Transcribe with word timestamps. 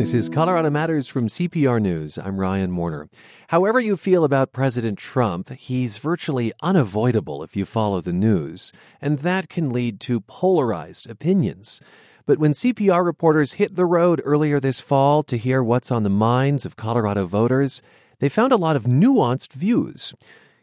This 0.00 0.14
is 0.14 0.30
Colorado 0.30 0.70
Matters 0.70 1.08
from 1.08 1.28
CPR 1.28 1.78
News. 1.78 2.16
I'm 2.16 2.40
Ryan 2.40 2.74
Warner. 2.74 3.10
However, 3.48 3.78
you 3.78 3.98
feel 3.98 4.24
about 4.24 4.54
President 4.54 4.98
Trump, 4.98 5.50
he's 5.50 5.98
virtually 5.98 6.54
unavoidable 6.62 7.42
if 7.42 7.54
you 7.54 7.66
follow 7.66 8.00
the 8.00 8.14
news, 8.14 8.72
and 9.02 9.18
that 9.18 9.50
can 9.50 9.68
lead 9.68 10.00
to 10.00 10.22
polarized 10.22 11.10
opinions. 11.10 11.82
But 12.24 12.38
when 12.38 12.52
CPR 12.52 13.04
reporters 13.04 13.52
hit 13.60 13.76
the 13.76 13.84
road 13.84 14.22
earlier 14.24 14.58
this 14.58 14.80
fall 14.80 15.22
to 15.24 15.36
hear 15.36 15.62
what's 15.62 15.90
on 15.90 16.02
the 16.02 16.08
minds 16.08 16.64
of 16.64 16.76
Colorado 16.76 17.26
voters, 17.26 17.82
they 18.20 18.30
found 18.30 18.54
a 18.54 18.56
lot 18.56 18.76
of 18.76 18.84
nuanced 18.84 19.52
views. 19.52 20.14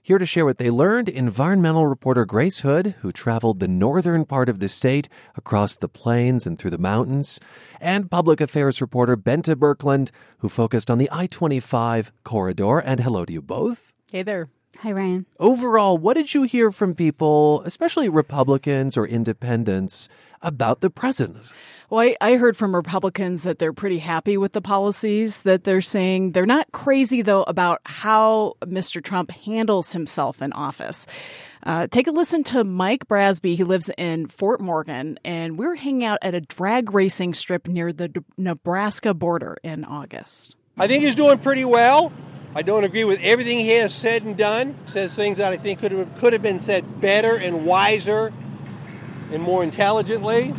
Here 0.08 0.18
to 0.18 0.26
share 0.26 0.46
what 0.46 0.58
they 0.58 0.70
learned, 0.70 1.10
environmental 1.10 1.86
reporter 1.86 2.24
Grace 2.24 2.60
Hood, 2.60 2.96
who 3.02 3.12
traveled 3.12 3.60
the 3.60 3.68
northern 3.68 4.24
part 4.24 4.48
of 4.48 4.60
the 4.62 4.70
state 4.70 5.10
across 5.36 5.76
the 5.76 5.90
plains 5.90 6.48
and 6.48 6.58
through 6.58 6.72
the 6.72 6.78
mountains, 6.78 7.42
and 7.82 8.10
public 8.10 8.40
affairs 8.40 8.80
reporter 8.80 9.18
Bente 9.18 9.54
Birkeland, 9.56 10.12
who 10.38 10.48
focused 10.48 10.90
on 10.90 10.98
the 10.98 11.10
I 11.12 11.28
25 11.28 12.14
corridor. 12.24 12.80
And 12.80 13.02
hello 13.02 13.26
to 13.26 13.34
you 13.34 13.42
both. 13.42 13.92
Hey 14.10 14.24
there. 14.24 14.48
Hi, 14.80 14.94
Ryan. 14.94 15.26
Overall, 15.40 15.98
what 15.98 16.16
did 16.16 16.34
you 16.34 16.44
hear 16.44 16.72
from 16.72 16.96
people, 16.96 17.62
especially 17.66 18.08
Republicans 18.08 18.96
or 18.96 19.06
independents, 19.06 20.08
about 20.48 20.80
the 20.80 20.90
president? 20.90 21.52
Well, 21.90 22.02
I, 22.02 22.16
I, 22.20 22.36
heard 22.36 22.58
from 22.58 22.76
Republicans 22.76 23.44
that 23.44 23.60
they're 23.60 23.74
pretty 23.74 24.00
happy 24.00 24.38
with 24.38 24.54
the 24.54 24.62
policies, 24.62 25.40
that 25.40 25.64
they're 25.64 25.82
saying 25.82 26.32
they're 26.32 26.46
not 26.46 26.72
crazy, 26.72 27.22
though, 27.22 27.44
about 27.44 27.82
how 27.86 28.56
Mr. 28.62 29.04
Trump 29.04 29.32
handles 29.32 29.92
himself 29.92 30.42
in 30.42 30.52
office. 30.54 31.08
Uh, 31.64 31.88
take 31.88 32.08
a 32.08 32.12
listen 32.12 32.44
to 32.46 32.64
Mike 32.64 33.08
Brasby. 33.08 33.56
He 33.56 33.64
lives 33.64 33.90
in 33.98 34.28
Fort 34.28 34.60
Morgan, 34.60 35.20
and 35.24 35.58
we 35.58 35.66
were 35.66 35.76
hanging 35.76 36.06
out 36.06 36.20
at 36.22 36.34
a 36.34 36.42
drag 36.42 36.94
racing 36.94 37.34
strip 37.34 37.68
near 37.68 37.94
the 37.94 38.24
Nebraska 38.38 39.14
border 39.14 39.58
in 39.64 39.86
August. 39.86 40.56
I 40.78 40.88
think 40.88 41.04
he's 41.04 41.16
doing 41.16 41.40
pretty 41.40 41.66
well. 41.66 42.12
I 42.54 42.62
don't 42.64 42.84
agree 42.84 43.04
with 43.04 43.20
everything 43.22 43.60
he 43.60 43.70
has 43.70 43.94
said 43.94 44.24
and 44.24 44.36
done. 44.36 44.76
Says 44.86 45.14
things 45.14 45.38
that 45.38 45.52
I 45.52 45.58
think 45.58 45.80
could 45.80 45.92
have, 45.92 46.16
could 46.16 46.34
have 46.34 46.42
been 46.42 46.60
said 46.60 47.00
better 47.00 47.36
and 47.36 47.66
wiser 47.66 48.34
and 49.32 49.42
more 49.42 49.64
intelligently. 49.64 50.54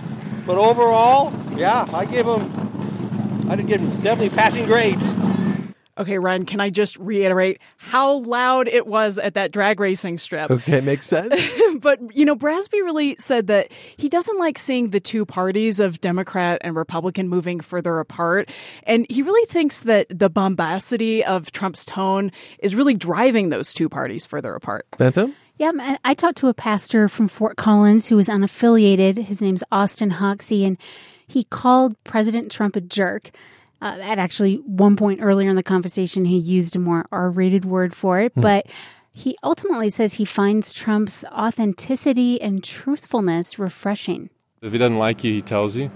But 0.46 0.58
overall, 0.58 1.32
yeah, 1.56 1.86
I 1.92 2.04
give 2.04 2.26
him, 2.26 3.50
I'd 3.50 3.66
give 3.66 3.80
him 3.80 3.90
definitely 4.02 4.30
passing 4.30 4.64
grades. 4.64 5.14
Okay, 5.98 6.18
Ryan, 6.18 6.44
can 6.44 6.60
I 6.60 6.70
just 6.70 6.96
reiterate 6.98 7.60
how 7.76 8.18
loud 8.18 8.68
it 8.68 8.86
was 8.86 9.18
at 9.18 9.34
that 9.34 9.50
drag 9.50 9.80
racing 9.80 10.18
strip? 10.18 10.48
Okay, 10.48 10.80
makes 10.80 11.06
sense. 11.06 11.60
but, 11.80 11.98
you 12.14 12.24
know, 12.24 12.36
Brasby 12.36 12.74
really 12.84 13.16
said 13.18 13.48
that 13.48 13.72
he 13.96 14.08
doesn't 14.08 14.38
like 14.38 14.58
seeing 14.58 14.90
the 14.90 15.00
two 15.00 15.26
parties 15.26 15.80
of 15.80 16.00
Democrat 16.00 16.60
and 16.62 16.76
Republican 16.76 17.28
moving 17.28 17.58
further 17.58 17.98
apart. 17.98 18.48
And 18.84 19.06
he 19.10 19.22
really 19.22 19.44
thinks 19.46 19.80
that 19.80 20.06
the 20.08 20.30
bombacity 20.30 21.24
of 21.24 21.50
Trump's 21.50 21.84
tone 21.84 22.30
is 22.60 22.76
really 22.76 22.94
driving 22.94 23.48
those 23.48 23.74
two 23.74 23.88
parties 23.88 24.24
further 24.24 24.54
apart. 24.54 24.86
Phantom? 24.96 25.34
Yeah, 25.58 25.96
I 26.04 26.14
talked 26.14 26.38
to 26.38 26.48
a 26.48 26.54
pastor 26.54 27.08
from 27.08 27.26
Fort 27.26 27.56
Collins 27.56 28.06
who 28.06 28.18
is 28.18 28.28
unaffiliated. 28.28 29.24
His 29.24 29.42
name's 29.42 29.64
Austin 29.72 30.10
Hoxie, 30.10 30.64
and 30.64 30.78
he 31.26 31.44
called 31.44 32.02
President 32.04 32.52
Trump 32.52 32.76
a 32.76 32.80
jerk. 32.80 33.30
Uh, 33.80 33.98
at 34.00 34.18
actually 34.18 34.56
one 34.66 34.96
point 34.96 35.20
earlier 35.22 35.50
in 35.50 35.56
the 35.56 35.62
conversation, 35.62 36.24
he 36.24 36.38
used 36.38 36.74
a 36.74 36.78
more 36.78 37.06
R 37.12 37.30
rated 37.30 37.64
word 37.64 37.94
for 37.94 38.20
it, 38.20 38.32
hmm. 38.34 38.40
but 38.40 38.66
he 39.12 39.36
ultimately 39.42 39.90
says 39.90 40.14
he 40.14 40.24
finds 40.24 40.72
Trump's 40.72 41.24
authenticity 41.26 42.40
and 42.40 42.62
truthfulness 42.62 43.58
refreshing. 43.58 44.30
If 44.62 44.72
he 44.72 44.78
doesn't 44.78 44.98
like 44.98 45.24
you, 45.24 45.32
he 45.32 45.42
tells 45.42 45.76
you. 45.76 45.90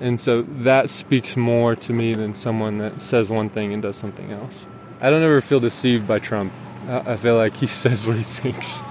And 0.00 0.18
so 0.18 0.42
that 0.42 0.88
speaks 0.88 1.36
more 1.36 1.76
to 1.76 1.92
me 1.92 2.14
than 2.14 2.34
someone 2.34 2.78
that 2.78 3.02
says 3.02 3.28
one 3.28 3.50
thing 3.50 3.74
and 3.74 3.82
does 3.82 3.96
something 3.96 4.32
else. 4.32 4.66
I 5.02 5.10
don't 5.10 5.22
ever 5.22 5.42
feel 5.42 5.60
deceived 5.60 6.08
by 6.08 6.18
Trump. 6.18 6.52
I 6.90 7.16
feel 7.16 7.36
like 7.36 7.56
he 7.56 7.66
says 7.68 8.06
what 8.06 8.16
he 8.16 8.22
thinks. 8.22 8.82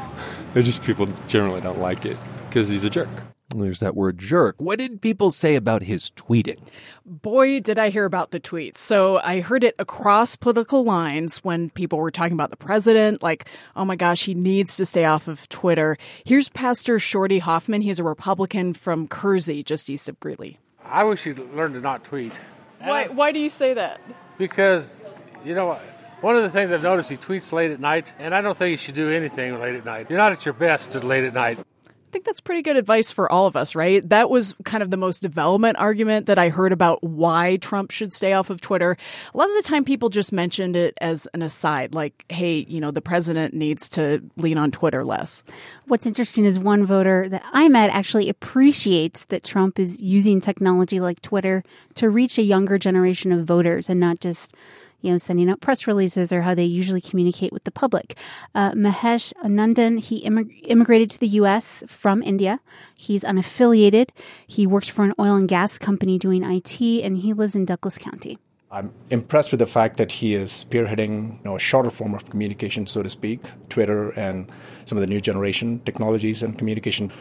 They're 0.54 0.64
just 0.64 0.84
people 0.84 1.08
generally 1.28 1.62
don't 1.62 1.80
like 1.80 2.06
it 2.06 2.18
because 2.48 2.70
he's 2.70 2.84
a 2.84 2.90
jerk. 2.90 3.10
There's 3.56 3.80
that 3.80 3.96
word 3.96 4.20
jerk. 4.20 4.56
What 4.60 4.78
did 4.78 5.02
people 5.02 5.32
say 5.32 5.56
about 5.56 5.82
his 5.82 6.12
tweeting? 6.12 6.68
Boy, 7.04 7.60
did 7.60 7.80
I 7.80 7.90
hear 7.90 8.06
about 8.06 8.30
the 8.30 8.40
tweets. 8.40 8.78
So 8.78 9.20
I 9.24 9.42
heard 9.42 9.64
it 9.64 9.74
across 9.80 10.36
political 10.36 10.84
lines 10.84 11.40
when 11.40 11.72
people 11.72 11.98
were 11.98 12.12
talking 12.12 12.34
about 12.34 12.52
the 12.52 12.58
president, 12.58 13.24
like, 13.24 13.50
oh 13.76 13.86
my 13.86 13.96
gosh, 13.96 14.24
he 14.26 14.36
needs 14.36 14.78
to 14.78 14.86
stay 14.86 15.06
off 15.06 15.28
of 15.28 15.50
Twitter. 15.50 15.98
Here's 16.26 16.50
Pastor 16.50 17.00
Shorty 17.00 17.40
Hoffman. 17.40 17.82
He's 17.82 17.98
a 17.98 18.04
Republican 18.04 18.76
from 18.76 19.08
Kersey, 19.08 19.64
just 19.64 19.90
east 19.90 20.08
of 20.08 20.20
Greeley. 20.20 20.60
I 20.86 21.04
wish 21.04 21.24
he'd 21.24 21.40
learn 21.40 21.74
to 21.74 21.82
not 21.82 22.04
tweet. 22.04 22.40
Why, 22.80 23.08
why 23.08 23.32
do 23.32 23.40
you 23.40 23.50
say 23.50 23.74
that? 23.74 24.00
Because, 24.38 25.12
you 25.44 25.56
know, 25.56 25.80
one 26.22 26.36
of 26.36 26.44
the 26.44 26.50
things 26.50 26.72
I've 26.72 26.84
noticed, 26.84 27.10
he 27.10 27.18
tweets 27.18 27.54
late 27.54 27.72
at 27.72 27.80
night, 27.80 28.14
and 28.20 28.36
I 28.36 28.42
don't 28.42 28.56
think 28.56 28.72
you 28.72 28.78
should 28.78 28.96
do 28.96 29.10
anything 29.10 29.60
late 29.60 29.76
at 29.76 29.86
night. 29.86 30.08
You're 30.10 30.20
not 30.20 30.32
at 30.32 30.46
your 30.46 30.54
best 30.54 30.96
at 30.96 31.04
late 31.04 31.24
at 31.24 31.34
night. 31.34 31.60
I 31.60 32.12
think 32.12 32.26
that's 32.26 32.42
pretty 32.42 32.64
good 32.64 32.76
advice 32.76 33.12
for 33.12 33.32
all 33.32 33.46
of 33.46 33.56
us, 33.56 33.76
right? 33.76 34.08
That 34.10 34.32
was 34.32 34.56
kind 34.66 34.82
of 34.82 34.90
the 34.90 34.98
most 34.98 35.22
development 35.22 35.78
argument 35.78 36.26
that 36.26 36.40
I 36.40 36.50
heard 36.50 36.72
about 36.72 37.04
why 37.04 37.58
Trump 37.58 37.92
should 37.92 38.14
stay 38.14 38.34
off 38.34 38.50
of 38.50 38.62
Twitter. 38.62 38.98
A 39.32 39.38
lot 39.38 39.48
of 39.48 39.56
the 39.56 39.70
time 39.70 39.86
people 39.86 40.10
just 40.10 40.34
mentioned 40.34 40.76
it 40.76 40.96
as 41.02 41.28
an 41.36 41.44
aside, 41.44 41.94
like, 41.94 42.26
hey, 42.30 42.66
you 42.68 42.82
know, 42.82 42.90
the 42.90 43.00
president 43.00 43.54
needs 43.54 43.88
to 43.90 44.24
lean 44.38 44.58
on 44.58 44.72
Twitter 44.72 45.06
less. 45.06 45.44
What's 45.86 46.08
interesting 46.08 46.46
is 46.46 46.58
one 46.58 46.84
voter 46.88 47.30
that 47.30 47.44
I 47.54 47.70
met 47.70 47.92
actually 47.92 48.28
appreciates 48.28 49.26
that 49.26 49.44
Trump 49.44 49.78
is 49.78 50.02
using 50.02 50.42
technology 50.42 51.00
like 51.00 51.22
Twitter 51.22 51.64
to 51.94 52.10
reach 52.10 52.40
a 52.40 52.44
younger 52.44 52.80
generation 52.80 53.32
of 53.32 53.46
voters 53.46 53.88
and 53.88 54.00
not 54.00 54.20
just 54.20 54.56
you 55.02 55.12
know, 55.12 55.18
sending 55.18 55.50
out 55.50 55.62
press 55.62 55.88
releases 55.88 56.32
or 56.32 56.42
how 56.42 56.54
they 56.54 56.64
usually 56.64 57.02
communicate 57.02 57.54
with 57.54 57.64
the 57.64 57.72
public. 57.72 58.16
Uh, 58.56 58.72
Mahesh 58.72 59.34
Anandan, 59.44 60.00
he 60.00 60.24
immig- 60.26 60.60
immigrated 60.64 61.12
to 61.12 61.20
the 61.20 61.28
U.S. 61.40 61.84
from 61.88 62.22
India. 62.24 62.60
He's 62.96 63.24
unaffiliated. 63.24 64.10
He 64.48 64.68
works 64.68 64.90
for 64.90 65.04
an 65.04 65.14
oil 65.20 65.36
and 65.36 65.48
gas 65.48 65.78
company 65.78 66.18
doing 66.18 66.44
IT, 66.44 66.82
and 66.82 67.18
he 67.18 67.34
lives 67.34 67.56
in 67.56 67.66
Douglas 67.66 67.98
County. 67.98 68.38
I'm 68.72 68.94
impressed 69.10 69.50
with 69.50 69.60
the 69.60 69.68
fact 69.68 69.98
that 69.98 70.12
he 70.12 70.36
is 70.36 70.52
spearheading 70.52 71.38
you 71.38 71.44
know, 71.44 71.56
a 71.56 71.60
shorter 71.60 71.90
form 71.90 72.14
of 72.14 72.30
communication, 72.30 72.86
so 72.86 73.02
to 73.02 73.10
speak, 73.10 73.42
Twitter 73.70 74.12
and 74.12 74.48
some 74.86 74.96
of 74.96 75.02
the 75.02 75.08
new 75.08 75.20
generation 75.20 75.82
technologies 75.86 76.44
and 76.44 76.56
communication 76.56 77.12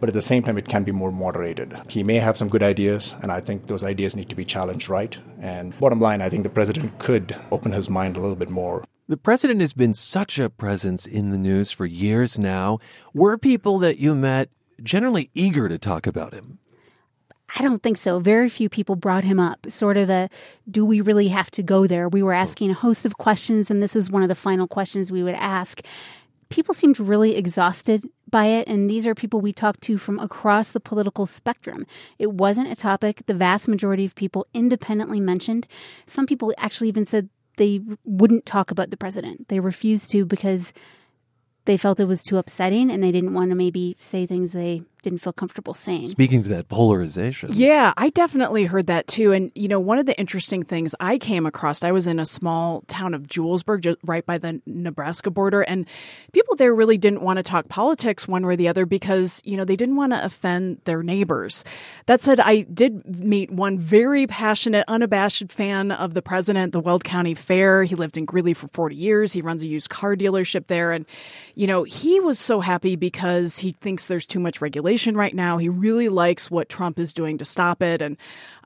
but 0.00 0.08
at 0.08 0.14
the 0.14 0.22
same 0.22 0.42
time, 0.42 0.58
it 0.58 0.68
can 0.68 0.84
be 0.84 0.92
more 0.92 1.12
moderated. 1.12 1.76
He 1.88 2.02
may 2.02 2.16
have 2.16 2.36
some 2.36 2.48
good 2.48 2.62
ideas, 2.62 3.14
and 3.22 3.32
I 3.32 3.40
think 3.40 3.66
those 3.66 3.84
ideas 3.84 4.16
need 4.16 4.28
to 4.28 4.36
be 4.36 4.44
challenged 4.44 4.88
right. 4.88 5.16
And 5.40 5.78
bottom 5.78 6.00
line, 6.00 6.22
I 6.22 6.28
think 6.28 6.44
the 6.44 6.50
president 6.50 6.98
could 6.98 7.36
open 7.50 7.72
his 7.72 7.90
mind 7.90 8.16
a 8.16 8.20
little 8.20 8.36
bit 8.36 8.50
more. 8.50 8.84
The 9.08 9.16
president 9.16 9.60
has 9.60 9.72
been 9.72 9.94
such 9.94 10.38
a 10.38 10.50
presence 10.50 11.06
in 11.06 11.30
the 11.30 11.38
news 11.38 11.72
for 11.72 11.86
years 11.86 12.38
now. 12.38 12.78
Were 13.14 13.38
people 13.38 13.78
that 13.78 13.98
you 13.98 14.14
met 14.14 14.50
generally 14.82 15.30
eager 15.34 15.68
to 15.68 15.78
talk 15.78 16.06
about 16.06 16.34
him? 16.34 16.58
I 17.58 17.62
don't 17.62 17.82
think 17.82 17.96
so. 17.96 18.18
Very 18.18 18.50
few 18.50 18.68
people 18.68 18.94
brought 18.94 19.24
him 19.24 19.40
up. 19.40 19.70
Sort 19.70 19.96
of 19.96 20.10
a, 20.10 20.28
do 20.70 20.84
we 20.84 21.00
really 21.00 21.28
have 21.28 21.50
to 21.52 21.62
go 21.62 21.86
there? 21.86 22.06
We 22.06 22.22
were 22.22 22.34
asking 22.34 22.70
a 22.70 22.74
host 22.74 23.06
of 23.06 23.16
questions, 23.16 23.70
and 23.70 23.82
this 23.82 23.94
was 23.94 24.10
one 24.10 24.22
of 24.22 24.28
the 24.28 24.34
final 24.34 24.68
questions 24.68 25.10
we 25.10 25.22
would 25.22 25.34
ask 25.34 25.80
people 26.48 26.74
seemed 26.74 26.98
really 26.98 27.36
exhausted 27.36 28.08
by 28.30 28.46
it. 28.46 28.68
And 28.68 28.88
these 28.88 29.06
are 29.06 29.14
people 29.14 29.40
we 29.40 29.52
talked 29.52 29.80
to 29.82 29.98
from 29.98 30.18
across 30.18 30.72
the 30.72 30.80
political 30.80 31.26
spectrum. 31.26 31.86
It 32.18 32.32
wasn't 32.32 32.70
a 32.70 32.76
topic 32.76 33.22
the 33.26 33.34
vast 33.34 33.68
majority 33.68 34.04
of 34.04 34.14
people 34.14 34.46
independently 34.54 35.20
mentioned. 35.20 35.66
Some 36.06 36.26
people 36.26 36.52
actually 36.58 36.88
even 36.88 37.04
said 37.04 37.28
they 37.56 37.80
wouldn't 38.04 38.46
talk 38.46 38.70
about 38.70 38.90
the 38.90 38.96
president. 38.96 39.48
They 39.48 39.60
refused 39.60 40.10
to 40.12 40.24
because 40.24 40.72
they 41.64 41.76
felt 41.76 42.00
it 42.00 42.06
was 42.06 42.22
too 42.22 42.38
upsetting 42.38 42.90
and 42.90 43.02
they 43.02 43.12
didn't 43.12 43.34
want 43.34 43.50
to 43.50 43.54
maybe 43.54 43.94
say 43.98 44.24
things 44.24 44.52
they 44.52 44.82
didn't 45.02 45.20
feel 45.20 45.32
comfortable 45.32 45.74
saying. 45.74 46.08
Speaking 46.08 46.42
to 46.42 46.48
that 46.50 46.68
polarization. 46.68 47.50
Yeah, 47.52 47.92
I 47.96 48.10
definitely 48.10 48.64
heard 48.64 48.86
that 48.88 49.06
too. 49.06 49.32
And, 49.32 49.52
you 49.54 49.68
know, 49.68 49.80
one 49.80 49.98
of 49.98 50.06
the 50.06 50.18
interesting 50.18 50.62
things 50.62 50.94
I 51.00 51.18
came 51.18 51.46
across, 51.46 51.82
I 51.82 51.92
was 51.92 52.06
in 52.06 52.18
a 52.18 52.26
small 52.26 52.82
town 52.88 53.14
of 53.14 53.22
Julesburg, 53.22 53.82
just 53.82 53.98
right 54.04 54.24
by 54.24 54.38
the 54.38 54.60
Nebraska 54.66 55.30
border, 55.30 55.62
and 55.62 55.86
people 56.32 56.56
there 56.56 56.74
really 56.74 56.98
didn't 56.98 57.22
want 57.22 57.38
to 57.38 57.42
talk 57.42 57.68
politics 57.68 58.26
one 58.26 58.44
way 58.44 58.54
or 58.54 58.56
the 58.56 58.68
other 58.68 58.86
because, 58.86 59.40
you 59.44 59.56
know, 59.56 59.64
they 59.64 59.76
didn't 59.76 59.96
want 59.96 60.12
to 60.12 60.24
offend 60.24 60.80
their 60.84 61.02
neighbors. 61.02 61.64
That 62.06 62.20
said, 62.20 62.40
I 62.40 62.62
did 62.62 63.22
meet 63.22 63.50
one 63.50 63.78
very 63.78 64.26
passionate, 64.26 64.84
unabashed 64.88 65.52
fan 65.52 65.92
of 65.92 66.14
the 66.14 66.22
president, 66.22 66.72
the 66.72 66.80
Weld 66.80 67.04
County 67.04 67.34
Fair. 67.34 67.84
He 67.84 67.94
lived 67.94 68.16
in 68.16 68.24
Greeley 68.24 68.54
for 68.54 68.68
40 68.68 68.96
years. 68.96 69.32
He 69.32 69.42
runs 69.42 69.62
a 69.62 69.66
used 69.66 69.90
car 69.90 70.16
dealership 70.16 70.66
there. 70.66 70.92
And, 70.92 71.06
you 71.54 71.66
know, 71.66 71.84
he 71.84 72.20
was 72.20 72.38
so 72.38 72.60
happy 72.60 72.96
because 72.96 73.58
he 73.58 73.72
thinks 73.72 74.06
there's 74.06 74.26
too 74.26 74.40
much 74.40 74.60
regulation 74.60 74.87
regulation 74.88 75.16
right 75.16 75.34
now. 75.34 75.58
He 75.58 75.68
really 75.68 76.08
likes 76.08 76.50
what 76.50 76.68
Trump 76.68 76.98
is 76.98 77.12
doing 77.12 77.38
to 77.38 77.44
stop 77.44 77.82
it. 77.82 78.00
And, 78.00 78.16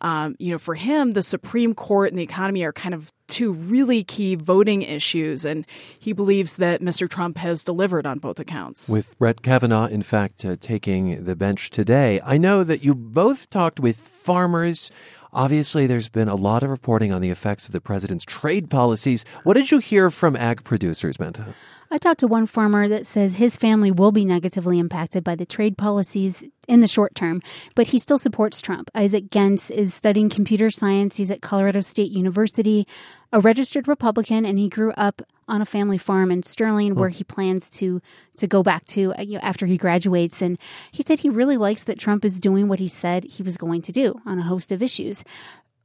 um, 0.01 0.37
you 0.39 0.53
know, 0.53 0.59
for 0.59 0.75
him, 0.75 1.13
the 1.13 1.23
Supreme 1.23 1.75
Court 1.75 2.11
and 2.11 2.19
the 2.19 2.23
economy 2.23 2.63
are 2.65 2.73
kind 2.73 2.95
of 2.95 3.11
two 3.27 3.53
really 3.53 4.05
key 4.05 4.37
voting 4.37 4.83
issues. 4.83 5.45
And 5.45 5.67
he 5.99 6.13
believes 6.13 6.57
that 6.59 6.81
Mr. 6.81 7.09
Trump 7.09 7.39
has 7.39 7.65
delivered 7.65 8.07
on 8.07 8.21
both 8.21 8.39
accounts. 8.39 8.89
With 8.89 9.19
Brett 9.19 9.43
Kavanaugh, 9.43 9.87
in 9.87 10.03
fact, 10.03 10.45
uh, 10.45 10.57
taking 10.61 11.25
the 11.25 11.35
bench 11.35 11.71
today, 11.71 12.21
I 12.25 12.39
know 12.39 12.63
that 12.63 12.85
you 12.85 12.95
both 12.95 13.51
talked 13.51 13.81
with 13.81 13.97
farmers 13.97 14.93
Obviously, 15.35 15.87
there's 15.87 16.11
been 16.11 16.29
a 16.29 16.35
lot 16.35 16.63
of 16.63 16.69
reporting 16.69 17.11
on 17.11 17.23
the 17.23 17.31
effects 17.31 17.65
of 17.65 17.73
the 17.73 17.81
president's 17.81 18.23
trade 18.23 18.69
policies. 18.69 19.25
What 19.45 19.55
did 19.55 19.71
you 19.71 19.79
hear 19.79 20.11
from 20.11 20.37
ag 20.37 20.63
producers, 20.63 21.17
Bente? 21.17 21.55
I 21.93 21.99
talked 21.99 22.21
to 22.21 22.27
one 22.27 22.47
farmer 22.47 22.89
that 22.89 23.07
says 23.07 23.35
his 23.35 23.55
family 23.55 23.91
will 23.91 24.13
be 24.13 24.25
negatively 24.25 24.79
impacted 24.79 25.23
by 25.23 25.35
the 25.35 25.45
trade 25.45 25.77
policies 25.77 26.43
in 26.67 26.81
the 26.81 26.89
short 26.89 27.15
term, 27.15 27.43
but 27.75 27.89
he 27.89 27.99
still 27.99 28.17
supports 28.17 28.63
Trump. 28.63 28.91
Isaac 28.95 29.31
Gentz 29.31 29.71
is 29.71 29.93
studying 29.93 30.31
computer 30.31 30.71
science. 30.71 31.17
He's 31.17 31.31
at 31.31 31.43
Colorado 31.43 31.83
State 31.83 32.11
University, 32.11 32.89
a 33.31 33.41
registered 33.41 33.89
Republican, 33.89 34.47
and 34.47 34.59
he 34.59 34.71
grew 34.71 34.93
up 34.93 35.21
on 35.47 35.61
a 35.61 35.67
family 35.67 35.99
farm 35.99 36.31
in 36.31 36.43
Sterling, 36.43 36.95
where 36.95 37.11
he 37.11 37.25
plans 37.25 37.69
to 37.69 38.01
to 38.39 38.47
go 38.47 38.63
back 38.63 38.87
to 38.87 39.13
uh, 39.19 39.21
you 39.21 39.35
know, 39.35 39.41
after 39.43 39.67
he 39.67 39.77
graduates. 39.77 40.41
And 40.41 40.59
he 40.93 41.03
said 41.03 41.19
he 41.19 41.29
really 41.29 41.59
likes 41.59 41.85
that 41.85 41.99
Trump 41.99 42.25
is 42.25 42.41
doing 42.41 42.69
what 42.69 42.79
he 42.79 42.89
said 42.89 43.25
he 43.25 43.43
was 43.43 43.59
going 43.59 43.83
to 43.83 43.93
do 43.93 44.19
on 44.25 44.39
a 44.39 44.45
host 44.45 44.73
of 44.73 44.83
issues. 44.83 45.25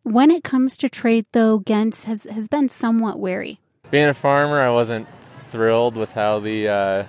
When 0.03 0.31
it 0.31 0.45
comes 0.45 0.77
to 0.77 0.87
trade, 0.87 1.25
though, 1.33 1.59
Gentz 1.67 2.05
has 2.05 2.23
has 2.31 2.47
been 2.47 2.69
somewhat 2.69 3.19
wary. 3.19 3.59
Being 3.91 4.07
a 4.07 4.13
farmer, 4.13 4.61
I 4.61 4.69
wasn't 4.69 5.05
thrilled 5.57 5.97
with 5.97 6.13
how 6.13 6.37
the 6.39 6.67
uh, 6.67 7.03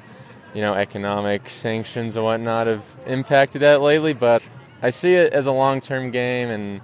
you 0.55 0.63
know 0.63 0.73
economic 0.73 1.51
sanctions 1.51 2.17
and 2.17 2.25
whatnot 2.25 2.67
have 2.67 2.83
impacted 3.07 3.61
that 3.61 3.83
lately. 3.83 4.15
But 4.15 4.43
I 4.81 4.89
see 4.89 5.13
it 5.13 5.35
as 5.35 5.45
a 5.45 5.53
long-term 5.53 6.13
game, 6.13 6.49
and 6.49 6.81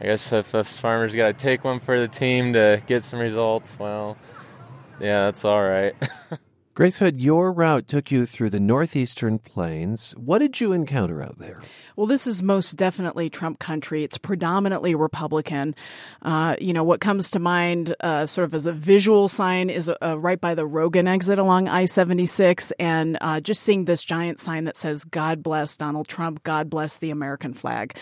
I 0.00 0.04
guess 0.04 0.32
if 0.32 0.54
us 0.54 0.78
farmers 0.78 1.16
got 1.16 1.26
to 1.26 1.32
take 1.32 1.64
one 1.64 1.80
for 1.80 1.98
the 1.98 2.06
team 2.06 2.52
to 2.52 2.80
get 2.86 3.02
some 3.02 3.18
results, 3.18 3.76
well, 3.80 4.16
yeah, 5.00 5.24
that's 5.24 5.44
all 5.44 5.68
right. 5.68 5.96
Grace 6.78 6.98
Hood, 6.98 7.20
your 7.20 7.50
route 7.50 7.88
took 7.88 8.12
you 8.12 8.24
through 8.24 8.50
the 8.50 8.60
northeastern 8.60 9.40
plains. 9.40 10.12
What 10.12 10.38
did 10.38 10.60
you 10.60 10.72
encounter 10.72 11.20
out 11.20 11.36
there? 11.36 11.60
Well, 11.96 12.06
this 12.06 12.24
is 12.24 12.40
most 12.40 12.74
definitely 12.74 13.28
Trump 13.28 13.58
country. 13.58 14.04
It's 14.04 14.16
predominantly 14.16 14.94
Republican. 14.94 15.74
Uh, 16.22 16.54
you 16.60 16.72
know, 16.72 16.84
what 16.84 17.00
comes 17.00 17.30
to 17.30 17.40
mind 17.40 17.96
uh, 17.98 18.26
sort 18.26 18.44
of 18.44 18.54
as 18.54 18.68
a 18.68 18.72
visual 18.72 19.26
sign 19.26 19.70
is 19.70 19.90
uh, 19.90 20.16
right 20.20 20.40
by 20.40 20.54
the 20.54 20.68
Roggen 20.68 21.08
exit 21.08 21.40
along 21.40 21.66
I 21.66 21.86
76, 21.86 22.72
and 22.78 23.18
uh, 23.20 23.40
just 23.40 23.64
seeing 23.64 23.84
this 23.84 24.04
giant 24.04 24.38
sign 24.38 24.62
that 24.66 24.76
says, 24.76 25.02
God 25.02 25.42
bless 25.42 25.76
Donald 25.76 26.06
Trump, 26.06 26.44
God 26.44 26.70
bless 26.70 26.98
the 26.98 27.10
American 27.10 27.54
flag. 27.54 27.98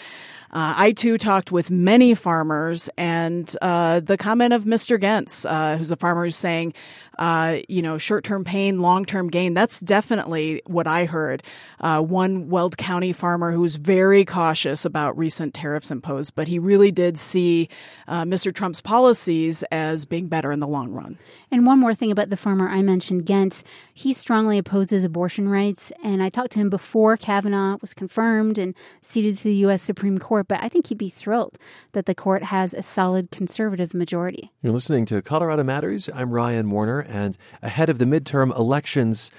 Uh, 0.56 0.72
I 0.74 0.92
too 0.92 1.18
talked 1.18 1.52
with 1.52 1.70
many 1.70 2.14
farmers, 2.14 2.88
and 2.96 3.54
uh, 3.60 4.00
the 4.00 4.16
comment 4.16 4.54
of 4.54 4.64
Mr. 4.64 4.98
Gentz, 4.98 5.44
uh, 5.44 5.76
who's 5.76 5.90
a 5.90 5.96
farmer, 5.96 6.24
who's 6.24 6.34
saying, 6.38 6.72
uh, 7.18 7.58
you 7.68 7.82
know, 7.82 7.98
short 7.98 8.24
term 8.24 8.42
pain, 8.42 8.80
long 8.80 9.04
term 9.04 9.28
gain. 9.28 9.52
That's 9.54 9.80
definitely 9.80 10.62
what 10.66 10.86
I 10.86 11.04
heard. 11.04 11.42
Uh, 11.80 12.00
one 12.00 12.48
Weld 12.48 12.76
County 12.78 13.12
farmer 13.12 13.52
who 13.52 13.60
was 13.60 13.76
very 13.76 14.24
cautious 14.24 14.84
about 14.86 15.16
recent 15.18 15.52
tariffs 15.52 15.90
imposed, 15.90 16.34
but 16.34 16.48
he 16.48 16.58
really 16.58 16.90
did 16.90 17.18
see 17.18 17.68
uh, 18.08 18.22
Mr. 18.22 18.50
Trump's 18.50 18.80
policies 18.80 19.62
as 19.64 20.04
being 20.06 20.26
better 20.26 20.52
in 20.52 20.60
the 20.60 20.66
long 20.66 20.90
run. 20.90 21.18
And 21.50 21.66
one 21.66 21.78
more 21.78 21.94
thing 21.94 22.10
about 22.10 22.30
the 22.30 22.36
farmer 22.36 22.68
I 22.68 22.82
mentioned, 22.82 23.26
Gentz, 23.26 23.64
he 23.92 24.12
strongly 24.12 24.58
opposes 24.58 25.04
abortion 25.04 25.48
rights. 25.48 25.92
And 26.02 26.22
I 26.22 26.28
talked 26.28 26.52
to 26.52 26.58
him 26.58 26.70
before 26.70 27.16
Kavanaugh 27.16 27.78
was 27.80 27.94
confirmed 27.94 28.58
and 28.58 28.74
seated 29.00 29.38
to 29.38 29.44
the 29.44 29.54
U.S. 29.54 29.82
Supreme 29.82 30.18
Court, 30.18 30.45
but 30.48 30.62
I 30.62 30.68
think 30.68 30.88
he'd 30.88 30.98
be 30.98 31.08
thrilled 31.08 31.58
that 31.92 32.06
the 32.06 32.14
court 32.14 32.44
has 32.44 32.74
a 32.74 32.82
solid 32.82 33.30
conservative 33.30 33.94
majority. 33.94 34.50
You're 34.62 34.72
listening 34.72 35.04
to 35.06 35.22
Colorado 35.22 35.64
Matters. 35.64 36.08
I'm 36.14 36.30
Ryan 36.30 36.70
Warner, 36.70 37.00
and 37.00 37.36
ahead 37.62 37.90
of 37.90 37.98
the 37.98 38.04
midterm 38.04 38.56
elections, 38.56 39.30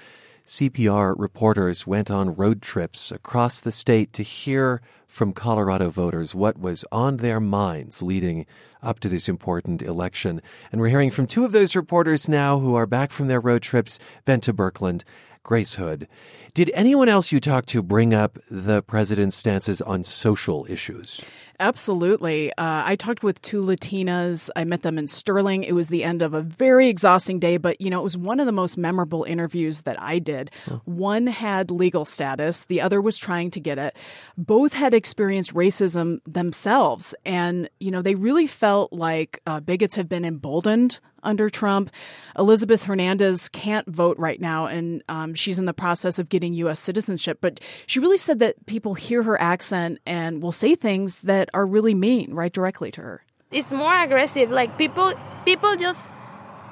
CPR 0.46 1.14
reporters 1.18 1.86
went 1.86 2.10
on 2.10 2.34
road 2.34 2.62
trips 2.62 3.12
across 3.12 3.60
the 3.60 3.70
state 3.70 4.12
to 4.14 4.22
hear 4.22 4.80
from 5.06 5.32
Colorado 5.32 5.90
voters 5.90 6.34
what 6.34 6.58
was 6.58 6.84
on 6.90 7.18
their 7.18 7.40
minds 7.40 8.02
leading 8.02 8.46
up 8.82 9.00
to 9.00 9.08
this 9.08 9.28
important 9.28 9.82
election. 9.82 10.40
And 10.70 10.80
we're 10.80 10.88
hearing 10.88 11.10
from 11.10 11.26
two 11.26 11.44
of 11.44 11.52
those 11.52 11.76
reporters 11.76 12.28
now 12.28 12.58
who 12.60 12.74
are 12.76 12.86
back 12.86 13.10
from 13.10 13.28
their 13.28 13.40
road 13.40 13.62
trips, 13.62 13.98
Bente 14.26 14.54
Birkeland, 14.54 15.02
Grace 15.48 15.76
Hood. 15.76 16.06
Did 16.52 16.70
anyone 16.74 17.08
else 17.08 17.32
you 17.32 17.40
talked 17.40 17.70
to 17.70 17.82
bring 17.82 18.12
up 18.12 18.38
the 18.50 18.82
president's 18.82 19.34
stances 19.34 19.80
on 19.80 20.04
social 20.04 20.66
issues? 20.68 21.22
Absolutely. 21.60 22.52
Uh, 22.52 22.82
I 22.86 22.94
talked 22.94 23.24
with 23.24 23.42
two 23.42 23.62
Latinas. 23.62 24.48
I 24.54 24.62
met 24.62 24.82
them 24.82 24.96
in 24.96 25.08
Sterling. 25.08 25.64
It 25.64 25.72
was 25.72 25.88
the 25.88 26.04
end 26.04 26.22
of 26.22 26.32
a 26.32 26.40
very 26.40 26.88
exhausting 26.88 27.40
day, 27.40 27.56
but 27.56 27.80
you 27.80 27.90
know, 27.90 27.98
it 27.98 28.04
was 28.04 28.16
one 28.16 28.38
of 28.38 28.46
the 28.46 28.52
most 28.52 28.78
memorable 28.78 29.24
interviews 29.24 29.80
that 29.80 30.00
I 30.00 30.20
did. 30.20 30.52
One 30.84 31.26
had 31.26 31.72
legal 31.72 32.04
status, 32.04 32.64
the 32.64 32.80
other 32.80 33.00
was 33.00 33.18
trying 33.18 33.50
to 33.52 33.60
get 33.60 33.76
it. 33.76 33.96
Both 34.36 34.72
had 34.72 34.94
experienced 34.94 35.52
racism 35.52 36.20
themselves, 36.26 37.12
and 37.26 37.68
you 37.80 37.90
know, 37.90 38.02
they 38.02 38.14
really 38.14 38.46
felt 38.46 38.92
like 38.92 39.40
uh, 39.44 39.58
bigots 39.58 39.96
have 39.96 40.08
been 40.08 40.24
emboldened 40.24 41.00
under 41.22 41.50
Trump. 41.50 41.90
Elizabeth 42.38 42.84
Hernandez 42.84 43.48
can't 43.48 43.86
vote 43.88 44.18
right 44.18 44.40
now, 44.40 44.66
and 44.66 45.02
um, 45.08 45.34
she's 45.34 45.58
in 45.58 45.64
the 45.64 45.74
process 45.74 46.18
of 46.18 46.28
getting 46.28 46.54
U.S. 46.54 46.80
citizenship. 46.80 47.38
But 47.40 47.60
she 47.86 48.00
really 48.00 48.16
said 48.16 48.38
that 48.38 48.66
people 48.66 48.94
hear 48.94 49.22
her 49.22 49.40
accent 49.40 49.98
and 50.06 50.42
will 50.42 50.52
say 50.52 50.74
things 50.74 51.20
that 51.20 51.47
are 51.54 51.66
really 51.66 51.94
mean 51.94 52.34
right 52.34 52.52
directly 52.52 52.90
to 52.92 53.00
her. 53.02 53.24
It's 53.50 53.72
more 53.72 53.98
aggressive. 54.00 54.50
Like 54.50 54.76
people, 54.76 55.12
people 55.44 55.76
just 55.76 56.08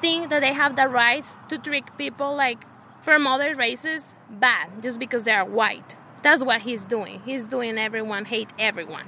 think 0.00 0.30
that 0.30 0.40
they 0.40 0.52
have 0.52 0.76
the 0.76 0.88
rights 0.88 1.36
to 1.48 1.58
trick 1.58 1.96
people 1.96 2.36
like 2.36 2.64
from 3.02 3.26
other 3.26 3.54
races 3.54 4.14
bad 4.28 4.82
just 4.82 4.98
because 4.98 5.24
they 5.24 5.32
are 5.32 5.44
white. 5.44 5.96
That's 6.22 6.44
what 6.44 6.62
he's 6.62 6.84
doing. 6.84 7.22
He's 7.24 7.46
doing 7.46 7.78
everyone 7.78 8.24
hate 8.24 8.52
everyone. 8.58 9.06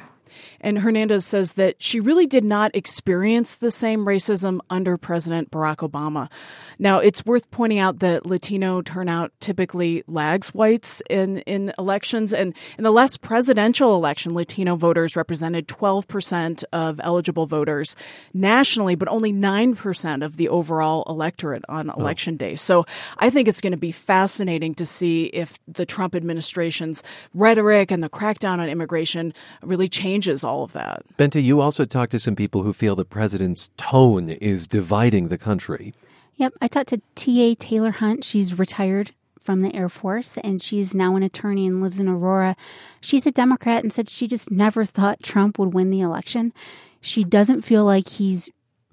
And 0.60 0.78
Hernandez 0.78 1.24
says 1.24 1.54
that 1.54 1.82
she 1.82 2.00
really 2.00 2.26
did 2.26 2.44
not 2.44 2.74
experience 2.74 3.54
the 3.54 3.70
same 3.70 4.04
racism 4.04 4.60
under 4.70 4.96
President 4.96 5.50
Barack 5.50 5.88
Obama. 5.88 6.30
Now, 6.78 6.98
it's 6.98 7.26
worth 7.26 7.50
pointing 7.50 7.78
out 7.78 7.98
that 8.00 8.26
Latino 8.26 8.82
turnout 8.82 9.32
typically 9.40 10.04
lags 10.06 10.54
whites 10.54 11.02
in, 11.10 11.38
in 11.40 11.72
elections. 11.78 12.32
And 12.32 12.54
in 12.76 12.84
the 12.84 12.92
last 12.92 13.20
presidential 13.20 13.94
election, 13.94 14.34
Latino 14.34 14.76
voters 14.76 15.16
represented 15.16 15.68
12% 15.68 16.64
of 16.72 17.00
eligible 17.02 17.46
voters 17.46 17.96
nationally, 18.32 18.94
but 18.94 19.08
only 19.08 19.32
9% 19.32 20.24
of 20.24 20.36
the 20.36 20.48
overall 20.48 21.04
electorate 21.08 21.64
on 21.68 21.90
oh. 21.90 21.94
election 21.94 22.36
day. 22.36 22.56
So 22.56 22.86
I 23.18 23.30
think 23.30 23.48
it's 23.48 23.60
going 23.60 23.72
to 23.72 23.76
be 23.76 23.92
fascinating 23.92 24.74
to 24.76 24.86
see 24.86 25.24
if 25.26 25.58
the 25.66 25.86
Trump 25.86 26.14
administration's 26.14 27.02
rhetoric 27.34 27.90
and 27.90 28.02
the 28.02 28.08
crackdown 28.08 28.58
on 28.58 28.68
immigration 28.68 29.34
really 29.62 29.88
changes 30.18 30.44
all 30.44 30.64
of 30.64 30.72
that. 30.72 31.02
Bente, 31.16 31.42
you 31.42 31.60
also 31.60 31.84
talked 31.84 32.12
to 32.12 32.18
some 32.18 32.34
people 32.34 32.62
who 32.62 32.72
feel 32.72 32.96
the 32.96 33.04
president's 33.04 33.70
tone 33.76 34.30
is 34.30 34.66
dividing 34.66 35.28
the 35.28 35.38
country. 35.38 35.94
Yep, 36.36 36.54
I 36.60 36.68
talked 36.68 36.88
to 36.88 37.00
T.A. 37.14 37.54
Taylor 37.54 37.92
Hunt. 37.92 38.24
She's 38.24 38.58
retired 38.58 39.12
from 39.40 39.62
the 39.62 39.74
Air 39.74 39.88
Force 39.88 40.36
and 40.38 40.60
she's 40.60 40.94
now 40.94 41.16
an 41.16 41.22
attorney 41.22 41.66
and 41.66 41.80
lives 41.80 42.00
in 42.00 42.08
Aurora. 42.08 42.56
She's 43.00 43.26
a 43.26 43.30
Democrat 43.30 43.82
and 43.82 43.92
said 43.92 44.10
she 44.10 44.26
just 44.26 44.50
never 44.50 44.84
thought 44.84 45.22
Trump 45.22 45.58
would 45.58 45.72
win 45.72 45.90
the 45.90 46.00
election. 46.00 46.52
She 47.00 47.24
doesn't 47.24 47.62
feel 47.62 47.84
like 47.84 48.08
he's 48.08 48.50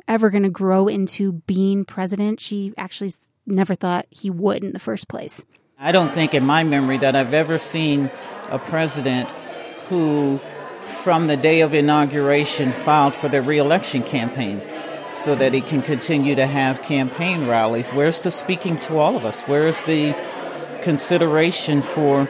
ever 0.08 0.30
going 0.30 0.44
to 0.44 0.50
grow 0.50 0.88
into 0.88 1.34
being 1.48 1.84
president. 1.84 2.40
She 2.40 2.74
actually 2.78 3.14
never 3.46 3.76
thought 3.76 4.06
he 4.12 4.30
would 4.30 4.64
in 4.64 4.74
the 4.74 4.80
first 4.80 5.08
place. 5.08 5.44
I 5.78 5.92
don't 5.92 6.14
think 6.14 6.34
in 6.34 6.46
my 6.46 6.64
memory 6.64 6.98
that 7.00 7.16
I've 7.16 7.34
ever 7.34 7.58
seen 7.58 8.10
a 8.50 8.60
president 8.60 9.32
who, 9.90 10.40
from 10.88 11.28
the 11.28 11.38
day 11.38 11.62
of 11.62 11.74
inauguration, 11.74 12.72
filed 12.72 13.16
for 13.16 13.30
the 13.30 13.42
reelection 13.42 14.04
campaign 14.04 14.62
so 15.12 15.36
that 15.36 15.54
he 15.54 15.62
can 15.62 15.82
continue 15.82 16.36
to 16.36 16.46
have 16.46 16.82
campaign 16.82 17.48
rallies. 17.48 17.92
Where's 17.92 18.22
the 18.24 18.32
speaking 18.32 18.78
to 18.80 18.98
all 18.98 19.16
of 19.16 19.26
us? 19.26 19.42
Where's 19.44 19.84
the 19.84 20.16
consideration 20.82 21.82
for 21.82 22.30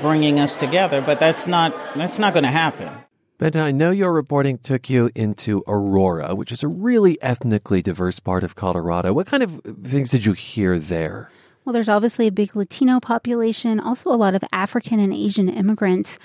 bringing 0.00 0.40
us 0.40 0.56
together? 0.56 1.00
But 1.00 1.20
that's 1.20 1.46
not 1.46 1.74
that's 1.94 2.18
not 2.18 2.32
going 2.32 2.44
to 2.44 2.50
happen. 2.50 2.90
Bente, 3.38 3.60
I 3.60 3.70
know 3.70 3.90
your 3.90 4.12
reporting 4.12 4.56
took 4.56 4.88
you 4.88 5.10
into 5.14 5.62
Aurora, 5.66 6.34
which 6.34 6.50
is 6.50 6.62
a 6.62 6.68
really 6.68 7.20
ethnically 7.20 7.82
diverse 7.82 8.18
part 8.18 8.42
of 8.42 8.54
Colorado. 8.54 9.12
What 9.12 9.26
kind 9.26 9.42
of 9.42 9.60
things 9.84 10.10
did 10.10 10.24
you 10.24 10.32
hear 10.32 10.78
there? 10.78 11.30
Well, 11.64 11.74
there's 11.74 11.88
obviously 11.88 12.28
a 12.28 12.32
big 12.32 12.56
Latino 12.56 12.98
population, 12.98 13.78
also 13.78 14.10
a 14.10 14.16
lot 14.16 14.34
of 14.34 14.44
African 14.52 15.00
and 15.00 15.12
Asian 15.12 15.50
immigrants. 15.50 16.18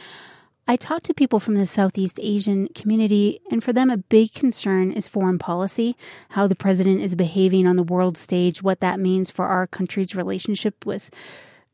I 0.72 0.78
talked 0.78 1.04
to 1.08 1.14
people 1.14 1.42
from 1.42 1.56
the 1.56 1.66
Southeast 1.66 2.18
Asian 2.24 2.70
community, 2.70 3.42
and 3.52 3.62
for 3.62 3.74
them, 3.74 3.90
a 3.90 3.98
big 3.98 4.34
concern 4.34 4.94
is 4.94 5.06
foreign 5.06 5.38
policy, 5.38 5.98
how 6.30 6.48
the 6.48 6.56
president 6.56 7.02
is 7.02 7.14
behaving 7.14 7.68
on 7.68 7.76
the 7.76 7.84
world 7.84 8.18
stage, 8.18 8.64
what 8.64 8.80
that 8.80 8.98
means 8.98 9.30
for 9.30 9.48
our 9.48 9.68
country's 9.68 10.16
relationship 10.16 10.86
with 10.86 11.12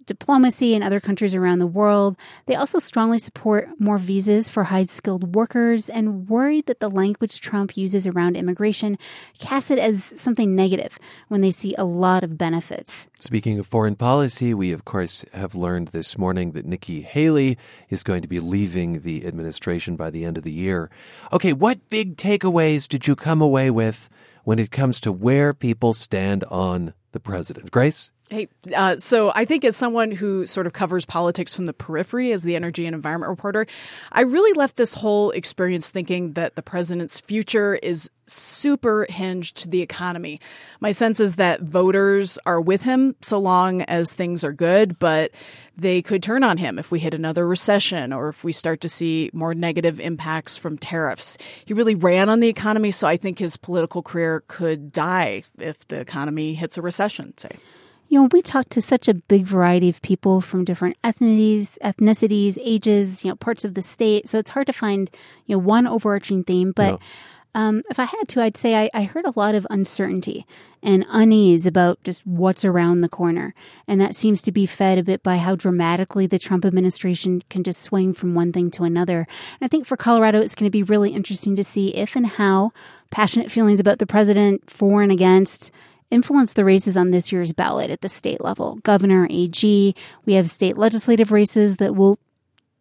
diplomacy 0.07 0.73
in 0.73 0.81
other 0.81 0.99
countries 0.99 1.35
around 1.35 1.59
the 1.59 1.67
world. 1.67 2.17
They 2.47 2.55
also 2.55 2.79
strongly 2.79 3.19
support 3.19 3.69
more 3.79 3.97
visas 3.97 4.49
for 4.49 4.65
high 4.65 4.83
skilled 4.83 5.35
workers 5.35 5.89
and 5.89 6.27
worried 6.27 6.65
that 6.65 6.79
the 6.79 6.89
language 6.89 7.39
Trump 7.39 7.77
uses 7.77 8.07
around 8.07 8.35
immigration 8.35 8.97
casts 9.37 9.69
it 9.69 9.77
as 9.77 10.03
something 10.03 10.55
negative 10.55 10.97
when 11.27 11.41
they 11.41 11.51
see 11.51 11.75
a 11.77 11.83
lot 11.83 12.23
of 12.23 12.37
benefits. 12.37 13.07
Speaking 13.19 13.59
of 13.59 13.67
foreign 13.67 13.95
policy, 13.95 14.53
we 14.53 14.71
of 14.71 14.85
course 14.85 15.25
have 15.33 15.53
learned 15.53 15.89
this 15.89 16.17
morning 16.17 16.51
that 16.51 16.65
Nikki 16.65 17.01
Haley 17.01 17.57
is 17.89 18.03
going 18.03 18.21
to 18.21 18.27
be 18.27 18.39
leaving 18.39 19.01
the 19.01 19.25
administration 19.25 19.95
by 19.95 20.09
the 20.09 20.25
end 20.25 20.37
of 20.37 20.43
the 20.43 20.51
year. 20.51 20.89
Okay, 21.31 21.53
what 21.53 21.89
big 21.89 22.17
takeaways 22.17 22.87
did 22.87 23.07
you 23.07 23.15
come 23.15 23.41
away 23.41 23.69
with 23.69 24.09
when 24.43 24.59
it 24.59 24.71
comes 24.71 24.99
to 25.01 25.11
where 25.11 25.53
people 25.53 25.93
stand 25.93 26.43
on 26.45 26.93
the 27.11 27.19
president? 27.19 27.71
Grace? 27.71 28.11
Hey, 28.29 28.49
uh, 28.75 28.97
so 28.97 29.31
I 29.33 29.45
think 29.45 29.63
as 29.63 29.77
someone 29.77 30.11
who 30.11 30.45
sort 30.45 30.67
of 30.67 30.73
covers 30.73 31.05
politics 31.05 31.55
from 31.55 31.65
the 31.65 31.71
periphery 31.71 32.33
as 32.33 32.43
the 32.43 32.57
energy 32.57 32.85
and 32.85 32.93
environment 32.93 33.29
reporter, 33.29 33.65
I 34.11 34.23
really 34.23 34.51
left 34.51 34.75
this 34.75 34.93
whole 34.93 35.31
experience 35.31 35.89
thinking 35.89 36.33
that 36.33 36.57
the 36.57 36.61
president's 36.61 37.21
future 37.21 37.75
is 37.75 38.11
super 38.25 39.07
hinged 39.09 39.55
to 39.57 39.69
the 39.69 39.81
economy. 39.81 40.41
My 40.81 40.91
sense 40.91 41.21
is 41.21 41.37
that 41.37 41.61
voters 41.61 42.37
are 42.45 42.59
with 42.59 42.83
him 42.83 43.15
so 43.21 43.39
long 43.39 43.83
as 43.83 44.11
things 44.11 44.43
are 44.43 44.51
good, 44.51 44.99
but 44.99 45.31
they 45.77 46.01
could 46.01 46.21
turn 46.21 46.43
on 46.43 46.57
him 46.57 46.77
if 46.77 46.91
we 46.91 46.99
hit 46.99 47.13
another 47.13 47.47
recession 47.47 48.11
or 48.11 48.27
if 48.27 48.43
we 48.43 48.51
start 48.51 48.81
to 48.81 48.89
see 48.89 49.29
more 49.31 49.55
negative 49.55 50.01
impacts 50.01 50.57
from 50.57 50.77
tariffs. 50.77 51.37
He 51.63 51.73
really 51.73 51.95
ran 51.95 52.27
on 52.27 52.41
the 52.41 52.49
economy, 52.49 52.91
so 52.91 53.07
I 53.07 53.15
think 53.15 53.39
his 53.39 53.55
political 53.55 54.03
career 54.03 54.43
could 54.49 54.91
die 54.91 55.43
if 55.57 55.87
the 55.87 56.01
economy 56.01 56.55
hits 56.55 56.77
a 56.77 56.81
recession, 56.81 57.33
say 57.37 57.51
you 58.09 58.19
know, 58.19 58.29
we 58.31 58.41
talked 58.41 58.71
to 58.71 58.81
such 58.81 59.07
a 59.07 59.13
big 59.13 59.43
variety 59.45 59.89
of 59.89 60.01
people 60.01 60.41
from 60.41 60.63
different 60.63 60.95
ethnicities, 61.03 61.77
ethnicities, 61.83 62.57
ages, 62.61 63.25
you 63.25 63.31
know, 63.31 63.35
parts 63.35 63.65
of 63.65 63.73
the 63.73 63.81
state. 63.81 64.27
So 64.27 64.39
it's 64.39 64.51
hard 64.51 64.67
to 64.67 64.73
find, 64.73 65.09
you 65.45 65.55
know, 65.55 65.59
one 65.59 65.87
overarching 65.87 66.43
theme. 66.43 66.71
But 66.71 66.99
yeah. 67.55 67.67
um, 67.67 67.83
if 67.89 67.99
I 67.99 68.05
had 68.05 68.27
to, 68.29 68.41
I'd 68.41 68.55
say 68.55 68.75
I, 68.75 68.89
I 68.93 69.03
heard 69.03 69.25
a 69.25 69.33
lot 69.35 69.55
of 69.55 69.67
uncertainty 69.69 70.45
and 70.81 71.05
unease 71.09 71.65
about 71.65 72.01
just 72.03 72.25
what's 72.25 72.63
around 72.63 73.01
the 73.01 73.09
corner. 73.09 73.53
And 73.87 73.99
that 73.99 74.15
seems 74.15 74.41
to 74.43 74.51
be 74.53 74.65
fed 74.65 74.97
a 74.97 75.03
bit 75.03 75.21
by 75.21 75.37
how 75.37 75.55
dramatically 75.55 76.27
the 76.27 76.39
Trump 76.39 76.63
administration 76.63 77.43
can 77.49 77.63
just 77.63 77.81
swing 77.81 78.13
from 78.13 78.35
one 78.35 78.53
thing 78.53 78.71
to 78.71 78.83
another. 78.83 79.27
And 79.59 79.65
I 79.65 79.67
think 79.67 79.85
for 79.85 79.97
Colorado, 79.97 80.39
it's 80.39 80.55
going 80.55 80.69
to 80.69 80.71
be 80.71 80.83
really 80.83 81.11
interesting 81.11 81.57
to 81.57 81.63
see 81.63 81.89
if 81.89 82.15
and 82.15 82.27
how 82.27 82.71
passionate 83.09 83.51
feelings 83.51 83.81
about 83.81 83.99
the 83.99 84.05
president, 84.05 84.69
for 84.69 85.01
and 85.01 85.11
against, 85.11 85.71
influence 86.11 86.53
the 86.53 86.65
races 86.65 86.97
on 86.97 87.11
this 87.11 87.31
year's 87.31 87.53
ballot 87.53 87.89
at 87.89 88.01
the 88.01 88.09
state 88.09 88.41
level. 88.41 88.75
Governor, 88.83 89.27
AG, 89.29 89.95
we 90.25 90.33
have 90.33 90.49
state 90.49 90.77
legislative 90.77 91.31
races 91.31 91.77
that 91.77 91.95
will 91.95 92.19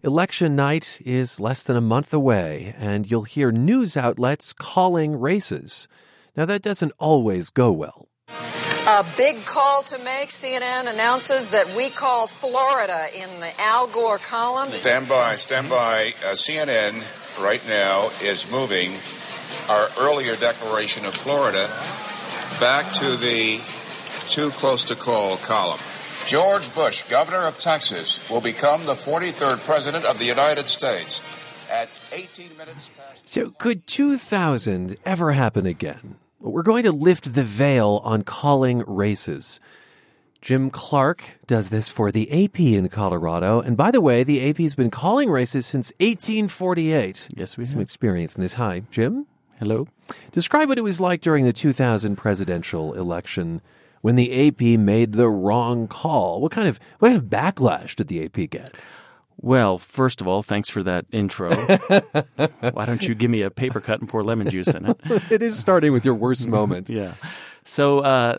Election 0.03 0.57
night 0.57 1.01
is 1.05 1.39
less 1.39 1.63
than 1.63 1.77
a 1.77 1.81
month 1.81 2.13
away, 2.13 2.75
and 2.77 3.09
you'll 3.09 3.23
hear 3.23 3.53
news 3.53 3.97
outlets 3.97 4.53
calling 4.53 5.15
races. 5.15 5.87
Now, 6.39 6.45
that 6.45 6.63
doesn't 6.63 6.93
always 7.01 7.51
go 7.51 7.73
well. 7.73 8.07
A 8.87 9.05
big 9.17 9.45
call 9.45 9.83
to 9.83 9.99
make. 10.05 10.29
CNN 10.29 10.89
announces 10.89 11.49
that 11.49 11.75
we 11.75 11.91
call 11.91 12.29
Florida 12.29 13.07
in 13.13 13.29
the 13.41 13.51
Al 13.59 13.89
Gore 13.89 14.19
column. 14.19 14.69
Stand 14.69 15.09
by, 15.09 15.35
stand 15.35 15.69
by. 15.69 16.15
Uh, 16.23 16.35
CNN 16.35 17.03
right 17.43 17.61
now 17.69 18.11
is 18.23 18.49
moving 18.53 18.93
our 19.69 19.89
earlier 19.99 20.37
declaration 20.37 21.05
of 21.07 21.13
Florida 21.13 21.67
back 22.61 22.87
to 22.93 23.17
the 23.17 23.59
too 24.29 24.51
close 24.51 24.85
to 24.85 24.95
call 24.95 25.39
column. 25.39 25.81
George 26.25 26.73
Bush, 26.73 27.03
governor 27.09 27.49
of 27.49 27.59
Texas, 27.59 28.31
will 28.31 28.41
become 28.41 28.87
the 28.87 28.93
43rd 28.93 29.67
president 29.67 30.05
of 30.05 30.21
the 30.21 30.27
United 30.27 30.69
States 30.69 31.21
at 31.69 31.89
18 32.13 32.57
minutes 32.57 32.91
past. 32.91 33.29
So, 33.29 33.51
could 33.51 33.89
2000 33.89 34.97
ever 35.05 35.33
happen 35.33 35.67
again? 35.67 36.15
We're 36.41 36.63
going 36.63 36.85
to 36.85 36.93
lift 36.93 37.35
the 37.35 37.43
veil 37.43 38.01
on 38.05 38.23
calling 38.23 38.85
races. 38.87 39.59
Jim 40.41 40.71
Clark 40.71 41.25
does 41.49 41.71
this 41.71 41.89
for 41.89 42.13
the 42.13 42.45
AP 42.45 42.61
in 42.61 42.89
Colorado. 42.89 43.61
And 43.61 43.77
by 43.77 43.91
the 43.91 44.01
way, 44.01 44.23
the 44.23 44.49
AP 44.49 44.59
has 44.59 44.77
been 44.77 44.91
calling 44.91 45.31
races 45.31 45.67
since 45.67 45.93
1848. 45.99 47.31
Yes, 47.35 47.57
we 47.57 47.63
have. 47.63 47.69
Some 47.71 47.81
experience 47.81 48.37
in 48.37 48.43
this. 48.43 48.55
Hi, 48.55 48.83
Jim. 48.91 49.27
Hello. 49.59 49.89
Describe 50.31 50.69
what 50.69 50.79
it 50.79 50.83
was 50.83 51.01
like 51.01 51.21
during 51.21 51.45
the 51.45 51.53
2000 51.53 52.15
presidential 52.15 52.95
election 52.95 53.61
when 54.03 54.15
the 54.15 54.47
AP 54.47 54.79
made 54.79 55.15
the 55.15 55.29
wrong 55.29 55.89
call. 55.89 56.41
What 56.41 56.53
kind 56.53 56.69
of 56.69 56.79
what 57.01 57.09
kind 57.09 57.19
of 57.19 57.25
backlash 57.25 57.97
did 57.97 58.07
the 58.07 58.25
AP 58.25 58.49
get? 58.49 58.77
Well, 59.41 59.79
first 59.79 60.21
of 60.21 60.27
all, 60.27 60.43
thanks 60.43 60.69
for 60.69 60.83
that 60.83 61.07
intro. 61.13 61.55
Why 62.73 62.85
don't 62.85 63.03
you 63.07 63.15
give 63.15 63.31
me 63.31 63.43
a 63.43 63.51
paper 63.51 63.81
cut 63.81 64.01
and 64.01 64.09
pour 64.09 64.25
lemon 64.25 64.51
juice 64.51 64.69
in 64.69 64.87
it? 64.87 65.01
it 65.31 65.43
is 65.43 65.57
starting 65.57 65.93
with 65.93 66.05
your 66.05 66.15
worst 66.15 66.49
moment. 66.59 66.91
yeah. 66.91 67.15
So 67.65 68.01
uh, 68.01 68.39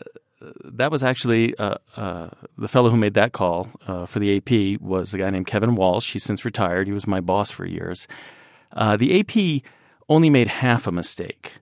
that 0.64 0.90
was 0.90 1.02
actually 1.02 1.56
uh, 1.56 1.76
uh, 1.96 2.28
the 2.58 2.68
fellow 2.68 2.90
who 2.90 2.96
made 2.98 3.14
that 3.14 3.32
call 3.32 3.68
uh, 3.86 4.04
for 4.04 4.18
the 4.18 4.36
AP 4.36 4.80
was 4.80 5.14
a 5.14 5.18
guy 5.18 5.30
named 5.30 5.46
Kevin 5.46 5.74
Walsh. 5.74 6.12
He's 6.12 6.24
since 6.24 6.44
retired. 6.44 6.86
He 6.86 6.92
was 6.92 7.06
my 7.06 7.20
boss 7.20 7.50
for 7.50 7.64
years. 7.64 8.06
Uh, 8.72 8.96
the 8.96 9.20
AP 9.20 9.62
only 10.08 10.28
made 10.28 10.48
half 10.48 10.86
a 10.86 10.92
mistake. 10.92 11.54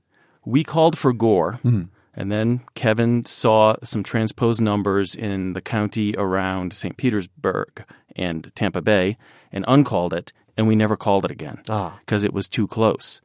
We 0.44 0.64
called 0.64 0.98
for 0.98 1.12
Gore. 1.12 1.60
Mm-hmm. 1.64 1.82
And 2.18 2.32
then 2.32 2.62
Kevin 2.74 3.24
saw 3.24 3.76
some 3.84 4.02
transposed 4.02 4.60
numbers 4.60 5.14
in 5.14 5.52
the 5.52 5.60
county 5.60 6.16
around 6.18 6.72
St. 6.72 6.96
Petersburg 6.96 7.84
and 8.16 8.52
Tampa 8.56 8.82
Bay 8.82 9.16
and 9.52 9.64
uncalled 9.68 10.12
it, 10.12 10.32
and 10.56 10.66
we 10.66 10.74
never 10.74 10.96
called 10.96 11.24
it 11.24 11.30
again 11.30 11.58
because 11.62 12.24
ah. 12.24 12.26
it 12.26 12.34
was 12.34 12.48
too 12.48 12.66
close. 12.66 13.20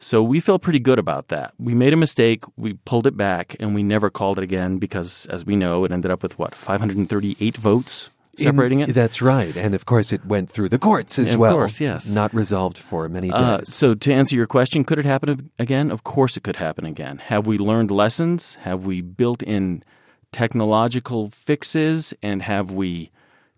So 0.00 0.20
we 0.20 0.40
feel 0.40 0.58
pretty 0.58 0.80
good 0.80 0.98
about 0.98 1.28
that. 1.28 1.54
We 1.60 1.74
made 1.74 1.92
a 1.92 1.96
mistake, 1.96 2.42
we 2.56 2.74
pulled 2.84 3.06
it 3.06 3.16
back, 3.16 3.54
and 3.60 3.72
we 3.72 3.84
never 3.84 4.10
called 4.10 4.38
it 4.38 4.42
again 4.42 4.78
because, 4.78 5.26
as 5.26 5.46
we 5.46 5.54
know, 5.54 5.84
it 5.84 5.92
ended 5.92 6.10
up 6.10 6.20
with 6.20 6.36
what, 6.36 6.56
538 6.56 7.56
votes 7.56 8.10
separating 8.38 8.80
In, 8.80 8.90
it? 8.90 8.92
That's 8.92 9.22
right. 9.22 9.56
And 9.56 9.74
of 9.74 9.86
course, 9.86 10.12
it 10.12 10.24
went 10.24 10.50
through 10.50 10.68
the 10.68 10.78
courts 10.78 11.18
as 11.18 11.34
of 11.34 11.40
well. 11.40 11.52
Of 11.52 11.58
course, 11.58 11.80
yes. 11.80 12.10
Not 12.10 12.34
resolved 12.34 12.78
for 12.78 13.08
many 13.08 13.30
uh, 13.30 13.58
days. 13.58 13.68
Uh, 13.68 13.70
so, 13.70 13.94
to 13.94 14.12
answer 14.12 14.36
your 14.36 14.46
question, 14.46 14.84
could 14.84 14.98
it 14.98 15.04
happen 15.04 15.50
again? 15.58 15.90
Of 15.90 16.04
course, 16.04 16.36
it 16.36 16.42
could 16.42 16.56
happen 16.56 16.84
again. 16.84 17.18
Have 17.18 17.46
we 17.46 17.58
learned 17.58 17.90
lessons? 17.90 18.56
Have 18.56 18.86
we 18.86 19.00
built 19.00 19.42
in 19.42 19.82
technological 20.32 21.30
fixes? 21.30 22.14
And 22.22 22.42
have 22.42 22.72
we 22.72 23.10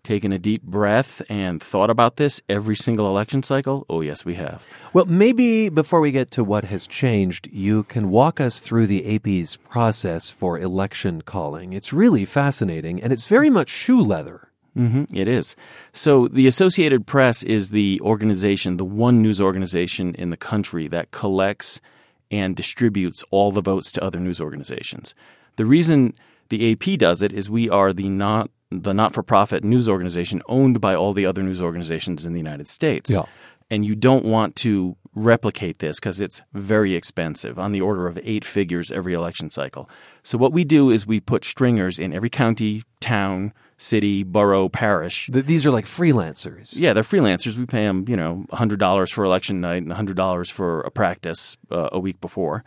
taken 0.07 0.31
a 0.31 0.39
deep 0.39 0.63
breath 0.63 1.21
and 1.27 1.61
thought 1.61 1.89
about 1.89 2.15
this 2.15 2.41
every 2.47 2.75
single 2.75 3.07
election 3.07 3.43
cycle? 3.43 3.85
Oh, 3.89 3.99
yes, 3.99 4.23
we 4.23 4.35
have. 4.35 4.65
Well, 4.93 5.05
maybe 5.05 5.67
before 5.67 5.99
we 5.99 6.11
get 6.11 6.31
to 6.31 6.45
what 6.45 6.63
has 6.63 6.87
changed, 6.87 7.49
you 7.51 7.83
can 7.83 8.09
walk 8.09 8.39
us 8.39 8.61
through 8.61 8.87
the 8.87 9.15
AP's 9.15 9.57
process 9.57 10.29
for 10.29 10.57
election 10.57 11.23
calling. 11.23 11.73
It's 11.73 11.91
really 11.91 12.23
fascinating, 12.23 13.03
and 13.03 13.11
it's 13.11 13.27
very 13.27 13.49
much 13.49 13.69
shoe 13.69 13.99
leather. 13.99 14.46
Mm-hmm, 14.77 15.15
it 15.15 15.27
is. 15.27 15.55
So, 15.91 16.27
the 16.27 16.47
Associated 16.47 17.07
Press 17.07 17.43
is 17.43 17.69
the 17.69 17.99
organization, 18.01 18.77
the 18.77 18.85
one 18.85 19.21
news 19.21 19.41
organization 19.41 20.13
in 20.15 20.29
the 20.29 20.37
country 20.37 20.87
that 20.89 21.11
collects 21.11 21.81
and 22.29 22.55
distributes 22.55 23.23
all 23.31 23.51
the 23.51 23.61
votes 23.61 23.91
to 23.93 24.03
other 24.03 24.19
news 24.19 24.39
organizations. 24.39 25.15
The 25.55 25.65
reason 25.65 26.13
the 26.49 26.71
AP 26.71 26.99
does 26.99 27.21
it 27.21 27.33
is 27.33 27.49
we 27.49 27.69
are 27.69 27.93
the 27.93 28.09
not 28.09 28.49
the 28.69 28.93
not 28.93 29.13
for 29.13 29.23
profit 29.23 29.63
news 29.63 29.87
organization 29.87 30.41
owned 30.47 30.81
by 30.81 30.93
all 30.93 31.13
the 31.13 31.25
other 31.25 31.41
news 31.41 31.61
organizations 31.61 32.25
in 32.25 32.33
the 32.33 32.39
United 32.39 32.67
States. 32.67 33.09
Yeah. 33.09 33.23
And 33.69 33.85
you 33.85 33.95
don't 33.95 34.25
want 34.25 34.55
to 34.57 34.95
replicate 35.13 35.79
this 35.79 35.99
because 35.99 36.21
it's 36.21 36.41
very 36.53 36.95
expensive, 36.95 37.57
on 37.57 37.71
the 37.71 37.81
order 37.81 38.07
of 38.07 38.19
eight 38.23 38.45
figures 38.45 38.91
every 38.91 39.13
election 39.13 39.49
cycle. 39.49 39.89
So, 40.23 40.37
what 40.37 40.53
we 40.53 40.63
do 40.63 40.89
is 40.89 41.07
we 41.07 41.19
put 41.19 41.43
stringers 41.43 41.99
in 41.99 42.13
every 42.13 42.29
county, 42.29 42.83
town, 42.99 43.53
city, 43.77 44.23
borough, 44.23 44.69
parish. 44.69 45.29
Th- 45.31 45.45
these 45.45 45.65
are 45.65 45.71
like 45.71 45.85
freelancers. 45.85 46.73
Yeah, 46.75 46.93
they're 46.93 47.03
freelancers. 47.03 47.55
We 47.57 47.65
pay 47.65 47.85
them, 47.85 48.05
you 48.07 48.17
know, 48.17 48.45
hundred 48.51 48.79
dollars 48.79 49.11
for 49.11 49.23
election 49.23 49.61
night 49.61 49.83
and 49.83 49.93
hundred 49.93 50.17
dollars 50.17 50.49
for 50.49 50.81
a 50.81 50.91
practice 50.91 51.57
uh, 51.71 51.89
a 51.91 51.99
week 51.99 52.19
before, 52.21 52.63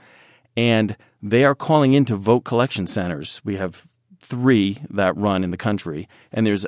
and 0.56 0.96
they 1.22 1.44
are 1.44 1.54
calling 1.54 1.94
into 1.94 2.16
vote 2.16 2.40
collection 2.44 2.86
centers. 2.86 3.40
We 3.44 3.56
have 3.56 3.86
three 4.20 4.78
that 4.90 5.16
run 5.16 5.42
in 5.44 5.50
the 5.50 5.56
country, 5.56 6.08
and 6.32 6.46
there's 6.46 6.66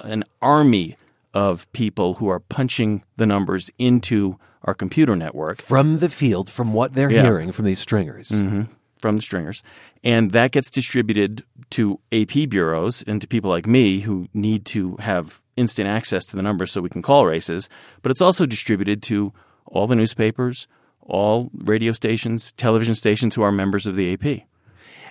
an 0.00 0.24
army 0.42 0.96
of 1.32 1.70
people 1.72 2.14
who 2.14 2.28
are 2.28 2.40
punching 2.40 3.02
the 3.16 3.26
numbers 3.26 3.70
into 3.78 4.38
our 4.64 4.74
computer 4.74 5.14
network 5.16 5.62
from 5.62 6.00
the 6.00 6.08
field, 6.08 6.50
from 6.50 6.72
what 6.72 6.92
they're 6.92 7.10
Yeah. 7.10 7.22
hearing 7.22 7.52
from 7.52 7.64
these 7.64 7.78
stringers. 7.78 8.28
hmm 8.30 8.62
from 9.00 9.16
the 9.16 9.22
stringers. 9.22 9.62
And 10.04 10.30
that 10.32 10.52
gets 10.52 10.70
distributed 10.70 11.44
to 11.70 11.98
AP 12.12 12.48
bureaus 12.48 13.02
and 13.06 13.20
to 13.20 13.26
people 13.26 13.50
like 13.50 13.66
me 13.66 14.00
who 14.00 14.28
need 14.32 14.64
to 14.66 14.96
have 14.96 15.42
instant 15.56 15.88
access 15.88 16.24
to 16.26 16.36
the 16.36 16.42
numbers 16.42 16.70
so 16.72 16.80
we 16.80 16.88
can 16.88 17.02
call 17.02 17.26
races. 17.26 17.68
But 18.02 18.10
it's 18.12 18.22
also 18.22 18.46
distributed 18.46 19.02
to 19.04 19.32
all 19.66 19.86
the 19.86 19.96
newspapers, 19.96 20.66
all 21.00 21.50
radio 21.54 21.92
stations, 21.92 22.52
television 22.52 22.94
stations 22.94 23.34
who 23.34 23.42
are 23.42 23.52
members 23.52 23.86
of 23.86 23.96
the 23.96 24.12
AP. 24.12 24.42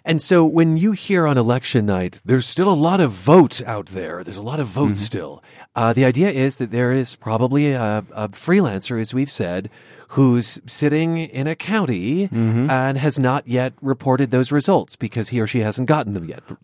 And 0.06 0.22
so 0.22 0.46
when 0.46 0.78
you 0.78 0.94
hear 0.94 1.28
on 1.28 1.38
election 1.38 1.86
night, 1.86 2.22
there's 2.24 2.46
still 2.46 2.70
a 2.72 2.74
lot 2.74 3.02
of 3.02 3.12
vote 3.12 3.62
out 3.64 3.88
there. 3.88 4.24
There's 4.24 4.38
a 4.38 4.42
lot 4.42 4.60
of 4.62 4.68
votes 4.68 5.02
Mhm. 5.02 5.06
still. 5.06 5.44
Uh, 5.76 5.92
the 5.94 6.06
idea 6.06 6.30
is 6.30 6.56
that 6.56 6.72
there 6.72 6.92
is 6.92 7.16
probably 7.18 7.74
a, 7.74 8.06
a 8.14 8.30
freelancer, 8.30 9.00
as 9.00 9.14
we've 9.14 9.30
said, 9.30 9.70
who's 10.14 10.60
sitting 10.66 11.18
in 11.18 11.48
a 11.48 11.56
county 11.56 12.28
Mm-hmm. 12.28 12.70
and 12.70 12.98
has 12.98 13.20
not 13.20 13.48
yet 13.48 13.74
reported 13.82 14.32
those 14.32 14.52
results 14.52 14.96
because 14.96 15.30
he 15.30 15.40
or 15.40 15.48
she 15.48 15.60
hasn't 15.60 15.88
gotten 15.88 16.14
them 16.14 16.26
yet, 16.26 16.46
per, 16.48 16.58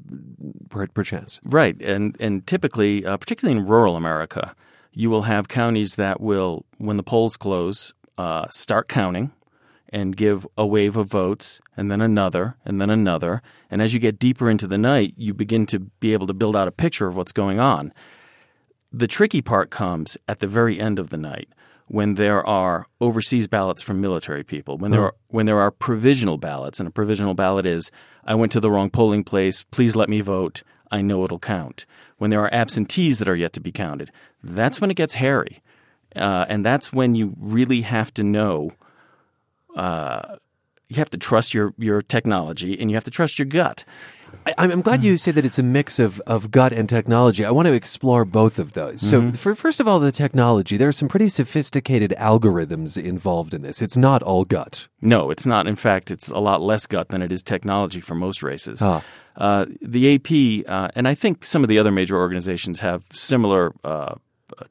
per, 0.69 0.87
perchance. 0.87 1.39
Right, 1.43 1.79
and 1.81 2.17
and 2.19 2.45
typically, 2.47 3.05
uh, 3.05 3.17
particularly 3.17 3.59
in 3.59 3.67
rural 3.67 3.95
America, 3.95 4.55
you 4.91 5.09
will 5.09 5.23
have 5.23 5.47
counties 5.47 5.95
that 5.95 6.19
will, 6.21 6.65
when 6.77 6.97
the 6.97 7.03
polls 7.03 7.37
close, 7.37 7.93
uh, 8.17 8.47
start 8.49 8.87
counting 8.87 9.31
and 9.89 10.17
give 10.17 10.47
a 10.57 10.65
wave 10.65 10.97
of 10.97 11.07
votes, 11.09 11.61
and 11.77 11.91
then 11.91 12.01
another, 12.01 12.55
and 12.65 12.81
then 12.81 12.89
another, 12.89 13.41
and 13.69 13.81
as 13.81 13.93
you 13.93 13.99
get 13.99 14.17
deeper 14.19 14.49
into 14.49 14.67
the 14.67 14.77
night, 14.77 15.13
you 15.17 15.33
begin 15.33 15.65
to 15.67 15.79
be 15.79 16.13
able 16.13 16.27
to 16.27 16.33
build 16.33 16.55
out 16.55 16.67
a 16.67 16.71
picture 16.71 17.07
of 17.07 17.15
what's 17.15 17.31
going 17.31 17.59
on. 17.59 17.93
The 18.91 19.07
tricky 19.07 19.41
part 19.41 19.69
comes 19.69 20.17
at 20.27 20.39
the 20.39 20.47
very 20.47 20.79
end 20.79 20.97
of 20.99 21.09
the 21.09 21.17
night 21.17 21.49
when 21.87 22.15
there 22.15 22.45
are 22.45 22.87
overseas 22.99 23.47
ballots 23.47 23.81
from 23.81 24.01
military 24.01 24.43
people, 24.43 24.77
when 24.77 24.91
there 24.91 25.03
are 25.03 25.15
when 25.27 25.45
there 25.45 25.59
are 25.59 25.71
provisional 25.71 26.37
ballots, 26.37 26.79
and 26.79 26.87
a 26.87 26.91
provisional 26.91 27.33
ballot 27.33 27.65
is 27.65 27.91
I 28.25 28.35
went 28.35 28.51
to 28.53 28.59
the 28.59 28.71
wrong 28.71 28.89
polling 28.89 29.23
place, 29.23 29.63
please 29.63 29.95
let 29.95 30.09
me 30.09 30.21
vote, 30.21 30.63
I 30.91 31.01
know 31.01 31.23
it'll 31.23 31.39
count. 31.39 31.85
When 32.17 32.29
there 32.29 32.41
are 32.41 32.53
absentees 32.53 33.19
that 33.19 33.29
are 33.29 33.35
yet 33.35 33.53
to 33.53 33.59
be 33.59 33.71
counted, 33.71 34.11
that's 34.43 34.81
when 34.81 34.89
it 34.89 34.95
gets 34.95 35.15
hairy, 35.15 35.61
uh, 36.15 36.45
and 36.49 36.65
that's 36.65 36.91
when 36.91 37.13
you 37.13 37.35
really 37.39 37.81
have 37.81 38.13
to 38.15 38.23
know. 38.23 38.71
Uh, 39.75 40.37
you 40.87 40.97
have 40.97 41.09
to 41.09 41.17
trust 41.17 41.53
your 41.53 41.73
your 41.77 42.01
technology, 42.01 42.79
and 42.79 42.89
you 42.89 42.95
have 42.95 43.03
to 43.03 43.11
trust 43.11 43.37
your 43.37 43.47
gut. 43.47 43.85
I, 44.45 44.53
I'm 44.57 44.71
I'm 44.71 44.81
glad 44.81 45.03
you 45.03 45.17
say 45.17 45.31
that 45.31 45.45
it's 45.45 45.59
a 45.59 45.63
mix 45.63 45.99
of, 45.99 46.19
of 46.27 46.51
gut 46.51 46.73
and 46.73 46.87
technology. 46.89 47.43
I 47.45 47.51
want 47.51 47.67
to 47.67 47.73
explore 47.73 48.25
both 48.25 48.59
of 48.59 48.73
those. 48.73 49.01
So, 49.01 49.21
Mhm. 49.21 49.37
for, 49.37 49.55
first 49.55 49.79
of 49.79 49.87
all, 49.87 49.99
the 49.99 50.11
technology. 50.11 50.77
There 50.77 50.87
are 50.87 50.91
some 50.93 51.07
pretty 51.07 51.27
sophisticated 51.29 52.13
algorithms 52.17 52.97
involved 53.01 53.53
in 53.53 53.61
this. 53.61 53.81
It's 53.81 53.97
not 53.97 54.21
all 54.23 54.45
gut. 54.45 54.87
No, 55.01 55.31
it's 55.31 55.45
not. 55.45 55.67
In 55.67 55.75
fact, 55.75 56.11
it's 56.11 56.29
a 56.29 56.39
lot 56.39 56.61
less 56.61 56.85
gut 56.87 57.09
than 57.09 57.21
it 57.21 57.31
is 57.31 57.43
technology 57.43 58.01
for 58.01 58.15
most 58.15 58.43
races. 58.43 58.81
Ah. 58.81 59.01
Uh, 59.37 59.65
the 59.81 60.15
AP, 60.15 60.63
uh, 60.67 60.87
and 60.95 61.07
I 61.07 61.15
think 61.15 61.45
some 61.45 61.63
of 61.63 61.67
the 61.67 61.77
other 61.79 61.91
major 61.91 62.15
organizations 62.17 62.79
have 62.79 63.03
similar 63.13 63.73
uh, 63.83 64.15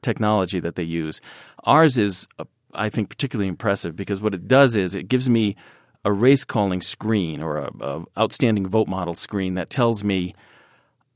technology 0.01 0.59
that 0.59 0.75
they 0.75 0.83
use. 0.83 1.21
Ours 1.65 1.97
is, 1.97 2.27
uh, 2.39 2.45
I 2.73 2.89
think, 2.89 3.09
particularly 3.09 3.47
impressive 3.47 3.95
because 3.95 4.21
what 4.21 4.33
it 4.33 4.47
does 4.47 4.75
is 4.75 4.95
it 4.95 5.07
gives 5.07 5.29
me 5.29 5.55
a 6.05 6.13
race 6.13 6.45
calling 6.45 6.79
screen 6.79 7.41
or 7.41 7.57
a, 7.57 7.71
a 7.81 8.03
outstanding 8.17 8.67
vote 8.67 8.87
model 8.87 9.15
screen 9.15 9.55
that 9.55 9.69
tells 9.69 10.03
me 10.03 10.35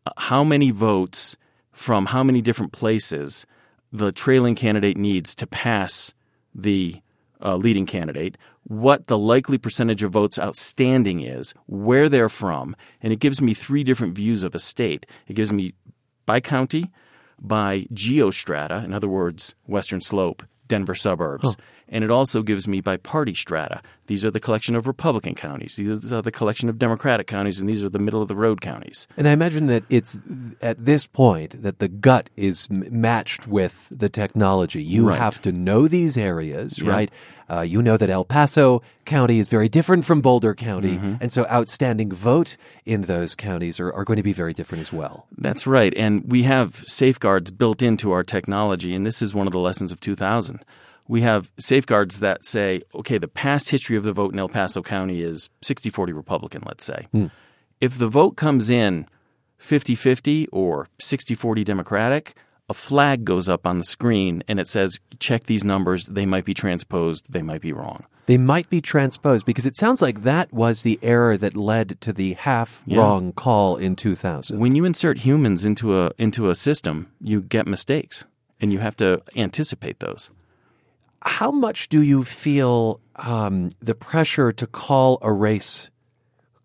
uh, 0.05 0.11
how 0.17 0.43
many 0.43 0.71
votes 0.71 1.37
from 1.71 2.07
how 2.07 2.23
many 2.23 2.41
different 2.41 2.73
places 2.73 3.45
the 3.93 4.11
trailing 4.11 4.55
candidate 4.55 4.97
needs 4.97 5.35
to 5.35 5.47
pass 5.47 6.13
the 6.53 6.99
uh, 7.41 7.55
leading 7.55 7.85
candidate, 7.85 8.37
what 8.63 9.07
the 9.07 9.17
likely 9.17 9.57
percentage 9.57 10.03
of 10.03 10.11
votes 10.11 10.37
outstanding 10.37 11.21
is, 11.21 11.53
where 11.67 12.09
they're 12.09 12.29
from, 12.29 12.75
and 13.01 13.13
it 13.13 13.19
gives 13.19 13.41
me 13.41 13.53
three 13.53 13.83
different 13.83 14.13
views 14.13 14.43
of 14.43 14.53
a 14.53 14.59
state. 14.59 15.05
It 15.27 15.35
gives 15.35 15.53
me 15.53 15.73
by 16.25 16.39
county, 16.39 16.91
by 17.39 17.87
geostrata, 17.93 18.83
in 18.83 18.93
other 18.93 19.07
words, 19.07 19.55
Western 19.65 20.01
Slope, 20.01 20.43
Denver 20.67 20.95
suburbs. 20.95 21.55
And 21.91 22.03
it 22.03 22.11
also 22.11 22.43
gives 22.43 22.67
me 22.67 22.81
by 22.81 22.97
party 22.97 23.33
strata. 23.33 23.81
These 24.05 24.23
are 24.23 24.29
the 24.31 24.39
collection 24.39 24.75
of 24.75 24.85
Republican 24.87 25.33
counties. 25.35 25.75
These 25.75 26.11
are 26.13 26.21
the 26.21 26.31
collection 26.31 26.69
of 26.69 26.77
Democratic 26.77 27.25
counties, 27.27 27.59
and 27.59 27.67
these 27.67 27.83
are 27.83 27.89
the 27.89 27.97
middle 27.99 28.21
of 28.21 28.27
the 28.27 28.35
road 28.35 28.61
counties. 28.61 29.07
And 29.17 29.27
I 29.27 29.31
imagine 29.31 29.65
that 29.67 29.83
it's 29.89 30.17
at 30.61 30.85
this 30.85 31.07
point 31.07 31.61
that 31.63 31.79
the 31.79 31.87
gut 31.87 32.29
is 32.35 32.67
m- 32.69 32.85
matched 32.91 33.47
with 33.47 33.87
the 33.91 34.07
technology. 34.09 34.83
You 34.83 35.09
Right. 35.09 35.17
have 35.19 35.41
to 35.43 35.51
know 35.51 35.87
these 35.87 36.15
areas, 36.17 36.79
Yeah. 36.79 36.89
right? 36.91 37.11
Uh, 37.51 37.61
you 37.61 37.81
know 37.81 37.97
that 37.97 38.09
El 38.11 38.23
Paso 38.25 38.83
County 39.05 39.39
is 39.39 39.49
very 39.49 39.67
different 39.69 40.05
from 40.05 40.21
Boulder 40.21 40.53
County, 40.53 40.97
Mm-hmm. 40.97 41.13
and 41.21 41.31
so 41.31 41.45
outstanding 41.47 42.11
vote 42.11 42.55
in 42.85 43.01
those 43.01 43.35
counties 43.35 43.79
are, 43.79 43.91
are 43.93 44.03
going 44.03 44.17
to 44.17 44.23
be 44.23 44.33
very 44.33 44.53
different 44.53 44.81
as 44.81 44.93
well. 44.93 45.25
That's 45.37 45.65
right. 45.65 45.93
And 45.97 46.23
we 46.27 46.43
have 46.43 46.83
safeguards 46.85 47.49
built 47.49 47.81
into 47.81 48.11
our 48.11 48.23
technology, 48.23 48.93
and 48.93 49.05
this 49.07 49.21
is 49.23 49.33
one 49.33 49.47
of 49.47 49.53
the 49.53 49.59
lessons 49.59 49.91
of 49.91 49.99
2000. 49.99 50.63
We 51.09 51.21
have 51.21 51.51
safeguards 51.59 52.19
that 52.19 52.45
say, 52.45 52.83
okay, 52.95 53.17
the 53.17 53.27
past 53.27 53.69
history 53.69 53.97
of 53.97 54.03
the 54.03 54.13
vote 54.13 54.31
in 54.31 54.39
El 54.39 54.47
Paso 54.47 54.81
County 54.81 55.21
is 55.21 55.49
60 55.63 55.89
40 55.89 56.13
Republican, 56.13 56.61
let's 56.65 56.85
say. 56.85 57.07
Hmm. 57.11 57.25
If 57.81 57.97
the 57.97 58.07
vote 58.07 58.37
comes 58.37 58.69
in 58.69 59.07
50 59.57 59.95
50 59.95 60.47
or 60.51 60.87
60 60.99 61.33
40 61.35 61.63
Democratic, 61.63 62.35
a 62.69 62.75
flag 62.75 63.25
goes 63.25 63.49
up 63.49 63.65
on 63.65 63.79
the 63.79 63.83
screen 63.83 64.43
and 64.47 64.59
it 64.59 64.67
says, 64.67 64.99
check 65.19 65.45
these 65.45 65.63
numbers. 65.63 66.05
They 66.05 66.27
might 66.27 66.45
be 66.45 66.53
transposed, 66.53 67.33
they 67.33 67.41
might 67.41 67.61
be 67.61 67.73
wrong. 67.73 68.05
They 68.27 68.37
might 68.37 68.69
be 68.69 68.79
transposed 68.79 69.47
because 69.47 69.65
it 69.65 69.75
sounds 69.75 70.03
like 70.03 70.21
that 70.21 70.53
was 70.53 70.83
the 70.83 70.99
error 71.01 71.35
that 71.37 71.57
led 71.57 71.99
to 72.01 72.13
the 72.13 72.33
half 72.33 72.83
Yeah. 72.85 72.99
wrong 72.99 73.33
call 73.33 73.77
in 73.77 73.95
2000. 73.95 74.59
When 74.59 74.75
you 74.75 74.85
insert 74.85 75.17
humans 75.17 75.65
into 75.65 75.99
a 75.99 76.11
into 76.19 76.51
a 76.51 76.55
system, 76.55 77.07
you 77.19 77.41
get 77.41 77.65
mistakes, 77.65 78.25
and 78.61 78.71
you 78.71 78.77
have 78.77 78.95
to 78.97 79.23
anticipate 79.35 79.99
those. 79.99 80.29
How 81.21 81.51
much 81.51 81.89
do 81.89 82.01
you 82.01 82.23
feel 82.23 83.01
um, 83.15 83.71
the 83.79 83.95
pressure 83.95 84.51
to 84.51 84.67
call 84.67 85.17
a 85.21 85.31
race 85.31 85.89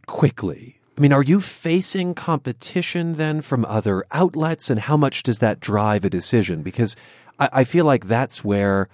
quickly? 0.06 0.80
I 0.96 1.00
mean, 1.00 1.12
are 1.12 1.22
you 1.22 1.40
facing 1.40 2.14
competition 2.14 3.14
then 3.14 3.40
from 3.40 3.64
other 3.64 4.04
outlets, 4.12 4.70
and 4.70 4.78
how 4.78 4.96
much 4.96 5.24
does 5.24 5.40
that 5.40 5.58
drive 5.58 6.04
a 6.04 6.10
decision? 6.10 6.62
Because 6.62 6.94
I, 7.38 7.48
I 7.52 7.64
feel 7.64 7.84
like 7.84 8.06
that's 8.06 8.44
where 8.44 8.88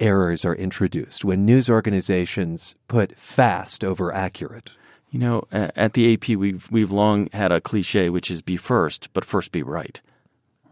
errors 0.00 0.44
are 0.44 0.54
introduced 0.56 1.24
when 1.24 1.46
news 1.46 1.70
organizations 1.70 2.74
put 2.88 3.16
fast 3.16 3.84
over 3.84 4.12
accurate. 4.12 4.72
You 5.10 5.20
know, 5.20 5.44
at 5.52 5.92
the 5.92 6.12
AP, 6.14 6.30
we've 6.30 6.68
we've 6.72 6.90
long 6.90 7.28
had 7.32 7.52
a 7.52 7.60
cliche, 7.60 8.10
which 8.10 8.32
is 8.32 8.42
"be 8.42 8.56
first, 8.56 9.12
but 9.12 9.24
first 9.24 9.52
be 9.52 9.62
right." 9.62 10.00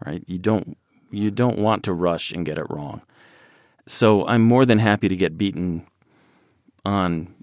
Right? 0.05 0.21
You 0.27 0.37
don't 0.37 0.77
you 1.11 1.31
don't 1.31 1.59
want 1.59 1.83
to 1.83 1.93
rush 1.93 2.33
and 2.33 2.45
get 2.45 2.57
it 2.57 2.65
wrong. 2.69 3.01
So 3.87 4.25
I'm 4.27 4.41
more 4.41 4.65
than 4.65 4.79
happy 4.79 5.09
to 5.09 5.15
get 5.15 5.37
beaten 5.37 5.85
on 6.85 7.33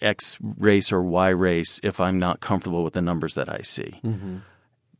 X 0.00 0.38
race 0.40 0.92
or 0.92 1.02
Y 1.02 1.28
race 1.28 1.80
if 1.82 2.00
I'm 2.00 2.18
not 2.18 2.40
comfortable 2.40 2.84
with 2.84 2.94
the 2.94 3.02
numbers 3.02 3.34
that 3.34 3.48
I 3.48 3.62
see. 3.62 4.00
Mm-hmm. 4.04 4.38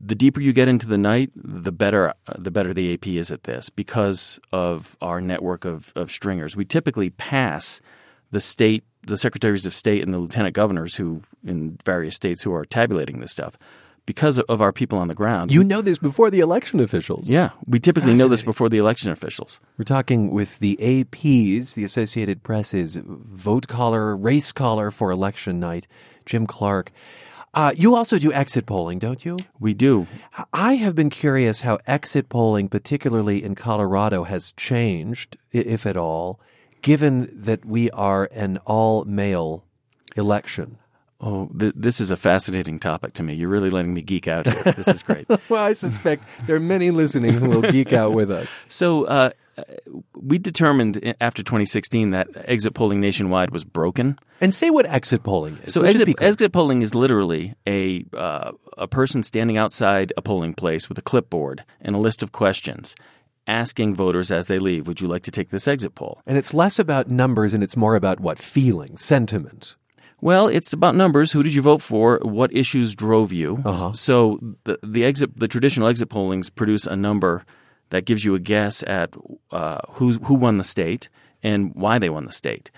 the 0.00 0.14
deeper 0.14 0.40
you 0.40 0.52
get 0.52 0.68
into 0.68 0.87
the 0.87 0.98
night, 0.98 1.30
the 1.34 1.72
better 1.72 2.14
the 2.37 2.50
better 2.50 2.72
the 2.72 2.94
AP 2.94 3.06
is 3.08 3.30
at 3.30 3.44
this 3.44 3.68
because 3.68 4.38
of 4.52 4.96
our 5.02 5.20
network 5.20 5.64
of, 5.64 5.92
of 5.96 6.11
stringers. 6.11 6.56
We 6.56 6.64
typically 6.64 7.11
pass 7.11 7.80
the 8.30 8.40
state, 8.40 8.84
the 9.06 9.16
secretaries 9.16 9.66
of 9.66 9.74
state, 9.74 10.02
and 10.02 10.14
the 10.14 10.18
lieutenant 10.18 10.54
governors 10.54 10.94
who 10.96 11.22
in 11.44 11.78
various 11.84 12.14
states 12.14 12.42
who 12.42 12.54
are 12.54 12.64
tabulating 12.64 13.20
this 13.20 13.32
stuff 13.32 13.58
because 14.09 14.38
of 14.38 14.62
our 14.62 14.73
people 14.73 14.99
on 14.99 15.09
the 15.09 15.14
ground. 15.14 15.53
You 15.53 15.62
know 15.62 15.83
this 15.83 15.99
before 15.99 16.31
the 16.31 16.40
election 16.40 16.81
officials. 16.81 17.29
yeah, 17.29 17.51
we 17.66 17.79
typically 17.79 18.14
know 18.14 18.27
this 18.27 18.42
before 18.42 18.71
the 18.71 18.79
election 18.79 19.11
officials. 19.11 19.61
We're 19.77 19.85
talking 19.85 20.31
with 20.31 20.59
the 20.61 20.79
APs, 20.81 21.75
the 21.75 21.85
Associated 21.85 22.42
Press's 22.42 22.99
vote 23.05 23.68
caller, 23.68 24.16
race 24.16 24.51
caller 24.51 24.90
for 24.90 25.11
election 25.11 25.61
night, 25.61 25.87
Jim 26.25 26.47
Clark. 26.47 26.90
Uh, 27.53 27.75
you 27.77 27.94
also 27.94 28.18
do 28.18 28.33
exit 28.33 28.64
polling, 28.64 28.99
don't 28.99 29.27
you? 29.27 29.37
We 29.61 29.75
do. 29.75 30.07
I 30.55 30.77
have 30.77 30.94
been 30.97 31.11
curious 31.11 31.61
how 31.61 31.79
exit 31.87 32.31
polling, 32.31 32.71
particularly 32.71 33.44
in 33.44 33.55
Colorado, 33.55 34.25
has 34.25 34.53
changed, 34.53 35.37
if 35.53 35.85
at 35.85 35.99
all, 35.99 36.40
given 36.81 37.29
that 37.31 37.66
we 37.66 37.90
are 37.90 38.31
an 38.33 38.57
all 38.64 39.05
mail 39.05 39.64
election. 40.16 40.79
Oh, 41.20 41.50
th- 41.59 41.74
this 41.74 42.00
is 42.00 42.11
a 42.11 42.16
fascinating 42.16 42.78
topic 42.78 43.14
to 43.14 43.22
me. 43.24 43.35
You're 43.35 43.48
really 43.48 43.70
letting 43.70 43.92
me 43.92 44.02
geek 44.02 44.28
out 44.28 44.46
here. 44.46 44.62
This 44.72 44.87
is 44.87 45.02
great. 45.02 45.26
well, 45.48 45.64
I 45.64 45.72
suspect 45.72 46.22
there 46.46 46.54
are 46.54 46.61
many 46.61 46.92
listening 46.92 47.33
who 47.33 47.48
will 47.48 47.62
geek 47.62 47.92
out 47.92 48.12
with 48.12 48.31
us. 48.31 48.48
So, 48.68 49.04
uh, 49.04 49.31
we 50.14 50.38
determined 50.38 51.14
after 51.20 51.42
2016 51.42 52.12
that 52.12 52.28
exit 52.44 52.74
polling 52.74 53.00
nationwide 53.00 53.50
was 53.50 53.64
broken. 53.64 54.16
And 54.40 54.54
say 54.54 54.70
what 54.70 54.87
exit 54.87 55.24
polling 55.24 55.59
is. 55.64 55.74
So, 55.74 55.83
exit, 55.83 56.22
exit 56.22 56.52
polling 56.52 56.83
is 56.83 56.94
literally 56.94 57.54
a 57.66 58.04
uh, 58.16 58.52
a 58.76 58.87
person 58.87 59.24
standing 59.24 59.57
outside 59.57 60.12
a 60.16 60.22
polling 60.22 60.54
place 60.54 60.88
with 60.88 60.98
a 60.98 61.02
clipboard 61.02 61.64
and 61.81 61.96
a 61.96 61.98
list 61.98 62.22
of 62.22 62.31
questions, 62.31 62.94
asking 63.48 63.96
voters 63.96 64.31
as 64.31 64.46
they 64.46 64.61
leave, 64.61 64.87
"Would 64.87 65.00
you 65.00 65.09
like 65.09 65.24
to 65.24 65.33
take 65.33 65.50
this 65.50 65.66
exit 65.66 65.96
poll?" 65.96 66.22
And 66.24 66.38
it's 66.38 66.54
less 66.54 66.78
about 66.78 67.11
numbers 67.11 67.52
and 67.52 67.64
it's 67.64 67.76
more 67.76 67.96
about 67.96 68.20
what 68.20 68.38
feeling, 68.38 68.96
sentiment. 68.96 69.74
Well, 70.20 70.48
it's 70.48 70.72
about 70.72 70.96
numbers. 70.96 71.33
Who 71.33 71.42
did 71.42 71.54
you 71.54 71.62
vote 71.62 71.83
for? 71.83 72.18
What 72.22 72.52
issues 72.52 72.94
drove 72.94 73.33
you? 73.33 73.62
Uh-huh. 73.64 73.92
So 73.92 74.40
the 74.64 74.78
the 74.83 75.04
exit 75.04 75.38
the 75.38 75.48
traditional 75.48 75.88
exit 75.88 76.09
pollings 76.09 76.50
produce 76.50 76.87
a 76.87 76.96
number 76.96 77.44
that 77.90 78.04
gives 78.04 78.24
you 78.24 78.35
a 78.35 78.40
guess 78.40 78.83
at 78.85 79.14
uh, 79.52 79.78
who 79.90 80.12
who 80.12 80.35
won 80.35 80.59
the 80.59 80.64
state 80.64 81.09
and 81.42 81.72
why 81.74 81.98
they 81.98 82.11
won 82.11 82.24
the 82.26 82.33
state. 82.33 82.70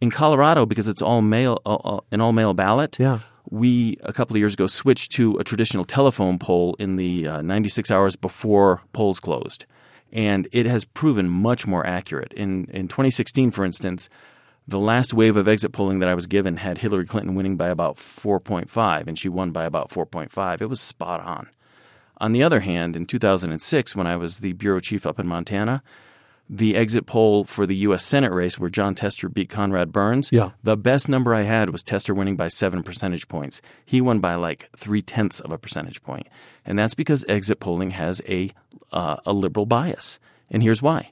In 0.00 0.10
Colorado, 0.10 0.66
because 0.66 0.88
it's 0.88 1.02
all 1.02 1.22
mail 1.22 1.60
uh, 1.66 1.74
uh, 1.74 2.00
an 2.10 2.20
all 2.20 2.32
mail 2.32 2.54
ballot. 2.54 2.98
Yeah. 2.98 3.20
We 3.48 3.96
a 4.02 4.12
couple 4.12 4.34
of 4.34 4.40
years 4.40 4.54
ago 4.54 4.66
switched 4.66 5.12
to 5.12 5.36
a 5.38 5.44
traditional 5.44 5.84
telephone 5.84 6.38
poll 6.38 6.74
in 6.80 6.96
the 6.96 7.28
uh, 7.28 7.42
96 7.42 7.92
hours 7.92 8.16
before 8.16 8.82
polls 8.92 9.20
closed, 9.20 9.66
and 10.10 10.48
it 10.50 10.66
has 10.66 10.84
proven 10.84 11.28
much 11.28 11.66
more 11.66 11.86
accurate. 11.86 12.32
In 12.32 12.64
in 12.72 12.88
2016, 12.88 13.52
for 13.52 13.64
instance, 13.64 14.08
the 14.68 14.78
last 14.78 15.14
wave 15.14 15.36
of 15.36 15.46
exit 15.48 15.72
polling 15.72 16.00
that 16.00 16.08
I 16.08 16.14
was 16.14 16.26
given 16.26 16.56
had 16.56 16.78
Hillary 16.78 17.06
Clinton 17.06 17.34
winning 17.34 17.56
by 17.56 17.68
about 17.68 17.96
4.5, 17.96 19.06
and 19.06 19.18
she 19.18 19.28
won 19.28 19.50
by 19.52 19.64
about 19.64 19.90
4.5. 19.90 20.60
It 20.60 20.66
was 20.66 20.80
spot 20.80 21.20
on. 21.20 21.48
On 22.18 22.32
the 22.32 22.42
other 22.42 22.60
hand, 22.60 22.96
in 22.96 23.06
2006, 23.06 23.94
when 23.94 24.06
I 24.06 24.16
was 24.16 24.38
the 24.38 24.52
bureau 24.54 24.80
chief 24.80 25.06
up 25.06 25.20
in 25.20 25.26
Montana, 25.26 25.82
the 26.48 26.76
exit 26.76 27.06
poll 27.06 27.44
for 27.44 27.66
the 27.66 27.76
U.S. 27.76 28.04
Senate 28.04 28.32
race 28.32 28.58
where 28.58 28.70
Jon 28.70 28.94
Tester 28.94 29.28
beat 29.28 29.50
Conrad 29.50 29.92
Burns, 29.92 30.30
Yeah. 30.32 30.50
the 30.62 30.76
best 30.76 31.08
number 31.08 31.34
I 31.34 31.42
had 31.42 31.70
was 31.70 31.82
Tester 31.82 32.14
winning 32.14 32.36
by 32.36 32.48
seven 32.48 32.82
percentage 32.82 33.28
points. 33.28 33.60
He 33.84 34.00
won 34.00 34.20
by 34.20 34.36
like 34.36 34.70
three 34.76 35.02
tenths 35.02 35.40
of 35.40 35.52
a 35.52 35.58
percentage 35.58 36.02
point. 36.02 36.28
and 36.64 36.78
that's 36.78 36.94
because 36.94 37.24
exit 37.28 37.60
polling 37.60 37.90
has 37.90 38.22
a 38.28 38.50
uh, 38.92 39.16
a 39.26 39.32
liberal 39.32 39.66
bias. 39.66 40.18
And 40.50 40.62
here's 40.62 40.80
why: 40.80 41.10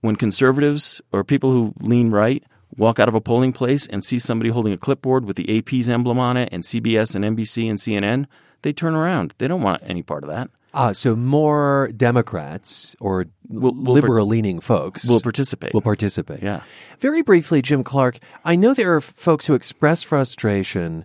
when 0.00 0.16
conservatives 0.16 1.00
or 1.12 1.22
people 1.24 1.50
who 1.52 1.72
lean 1.80 2.10
right 2.10 2.42
walk 2.80 2.98
out 2.98 3.08
of 3.08 3.14
a 3.14 3.20
polling 3.20 3.52
place 3.52 3.86
and 3.86 4.02
see 4.02 4.18
somebody 4.18 4.50
holding 4.50 4.72
a 4.72 4.78
clipboard 4.78 5.24
with 5.24 5.36
the 5.36 5.58
AP's 5.58 5.88
emblem 5.88 6.18
on 6.18 6.36
it 6.36 6.48
and 6.50 6.64
CBS 6.64 7.14
and 7.14 7.24
NBC 7.24 7.68
and 7.68 7.78
CNN, 7.78 8.26
they 8.62 8.72
turn 8.72 8.94
around. 8.94 9.34
They 9.38 9.46
don't 9.46 9.62
want 9.62 9.82
any 9.84 10.02
part 10.02 10.24
of 10.24 10.30
that. 10.30 10.50
Ah, 10.72 10.92
so 10.92 11.16
more 11.16 11.90
Democrats 11.96 12.94
or 13.00 13.26
will 13.48 13.74
liberal 13.74 14.26
leaning 14.26 14.60
folks 14.60 15.08
will 15.08 15.20
participate. 15.20 15.74
Will 15.74 15.80
participate. 15.80 16.42
Yeah. 16.42 16.62
Very 17.00 17.22
briefly, 17.22 17.60
Jim 17.60 17.82
Clark, 17.82 18.18
I 18.44 18.56
know 18.56 18.72
there 18.72 18.94
are 18.94 19.00
folks 19.00 19.46
who 19.46 19.54
express 19.54 20.02
frustration 20.02 21.04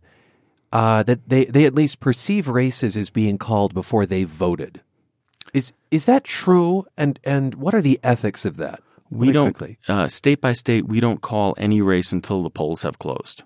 uh, 0.71 1.03
that 1.03 1.27
they, 1.27 1.45
they 1.45 1.65
at 1.65 1.73
least 1.73 1.99
perceive 1.99 2.47
races 2.47 2.95
as 2.95 3.09
being 3.09 3.37
called 3.37 3.73
before 3.73 4.05
they 4.05 4.23
voted. 4.23 4.81
Is 5.53 5.73
is 5.89 6.05
that 6.05 6.23
true? 6.23 6.85
And 6.95 7.19
and 7.23 7.55
what 7.55 7.73
are 7.73 7.81
the 7.81 7.99
ethics 8.03 8.45
of 8.45 8.57
that? 8.57 8.81
We 9.09 9.31
don't 9.31 9.55
uh, 9.87 10.07
state 10.07 10.41
by 10.41 10.53
state. 10.53 10.87
We 10.87 10.99
don't 10.99 11.21
call 11.21 11.53
any 11.57 11.81
race 11.81 12.11
until 12.11 12.43
the 12.43 12.49
polls 12.49 12.83
have 12.83 12.99
closed. 12.99 13.43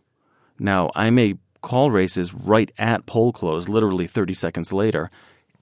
Now, 0.58 0.92
I 0.96 1.10
may 1.10 1.36
call 1.62 1.92
races 1.92 2.34
right 2.34 2.72
at 2.78 3.06
poll 3.06 3.32
close, 3.34 3.68
literally 3.70 4.08
thirty 4.08 4.34
seconds 4.34 4.72
later, 4.74 5.12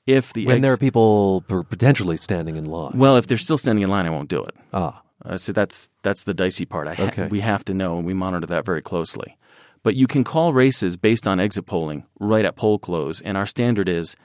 if 0.05 0.33
the 0.33 0.45
when 0.45 0.57
ex- 0.57 0.61
there 0.63 0.73
are 0.73 0.77
people 0.77 1.41
potentially 1.47 2.17
standing 2.17 2.55
in 2.55 2.65
line. 2.65 2.97
well, 2.97 3.15
if 3.17 3.27
they're 3.27 3.37
still 3.37 3.57
standing 3.57 3.83
in 3.83 3.89
line, 3.89 4.05
I 4.05 4.09
won't 4.11 4.29
do 4.29 4.43
it. 4.43 4.55
Ah. 4.73 5.01
Uh, 5.25 5.35
so 5.35 5.51
that's 5.51 5.89
that's 6.03 6.23
the 6.23 6.33
dicey 6.33 6.65
part. 6.65 6.87
I 6.87 6.93
ha- 6.93 7.03
Okay. 7.05 7.27
we 7.27 7.39
have 7.39 7.65
to 7.65 7.73
know, 7.73 7.97
and 7.97 8.05
we 8.05 8.13
monitor 8.13 8.45
that 8.47 8.65
very 8.65 8.81
closely. 8.83 9.35
But 9.83 9.95
you 9.95 10.05
can 10.07 10.23
call 10.23 10.53
races 10.53 10.95
based 10.97 11.27
on 11.27 11.39
exit 11.39 11.65
polling 11.65 12.05
right 12.19 12.45
at 12.45 12.55
poll 12.55 12.77
close, 12.77 13.19
and 13.21 13.35
our 13.35 13.45
standard 13.47 13.89
is 13.89 14.15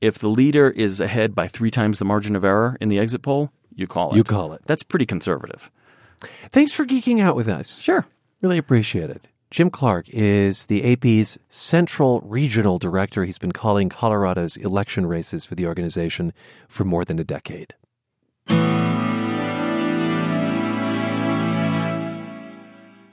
if 0.00 0.18
the 0.18 0.28
leader 0.28 0.70
is 0.70 1.00
ahead 1.00 1.34
by 1.34 1.46
three 1.46 1.70
times 1.70 1.98
the 1.98 2.04
margin 2.04 2.34
of 2.34 2.42
error 2.44 2.76
in 2.80 2.88
the 2.88 2.98
exit 2.98 3.22
poll, 3.22 3.52
you 3.80 3.86
call 3.86 4.12
it. 4.12 4.16
You 4.16 4.24
call 4.24 4.52
it. 4.52 4.62
That's 4.66 4.82
pretty 4.82 5.06
conservative. 5.06 5.70
Thanks 6.50 6.72
for 6.72 6.84
geeking 6.84 7.20
out 7.20 7.34
with 7.34 7.48
us. 7.48 7.78
Sure. 7.78 8.06
Really 8.42 8.58
appreciate 8.58 9.10
it. 9.10 9.26
Jim 9.50 9.68
Clark 9.68 10.08
is 10.10 10.66
the 10.66 10.92
AP's 10.92 11.36
Central 11.48 12.20
Regional 12.20 12.78
Director. 12.78 13.24
He's 13.24 13.38
been 13.38 13.50
calling 13.50 13.88
Colorado's 13.88 14.56
election 14.56 15.06
races 15.06 15.44
for 15.44 15.56
the 15.56 15.66
organization 15.66 16.32
for 16.68 16.84
more 16.84 17.04
than 17.04 17.18
a 17.18 17.24
decade. 17.24 17.74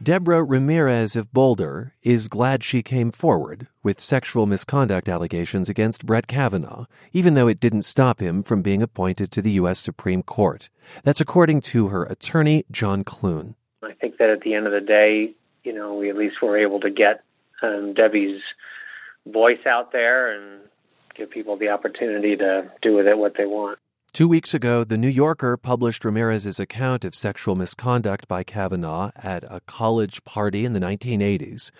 Deborah 0.07 0.41
Ramirez 0.41 1.17
of 1.17 1.33
Boulder 1.33 1.93
is 2.01 2.29
glad 2.29 2.63
she 2.63 2.81
came 2.81 3.11
forward 3.11 3.67
with 3.83 3.99
sexual 3.99 4.45
misconduct 4.45 5.09
allegations 5.09 5.67
against 5.67 6.05
Brett 6.05 6.27
Kavanaugh, 6.27 6.85
even 7.11 7.33
though 7.33 7.49
it 7.49 7.59
didn't 7.59 7.81
stop 7.81 8.21
him 8.21 8.41
from 8.41 8.61
being 8.61 8.81
appointed 8.81 9.31
to 9.31 9.41
the 9.41 9.51
U.S. 9.59 9.79
Supreme 9.79 10.23
Court. 10.23 10.69
That's 11.03 11.19
according 11.19 11.59
to 11.73 11.89
her 11.89 12.05
attorney, 12.05 12.63
John 12.71 13.03
Clune. 13.03 13.55
I 13.83 13.91
think 13.91 14.17
that 14.19 14.29
at 14.29 14.39
the 14.43 14.53
end 14.53 14.65
of 14.65 14.71
the 14.71 14.79
day, 14.79 15.33
you 15.65 15.73
know, 15.73 15.95
we 15.95 16.09
at 16.09 16.15
least 16.15 16.41
were 16.41 16.57
able 16.57 16.79
to 16.79 16.89
get 16.89 17.25
um, 17.61 17.93
Debbie's 17.93 18.39
voice 19.25 19.65
out 19.65 19.91
there 19.91 20.31
and 20.31 20.61
give 21.15 21.29
people 21.31 21.57
the 21.57 21.67
opportunity 21.67 22.37
to 22.37 22.71
do 22.81 22.95
with 22.95 23.07
it 23.07 23.17
what 23.17 23.35
they 23.35 23.45
want. 23.45 23.77
Two 24.13 24.27
weeks 24.27 24.53
ago, 24.53 24.83
The 24.83 24.97
New 24.97 25.09
Yorker 25.09 25.57
published 25.57 26.03
Ramirez's 26.03 26.59
account 26.59 27.05
of 27.05 27.13
sexual 27.13 27.55
misconduct 27.55 28.27
by 28.27 28.43
Kavanaugh 28.43 29.11
at 29.15 29.43
a 29.43 29.61
college 29.67 30.23
party 30.23 30.65
in 30.65 30.73
the 30.73 30.79
1980s. 30.79 31.71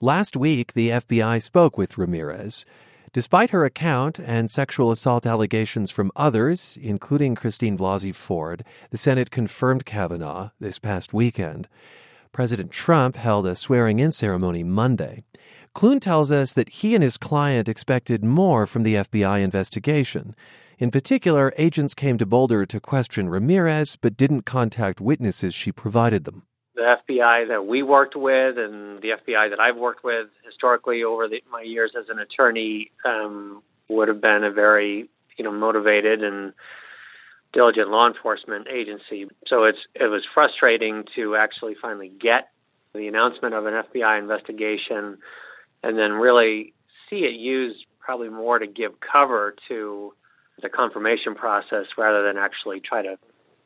Last 0.00 0.36
week, 0.36 0.72
the 0.72 0.90
FBI 0.90 1.40
spoke 1.40 1.78
with 1.78 1.96
Ramirez. 1.96 2.66
Despite 3.12 3.50
her 3.50 3.64
account 3.64 4.18
and 4.18 4.50
sexual 4.50 4.90
assault 4.90 5.26
allegations 5.26 5.90
from 5.90 6.10
others, 6.16 6.76
including 6.82 7.34
Christine 7.34 7.78
Blasey 7.78 8.14
Ford, 8.14 8.64
the 8.90 8.98
Senate 8.98 9.30
confirmed 9.30 9.86
Kavanaugh 9.86 10.50
this 10.58 10.78
past 10.78 11.14
weekend. 11.14 11.68
President 12.32 12.72
Trump 12.72 13.16
held 13.16 13.46
a 13.46 13.54
swearing 13.54 14.00
in 14.00 14.12
ceremony 14.12 14.64
Monday. 14.64 15.22
Clune 15.72 16.00
tells 16.00 16.32
us 16.32 16.52
that 16.52 16.68
he 16.68 16.94
and 16.94 17.02
his 17.02 17.16
client 17.16 17.68
expected 17.68 18.24
more 18.24 18.66
from 18.66 18.82
the 18.82 18.96
FBI 18.96 19.40
investigation. 19.42 20.34
In 20.78 20.90
particular, 20.90 21.54
agents 21.56 21.94
came 21.94 22.18
to 22.18 22.26
Boulder 22.26 22.66
to 22.66 22.80
question 22.80 23.30
Ramirez 23.30 23.96
but 23.96 24.16
didn't 24.16 24.42
contact 24.42 25.00
witnesses 25.00 25.54
she 25.54 25.72
provided 25.72 26.24
them. 26.24 26.42
The 26.74 26.96
FBI 27.08 27.48
that 27.48 27.66
we 27.66 27.82
worked 27.82 28.14
with 28.14 28.58
and 28.58 29.00
the 29.00 29.08
FBI 29.08 29.48
that 29.48 29.58
I've 29.58 29.78
worked 29.78 30.04
with 30.04 30.26
historically 30.44 31.02
over 31.02 31.28
the, 31.28 31.42
my 31.50 31.62
years 31.62 31.92
as 31.98 32.10
an 32.10 32.18
attorney 32.18 32.90
um, 33.06 33.62
would 33.88 34.08
have 34.08 34.20
been 34.20 34.44
a 34.44 34.50
very, 34.50 35.08
you 35.38 35.44
know, 35.44 35.52
motivated 35.52 36.22
and 36.22 36.52
diligent 37.54 37.88
law 37.88 38.06
enforcement 38.06 38.68
agency. 38.68 39.26
So 39.46 39.64
it's 39.64 39.78
it 39.94 40.10
was 40.10 40.22
frustrating 40.34 41.04
to 41.14 41.36
actually 41.36 41.74
finally 41.80 42.12
get 42.20 42.50
the 42.94 43.08
announcement 43.08 43.54
of 43.54 43.64
an 43.64 43.72
FBI 43.72 44.18
investigation 44.18 45.16
and 45.82 45.98
then 45.98 46.12
really 46.12 46.74
see 47.08 47.20
it 47.20 47.34
used 47.34 47.86
probably 47.98 48.28
more 48.28 48.58
to 48.58 48.66
give 48.66 48.92
cover 49.00 49.56
to 49.68 50.12
the 50.62 50.68
confirmation 50.68 51.34
process 51.34 51.86
rather 51.98 52.22
than 52.22 52.36
actually 52.36 52.80
try 52.80 53.02
to 53.02 53.18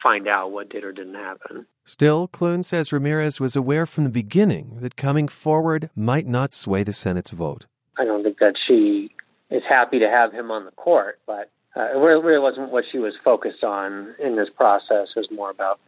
find 0.03 0.27
out 0.27 0.51
what 0.51 0.69
did 0.69 0.85
or 0.85 0.93
didn't 0.93 1.15
happen. 1.15 1.67
Still, 1.85 2.29
Clune 2.29 2.63
says 2.63 2.93
Ramirez 2.93 3.41
was 3.41 3.55
aware 3.57 3.87
from 3.87 4.05
the 4.05 4.11
beginning 4.11 4.79
that 4.81 4.97
coming 4.97 5.29
forward 5.29 5.91
might 5.95 6.27
not 6.27 6.53
sway 6.53 6.83
the 6.83 6.93
Senate's 6.93 7.31
vote. 7.31 7.67
I 7.99 8.05
don't 8.05 8.23
think 8.23 8.39
that 8.39 8.55
she 8.67 9.11
is 9.51 9.63
happy 9.69 9.99
to 9.99 10.09
have 10.09 10.33
him 10.33 10.51
on 10.51 10.65
the 10.65 10.71
court, 10.73 11.19
but 11.27 11.51
uh, 11.77 11.83
it 11.83 11.99
really 11.99 12.39
wasn't 12.39 12.71
what 12.71 12.85
she 12.91 12.99
was 12.99 13.15
focused 13.25 13.63
on 13.63 14.15
in 14.19 14.37
this 14.37 14.49
process. 14.57 15.09
It 15.15 15.21
was 15.21 15.31
more 15.31 15.51
about 15.51 15.79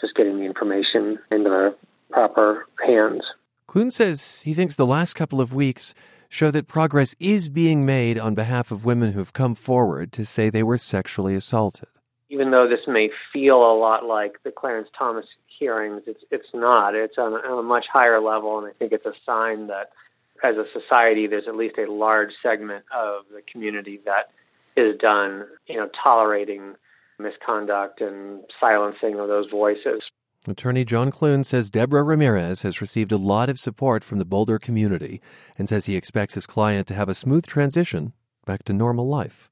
just 0.00 0.14
getting 0.14 0.38
the 0.38 0.44
information 0.44 1.18
into 1.30 1.48
the 1.48 1.76
proper 2.10 2.66
hands. 2.84 3.22
Clune 3.66 3.90
says 3.90 4.42
he 4.42 4.52
thinks 4.52 4.76
the 4.76 4.86
last 4.86 5.14
couple 5.14 5.40
of 5.40 5.54
weeks 5.54 5.94
show 6.32 6.50
that 6.50 6.66
progress 6.66 7.14
is 7.20 7.50
being 7.50 7.84
made 7.84 8.18
on 8.18 8.34
behalf 8.34 8.70
of 8.70 8.86
women 8.86 9.12
who've 9.12 9.34
come 9.34 9.54
forward 9.54 10.10
to 10.12 10.24
say 10.24 10.48
they 10.48 10.62
were 10.62 10.78
sexually 10.78 11.34
assaulted. 11.34 11.88
Even 12.30 12.50
though 12.50 12.66
this 12.66 12.80
may 12.88 13.10
feel 13.30 13.56
a 13.58 13.76
lot 13.78 14.06
like 14.06 14.42
the 14.42 14.50
Clarence 14.50 14.88
Thomas 14.98 15.26
hearings, 15.58 16.02
it's 16.06 16.24
it's 16.30 16.48
not. 16.54 16.94
It's 16.94 17.18
on 17.18 17.34
a, 17.34 17.36
on 17.36 17.58
a 17.58 17.62
much 17.62 17.84
higher 17.92 18.18
level, 18.18 18.58
and 18.58 18.66
I 18.66 18.72
think 18.78 18.92
it's 18.92 19.04
a 19.04 19.12
sign 19.26 19.66
that 19.66 19.90
as 20.42 20.56
a 20.56 20.64
society, 20.72 21.26
there's 21.26 21.46
at 21.46 21.54
least 21.54 21.76
a 21.76 21.92
large 21.92 22.30
segment 22.42 22.86
of 22.96 23.24
the 23.30 23.42
community 23.42 24.00
that 24.06 24.30
is 24.74 24.98
done, 24.98 25.44
you 25.66 25.76
know, 25.76 25.90
tolerating 26.02 26.76
misconduct 27.18 28.00
and 28.00 28.40
silencing 28.58 29.20
of 29.20 29.28
those 29.28 29.50
voices. 29.50 30.00
Attorney 30.48 30.84
John 30.84 31.12
Clune 31.12 31.44
says 31.44 31.70
Deborah 31.70 32.02
Ramirez 32.02 32.62
has 32.62 32.80
received 32.80 33.12
a 33.12 33.16
lot 33.16 33.48
of 33.48 33.60
support 33.60 34.02
from 34.02 34.18
the 34.18 34.24
Boulder 34.24 34.58
community 34.58 35.20
and 35.56 35.68
says 35.68 35.86
he 35.86 35.94
expects 35.94 36.34
his 36.34 36.48
client 36.48 36.88
to 36.88 36.94
have 36.94 37.08
a 37.08 37.14
smooth 37.14 37.46
transition 37.46 38.12
back 38.44 38.64
to 38.64 38.72
normal 38.72 39.06
life. 39.06 39.50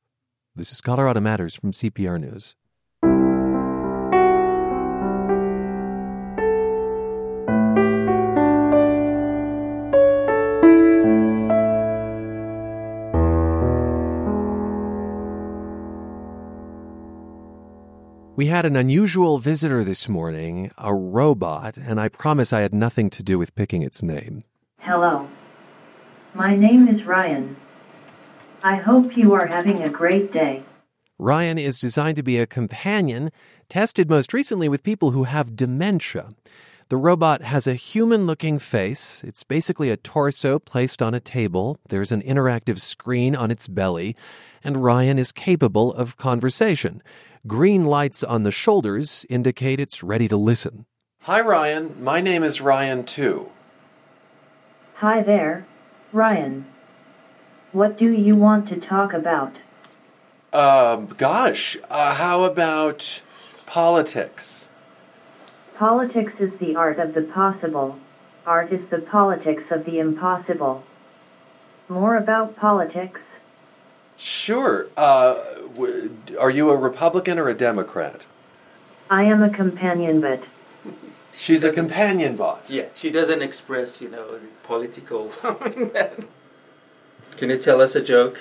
This 0.57 0.73
is 0.73 0.81
Colorado 0.81 1.21
Matters 1.21 1.55
from 1.55 1.71
CPR 1.71 2.21
News. 2.21 2.57
We 18.41 18.47
had 18.47 18.65
an 18.65 18.75
unusual 18.75 19.37
visitor 19.37 19.85
this 19.85 20.09
morning, 20.09 20.73
a 20.79 20.95
robot, 20.95 21.77
and 21.77 22.01
I 22.01 22.09
promise 22.09 22.55
I 22.55 22.61
had 22.61 22.73
nothing 22.73 23.11
to 23.11 23.23
do 23.23 23.39
with 23.39 23.55
picking 23.55 23.83
its 23.83 24.03
name. 24.03 24.45
Hello. 24.79 25.29
My 26.33 26.57
name 26.57 26.89
is 26.89 27.05
Ryan. 27.05 27.57
I 28.63 28.77
hope 28.77 29.15
you 29.15 29.35
are 29.35 29.45
having 29.45 29.83
a 29.83 29.91
great 29.91 30.33
day. 30.33 30.63
Ryan 31.19 31.59
is 31.59 31.79
designed 31.79 32.17
to 32.17 32.23
be 32.23 32.39
a 32.39 32.47
companion, 32.47 33.31
tested 33.69 34.09
most 34.09 34.33
recently 34.33 34.71
with 34.71 34.83
people 34.83 35.11
who 35.11 35.25
have 35.25 35.55
dementia. 35.55 36.31
The 36.91 36.97
robot 36.97 37.43
has 37.43 37.69
a 37.69 37.75
human 37.75 38.27
looking 38.27 38.59
face. 38.59 39.23
It's 39.23 39.45
basically 39.45 39.91
a 39.91 39.97
torso 39.97 40.59
placed 40.59 41.01
on 41.01 41.15
a 41.15 41.21
table. 41.21 41.79
There's 41.89 42.11
an 42.11 42.21
interactive 42.23 42.81
screen 42.81 43.37
on 43.37 43.53
its 43.53 43.69
belly, 43.69 44.17
and 44.65 44.83
Ryan 44.83 45.17
is 45.17 45.31
capable 45.31 45.95
of 45.95 46.17
conversation. 46.17 47.01
Green 47.47 47.85
lights 47.87 48.25
on 48.25 48.43
the 48.43 48.51
shoulders 48.51 49.25
indicate 49.31 49.79
it's 49.79 50.03
ready 50.03 50.27
to 50.27 50.37
listen. 50.37 50.85
Hi, 51.21 51.41
Ryan. 51.41 51.95
My 52.03 52.21
name 52.21 52.43
is 52.43 52.61
Ryan, 52.61 53.05
too. 53.05 53.51
Hi 54.97 55.23
there, 55.23 55.69
Ryan. 56.13 56.67
What 57.71 57.97
do 57.97 58.11
you 58.11 58.35
want 58.35 58.67
to 58.67 58.77
talk 58.77 59.13
about? 59.13 59.63
Uh, 60.53 60.97
gosh, 60.97 61.77
uh, 61.89 62.17
how 62.17 62.43
about 62.43 63.23
politics? 63.65 64.70
Politics 65.81 66.43
is 66.43 66.57
the 66.57 66.77
art 66.77 66.99
of 66.99 67.15
the 67.15 67.23
possible. 67.23 67.99
Art 68.47 68.71
is 68.71 68.89
the 68.89 68.99
politics 68.99 69.73
of 69.73 69.87
the 69.87 69.99
impossible. 69.99 70.83
More 71.89 72.17
about 72.17 72.55
politics? 72.55 73.41
Sure. 74.19 74.89
Uh, 74.95 75.37
w- 75.75 76.15
are 76.39 76.51
you 76.51 76.69
a 76.69 76.77
Republican 76.77 77.39
or 77.39 77.49
a 77.49 77.55
Democrat? 77.55 78.27
I 79.09 79.23
am 79.23 79.43
a 79.43 79.49
companion, 79.49 80.21
but 80.21 80.49
She's 81.33 81.65
a 81.65 81.73
companion 81.73 82.37
bot. 82.37 82.69
Yeah, 82.69 82.89
she 82.95 83.11
doesn't 83.11 83.41
express, 83.41 84.03
you 84.03 84.11
know, 84.11 84.39
political. 84.63 85.29
Can 87.39 87.49
you 87.49 87.57
tell 87.57 87.81
us 87.81 87.95
a 87.95 88.03
joke? 88.03 88.39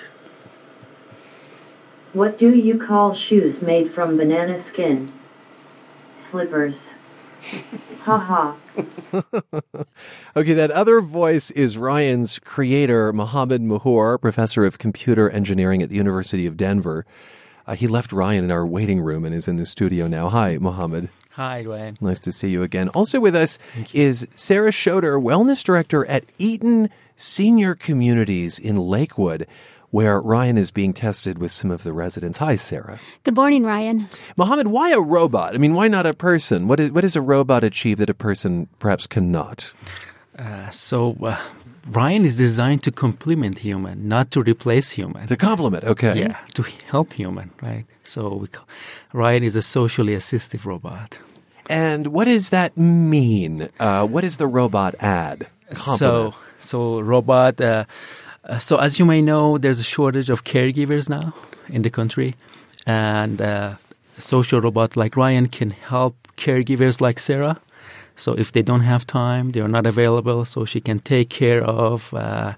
what 2.12 2.36
do 2.36 2.54
you 2.54 2.76
call 2.78 3.14
shoes 3.14 3.62
made 3.62 3.90
from 3.94 4.18
banana 4.18 4.58
skin? 4.58 5.10
Slippers. 6.18 6.92
Ha 8.02 8.18
ha. 8.18 8.56
okay, 10.36 10.54
that 10.54 10.70
other 10.70 11.00
voice 11.00 11.50
is 11.50 11.76
Ryan's 11.76 12.38
creator, 12.38 13.12
Mohammed 13.12 13.62
Mahoor, 13.62 14.20
professor 14.20 14.64
of 14.64 14.78
computer 14.78 15.28
engineering 15.30 15.82
at 15.82 15.90
the 15.90 15.96
University 15.96 16.46
of 16.46 16.56
Denver. 16.56 17.04
Uh, 17.66 17.74
he 17.74 17.86
left 17.86 18.12
Ryan 18.12 18.44
in 18.44 18.52
our 18.52 18.66
waiting 18.66 19.00
room 19.00 19.24
and 19.24 19.34
is 19.34 19.46
in 19.46 19.56
the 19.56 19.66
studio 19.66 20.06
now. 20.08 20.28
Hi, 20.28 20.58
Mohammed. 20.58 21.08
Hi, 21.32 21.62
Ryan. 21.64 21.96
Nice 22.00 22.20
to 22.20 22.32
see 22.32 22.48
you 22.50 22.62
again. 22.62 22.88
Also 22.90 23.20
with 23.20 23.34
us 23.34 23.58
is 23.92 24.26
Sarah 24.34 24.72
Schroeder, 24.72 25.18
Wellness 25.18 25.62
Director 25.62 26.04
at 26.06 26.24
Eaton 26.38 26.90
Senior 27.16 27.74
Communities 27.74 28.58
in 28.58 28.76
Lakewood, 28.76 29.46
where 29.90 30.20
Ryan 30.20 30.56
is 30.56 30.70
being 30.70 30.92
tested 30.92 31.38
with 31.38 31.50
some 31.50 31.70
of 31.70 31.82
the 31.82 31.92
residents. 31.92 32.38
Hi, 32.38 32.54
Sarah. 32.56 32.98
Good 33.24 33.34
morning, 33.34 33.64
Ryan. 33.64 34.08
Mohammed, 34.36 34.68
why 34.68 34.92
a 34.92 35.00
robot? 35.00 35.54
I 35.54 35.58
mean, 35.58 35.74
why 35.74 35.88
not 35.88 36.06
a 36.06 36.14
person? 36.14 36.68
What, 36.68 36.78
is, 36.78 36.90
what 36.90 37.00
does 37.00 37.16
a 37.16 37.20
robot 37.20 37.64
achieve 37.64 37.98
that 37.98 38.10
a 38.10 38.14
person 38.14 38.68
perhaps 38.78 39.06
cannot? 39.06 39.72
Uh, 40.38 40.70
so, 40.70 41.16
uh, 41.22 41.40
Ryan 41.88 42.24
is 42.24 42.36
designed 42.36 42.82
to 42.84 42.92
complement 42.92 43.58
human, 43.58 44.06
not 44.06 44.30
to 44.32 44.42
replace 44.42 44.90
human. 44.90 45.26
To 45.26 45.36
complement, 45.36 45.84
okay. 45.84 46.20
Yeah, 46.20 46.38
to 46.54 46.64
help 46.86 47.12
human, 47.12 47.50
right? 47.60 47.84
So, 48.04 48.34
we 48.36 48.46
call, 48.46 48.68
Ryan 49.12 49.42
is 49.42 49.56
a 49.56 49.62
socially 49.62 50.14
assistive 50.14 50.64
robot. 50.66 51.18
And 51.68 52.08
what 52.08 52.26
does 52.26 52.50
that 52.50 52.76
mean? 52.76 53.68
Uh, 53.78 54.06
what 54.06 54.22
does 54.22 54.36
the 54.36 54.46
robot 54.46 54.94
add? 55.00 55.48
So, 55.72 56.34
so 56.58 57.00
robot. 57.00 57.60
Uh, 57.60 57.84
uh, 58.50 58.58
so 58.58 58.76
as 58.78 58.98
you 58.98 59.06
may 59.06 59.22
know, 59.22 59.58
there's 59.58 59.80
a 59.80 59.84
shortage 59.84 60.28
of 60.28 60.42
caregivers 60.44 61.08
now 61.08 61.32
in 61.68 61.82
the 61.82 61.90
country, 61.90 62.34
and 62.86 63.40
uh, 63.40 63.76
a 64.18 64.20
social 64.20 64.60
robot 64.60 64.96
like 64.96 65.16
Ryan 65.16 65.46
can 65.48 65.70
help 65.70 66.14
caregivers 66.36 67.00
like 67.00 67.18
Sarah. 67.18 67.60
So 68.16 68.34
if 68.34 68.52
they 68.52 68.62
don't 68.62 68.82
have 68.82 69.06
time, 69.06 69.52
they 69.52 69.60
are 69.60 69.68
not 69.68 69.86
available, 69.86 70.44
so 70.44 70.64
she 70.64 70.80
can 70.80 70.98
take 70.98 71.30
care 71.30 71.62
of 71.62 72.12
uh, 72.12 72.54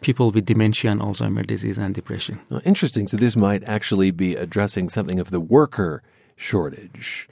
people 0.00 0.30
with 0.30 0.46
dementia 0.46 0.90
and 0.90 1.00
Alzheimer's 1.00 1.46
disease 1.46 1.78
and 1.78 1.94
depression. 1.94 2.40
Oh, 2.50 2.60
interesting. 2.64 3.06
So 3.06 3.16
this 3.16 3.36
might 3.36 3.62
actually 3.64 4.10
be 4.10 4.34
addressing 4.34 4.88
something 4.88 5.20
of 5.20 5.30
the 5.30 5.40
worker 5.40 6.02
shortage. 6.36 7.28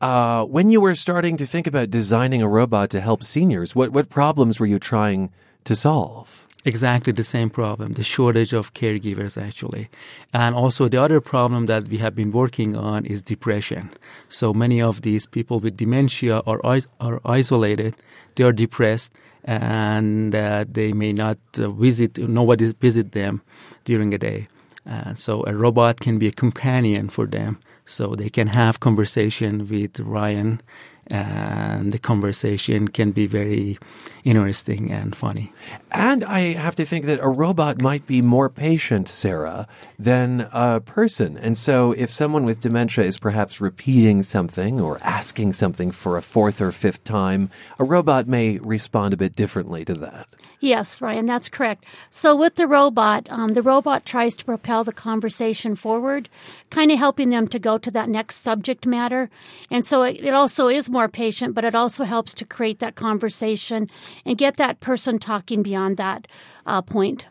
Uh, 0.00 0.44
when 0.44 0.70
you 0.70 0.80
were 0.80 0.94
starting 0.94 1.36
to 1.38 1.46
think 1.46 1.66
about 1.66 1.90
designing 1.90 2.42
a 2.42 2.48
robot 2.48 2.90
to 2.90 3.00
help 3.00 3.24
seniors, 3.24 3.74
what, 3.74 3.90
what 3.90 4.10
problems 4.10 4.60
were 4.60 4.66
you 4.66 4.78
trying 4.78 5.30
to 5.64 5.74
solve? 5.74 6.46
Exactly 6.66 7.12
the 7.12 7.24
same 7.24 7.50
problem, 7.50 7.92
the 7.92 8.02
shortage 8.02 8.54
of 8.54 8.72
caregivers 8.72 9.40
actually. 9.40 9.90
And 10.32 10.54
also 10.54 10.88
the 10.88 11.00
other 11.00 11.20
problem 11.20 11.66
that 11.66 11.88
we 11.88 11.98
have 11.98 12.14
been 12.14 12.32
working 12.32 12.74
on 12.74 13.04
is 13.04 13.20
depression. 13.20 13.90
So 14.30 14.54
many 14.54 14.80
of 14.80 15.02
these 15.02 15.26
people 15.26 15.60
with 15.60 15.76
dementia 15.76 16.40
are, 16.46 16.60
are 17.00 17.20
isolated, 17.26 17.94
they 18.36 18.44
are 18.44 18.52
depressed, 18.52 19.12
and 19.44 20.34
uh, 20.34 20.64
they 20.66 20.94
may 20.94 21.10
not 21.10 21.36
uh, 21.58 21.68
visit, 21.68 22.16
nobody 22.16 22.72
visit 22.72 23.12
them 23.12 23.42
during 23.84 24.14
a 24.14 24.18
day. 24.18 24.48
Uh, 24.88 25.12
so 25.12 25.44
a 25.46 25.54
robot 25.54 26.00
can 26.00 26.18
be 26.18 26.28
a 26.28 26.32
companion 26.32 27.10
for 27.10 27.26
them 27.26 27.58
so 27.84 28.14
they 28.14 28.30
can 28.30 28.48
have 28.48 28.80
conversation 28.80 29.68
with 29.68 30.00
Ryan 30.00 30.62
and 31.08 31.92
the 31.92 31.98
conversation 31.98 32.88
can 32.88 33.12
be 33.12 33.26
very 33.26 33.78
interesting 34.24 34.90
and 34.90 35.14
funny. 35.14 35.52
And 35.92 36.24
I 36.24 36.54
have 36.54 36.74
to 36.76 36.86
think 36.86 37.04
that 37.06 37.20
a 37.20 37.28
robot 37.28 37.80
might 37.80 38.06
be 38.06 38.22
more 38.22 38.48
patient, 38.48 39.08
Sarah, 39.08 39.68
than 39.98 40.48
a 40.52 40.80
person. 40.80 41.36
And 41.36 41.58
so 41.58 41.92
if 41.92 42.10
someone 42.10 42.44
with 42.44 42.60
dementia 42.60 43.04
is 43.04 43.18
perhaps 43.18 43.60
repeating 43.60 44.22
something 44.22 44.80
or 44.80 44.98
asking 45.02 45.52
something 45.52 45.90
for 45.90 46.16
a 46.16 46.22
fourth 46.22 46.60
or 46.60 46.72
fifth 46.72 47.04
time, 47.04 47.50
a 47.78 47.84
robot 47.84 48.26
may 48.26 48.58
respond 48.58 49.12
a 49.12 49.18
bit 49.18 49.36
differently 49.36 49.84
to 49.84 49.94
that. 49.94 50.28
Yes, 50.64 51.02
Ryan, 51.02 51.26
that's 51.26 51.50
correct. 51.50 51.84
So 52.10 52.34
with 52.34 52.54
the 52.54 52.66
robot, 52.66 53.26
um, 53.28 53.52
the 53.52 53.60
robot 53.60 54.06
tries 54.06 54.34
to 54.36 54.46
propel 54.46 54.82
the 54.82 54.94
conversation 54.94 55.74
forward, 55.74 56.30
kind 56.70 56.90
of 56.90 56.98
helping 56.98 57.28
them 57.28 57.48
to 57.48 57.58
go 57.58 57.76
to 57.76 57.90
that 57.90 58.08
next 58.08 58.36
subject 58.36 58.86
matter. 58.86 59.28
And 59.70 59.84
so 59.84 60.04
it, 60.04 60.24
it 60.24 60.32
also 60.32 60.68
is 60.68 60.88
more 60.88 61.06
patient, 61.06 61.54
but 61.54 61.66
it 61.66 61.74
also 61.74 62.04
helps 62.04 62.32
to 62.34 62.46
create 62.46 62.78
that 62.78 62.94
conversation 62.94 63.90
and 64.24 64.38
get 64.38 64.56
that 64.56 64.80
person 64.80 65.18
talking 65.18 65.62
beyond 65.62 65.98
that 65.98 66.26
uh, 66.64 66.80
point. 66.80 67.26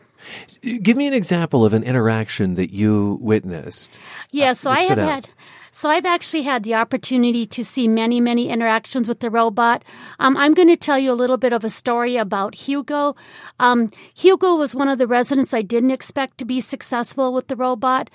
Give 0.62 0.96
me 0.96 1.08
an 1.08 1.12
example 1.12 1.64
of 1.64 1.72
an 1.74 1.82
interaction 1.82 2.54
that 2.54 2.72
you 2.72 3.18
witnessed. 3.20 3.98
Yeah, 4.30 4.52
so 4.52 4.70
uh, 4.70 4.74
I 4.74 4.80
have 4.82 4.98
out. 4.98 5.10
had. 5.10 5.28
So 5.76 5.90
I've 5.90 6.06
actually 6.06 6.42
had 6.42 6.62
the 6.62 6.74
opportunity 6.74 7.46
to 7.46 7.64
see 7.64 7.88
many, 7.88 8.20
many 8.20 8.48
interactions 8.48 9.08
with 9.08 9.18
the 9.18 9.28
robot. 9.28 9.82
Um, 10.20 10.36
I'm 10.36 10.54
going 10.54 10.68
to 10.68 10.76
tell 10.76 11.00
you 11.00 11.10
a 11.10 11.18
little 11.18 11.36
bit 11.36 11.52
of 11.52 11.64
a 11.64 11.68
story 11.68 12.16
about 12.16 12.54
Hugo. 12.54 13.16
Um, 13.58 13.90
Hugo 14.14 14.54
was 14.54 14.76
one 14.76 14.88
of 14.88 14.98
the 14.98 15.08
residents 15.08 15.52
I 15.52 15.62
didn't 15.62 15.90
expect 15.90 16.38
to 16.38 16.44
be 16.44 16.60
successful 16.60 17.34
with 17.34 17.48
the 17.48 17.56
robot. 17.56 18.08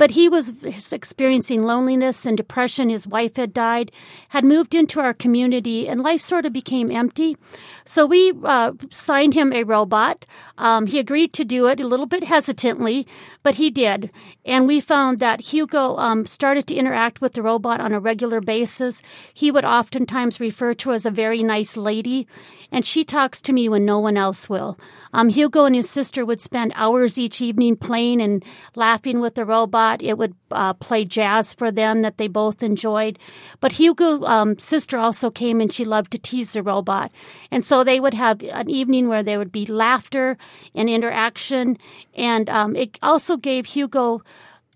But 0.00 0.12
he 0.12 0.30
was 0.30 0.54
experiencing 0.94 1.62
loneliness 1.62 2.24
and 2.24 2.34
depression. 2.34 2.88
His 2.88 3.06
wife 3.06 3.36
had 3.36 3.52
died, 3.52 3.92
had 4.30 4.46
moved 4.46 4.74
into 4.74 4.98
our 4.98 5.12
community, 5.12 5.86
and 5.86 6.00
life 6.00 6.22
sort 6.22 6.46
of 6.46 6.54
became 6.54 6.90
empty. 6.90 7.36
So 7.84 8.06
we 8.06 8.32
uh, 8.42 8.72
signed 8.90 9.34
him 9.34 9.52
a 9.52 9.64
robot. 9.64 10.24
Um, 10.56 10.86
he 10.86 10.98
agreed 10.98 11.34
to 11.34 11.44
do 11.44 11.66
it 11.66 11.80
a 11.80 11.86
little 11.86 12.06
bit 12.06 12.24
hesitantly, 12.24 13.06
but 13.42 13.56
he 13.56 13.68
did. 13.68 14.10
And 14.46 14.66
we 14.66 14.80
found 14.80 15.18
that 15.18 15.52
Hugo 15.52 15.96
um, 15.98 16.24
started 16.24 16.66
to 16.68 16.74
interact 16.74 17.20
with 17.20 17.34
the 17.34 17.42
robot 17.42 17.82
on 17.82 17.92
a 17.92 18.00
regular 18.00 18.40
basis. 18.40 19.02
He 19.34 19.50
would 19.50 19.66
oftentimes 19.66 20.40
refer 20.40 20.72
to 20.74 20.92
as 20.92 21.04
a 21.04 21.10
very 21.10 21.42
nice 21.42 21.76
lady, 21.76 22.26
and 22.72 22.86
she 22.86 23.04
talks 23.04 23.42
to 23.42 23.52
me 23.52 23.68
when 23.68 23.84
no 23.84 23.98
one 23.98 24.16
else 24.16 24.48
will. 24.48 24.78
Um, 25.12 25.28
Hugo 25.28 25.66
and 25.66 25.74
his 25.74 25.90
sister 25.90 26.24
would 26.24 26.40
spend 26.40 26.72
hours 26.74 27.18
each 27.18 27.42
evening 27.42 27.76
playing 27.76 28.22
and 28.22 28.42
laughing 28.74 29.20
with 29.20 29.34
the 29.34 29.44
robot 29.44 29.89
robot. 29.90 30.02
It 30.08 30.18
would 30.18 30.34
uh, 30.50 30.74
play 30.74 31.04
jazz 31.04 31.54
for 31.54 31.70
them 31.70 32.02
that 32.02 32.16
they 32.16 32.28
both 32.28 32.62
enjoyed. 32.62 33.18
But 33.60 33.72
Hugo's 33.72 34.24
um, 34.24 34.58
sister 34.58 34.98
also 34.98 35.30
came 35.30 35.60
and 35.60 35.72
she 35.72 35.84
loved 35.84 36.12
to 36.12 36.18
tease 36.18 36.52
the 36.52 36.62
robot. 36.62 37.10
And 37.50 37.64
so 37.64 37.84
they 37.84 38.00
would 38.00 38.14
have 38.14 38.42
an 38.42 38.70
evening 38.70 39.08
where 39.08 39.22
there 39.22 39.38
would 39.38 39.52
be 39.52 39.66
laughter 39.66 40.36
and 40.74 40.88
interaction. 40.88 41.76
And 42.14 42.48
um, 42.48 42.76
it 42.76 42.98
also 43.02 43.36
gave 43.36 43.66
Hugo 43.66 44.22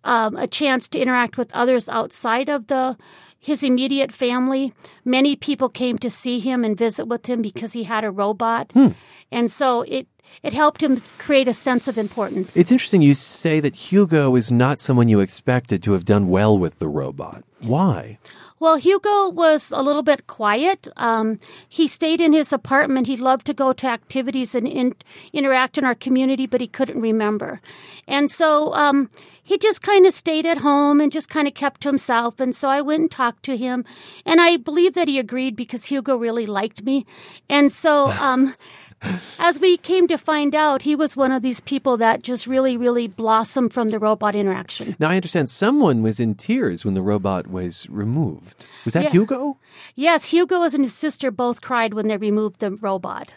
um, 0.05 0.37
a 0.37 0.47
chance 0.47 0.89
to 0.91 0.99
interact 0.99 1.37
with 1.37 1.55
others 1.55 1.89
outside 1.89 2.49
of 2.49 2.67
the 2.67 2.97
his 3.39 3.63
immediate 3.63 4.11
family. 4.11 4.73
Many 5.05 5.37
people 5.37 5.69
came 5.69 5.99
to 5.99 6.09
see 6.09 6.41
him 6.41 6.65
and 6.65 6.79
visit 6.79 7.07
with 7.07 7.27
him 7.27 7.43
because 7.43 7.75
he 7.75 7.85
had 7.85 8.03
a 8.03 8.11
robot. 8.11 8.73
Hmm. 8.73 8.93
And 9.31 9.51
so 9.51 9.83
it 9.83 10.07
it 10.43 10.53
helped 10.53 10.83
him 10.83 10.97
create 11.19 11.49
a 11.49 11.55
sense 11.55 11.89
of 11.89 11.99
importance. 11.99 12.57
It's 12.57 12.73
interesting 12.73 13.03
you 13.03 13.15
say 13.15 13.61
that 13.61 13.77
Hugo 13.77 14.37
is 14.37 14.51
not 14.51 14.81
someone 14.81 15.09
you 15.09 15.21
expected 15.21 15.83
to 15.85 15.93
have 15.93 16.05
done 16.05 16.29
well 16.29 16.59
with 16.59 16.79
the 16.79 16.89
robot. 16.89 17.45
Why? 17.61 18.19
Well, 18.61 18.77
Hugo 18.77 19.29
was 19.29 19.73
a 19.73 19.83
little 19.83 20.03
bit 20.03 20.27
quiet. 20.27 20.89
Um, 20.97 21.39
he 21.69 21.89
stayed 21.89 22.21
in 22.21 22.33
his 22.33 22.53
apartment. 22.53 23.07
He 23.07 23.17
loved 23.17 23.47
to 23.47 23.55
go 23.55 23.73
to 23.75 23.87
activities 23.87 24.55
and 24.55 24.67
in, 24.67 24.95
interact 25.33 25.77
in 25.77 25.85
our 25.85 25.95
community, 25.95 26.47
but 26.47 26.61
he 26.61 26.67
couldn't 26.67 27.01
remember. 27.01 27.61
And 28.07 28.31
so 28.31 28.73
um, 28.73 29.11
he 29.43 29.59
just 29.59 29.83
kind 29.83 30.07
of 30.07 30.15
stayed 30.15 30.47
at 30.47 30.59
home 30.59 31.01
and 31.01 31.13
just 31.13 31.29
kind 31.29 31.49
of 31.49 31.55
kept 31.55 31.83
to 31.83 31.89
himself. 31.89 32.41
And 32.41 32.55
so 32.55 32.71
I 32.71 32.81
went 32.81 33.01
and 33.03 33.11
talked 33.11 33.43
to 33.45 33.57
him. 33.57 33.85
And 34.25 34.41
I 34.41 34.57
believe 34.57 34.95
that 34.95 35.09
he 35.09 35.19
agreed 35.19 35.57
because 35.57 35.85
Hugo 35.85 36.17
really 36.17 36.47
liked 36.47 36.83
me. 36.85 37.07
And 37.49 37.71
so. 37.71 38.13
Um, 38.25 38.55
as 39.39 39.61
we 39.61 39.77
came 39.77 40.09
to 40.09 40.19
find 40.19 40.55
out, 40.55 40.83
he 40.83 40.97
was 40.97 41.17
one 41.17 41.33
of 41.33 41.43
these 41.43 41.61
people 41.61 41.97
that 41.99 42.23
just 42.23 42.47
really, 42.47 42.77
really 42.77 43.07
blossomed 43.07 43.73
from 43.73 43.91
the 43.91 43.99
robot 43.99 44.35
interaction. 44.35 44.97
Now, 44.99 45.11
I 45.11 45.17
understand 45.17 45.51
someone 45.51 46.03
was 46.03 46.21
in 46.21 46.35
tears 46.35 46.85
when 46.85 46.95
the 46.95 47.03
robot 47.03 47.47
was 47.47 47.87
removed. 47.91 48.67
Was 48.85 48.95
that 48.95 49.05
Yeah. 49.05 49.11
Hugo? 49.11 49.59
Yes, 49.95 50.27
Hugo 50.27 50.63
and 50.63 50.85
his 50.85 50.95
sister 50.95 51.31
both 51.31 51.61
cried 51.61 51.95
when 51.95 52.09
they 52.09 52.17
removed 52.17 52.61
the 52.61 52.73
robot. 52.73 53.33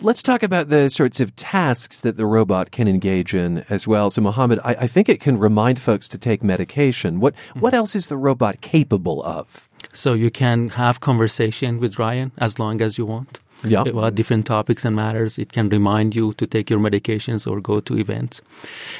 Let's 0.00 0.22
talk 0.22 0.42
about 0.42 0.68
the 0.68 0.90
sorts 0.90 1.20
of 1.20 1.34
tasks 1.36 2.00
that 2.00 2.16
the 2.16 2.26
robot 2.26 2.70
can 2.70 2.88
engage 2.88 3.34
in 3.34 3.64
as 3.68 3.86
well. 3.86 4.10
So, 4.10 4.20
Mohammed, 4.22 4.60
I, 4.64 4.74
I 4.74 4.86
think 4.86 5.08
it 5.08 5.20
can 5.20 5.38
remind 5.38 5.78
folks 5.78 6.08
to 6.08 6.18
take 6.18 6.42
medication. 6.42 7.20
What 7.20 7.34
mm-hmm. 7.34 7.60
what 7.60 7.74
else 7.74 7.94
is 7.94 8.08
the 8.08 8.16
robot 8.16 8.60
capable 8.60 9.22
of? 9.22 9.68
So 9.94 10.14
you 10.14 10.30
can 10.30 10.68
have 10.70 11.00
conversation 11.00 11.78
with 11.78 11.98
Ryan 11.98 12.32
as 12.38 12.58
long 12.58 12.80
as 12.80 12.98
you 12.98 13.06
want. 13.06 13.40
Yeah. 13.64 13.82
About 13.82 14.14
different 14.14 14.46
topics 14.46 14.84
and 14.84 14.94
matters. 14.94 15.38
It 15.38 15.52
can 15.52 15.68
remind 15.68 16.14
you 16.14 16.32
to 16.34 16.46
take 16.46 16.70
your 16.70 16.78
medications 16.78 17.50
or 17.50 17.60
go 17.60 17.80
to 17.80 17.98
events. 17.98 18.40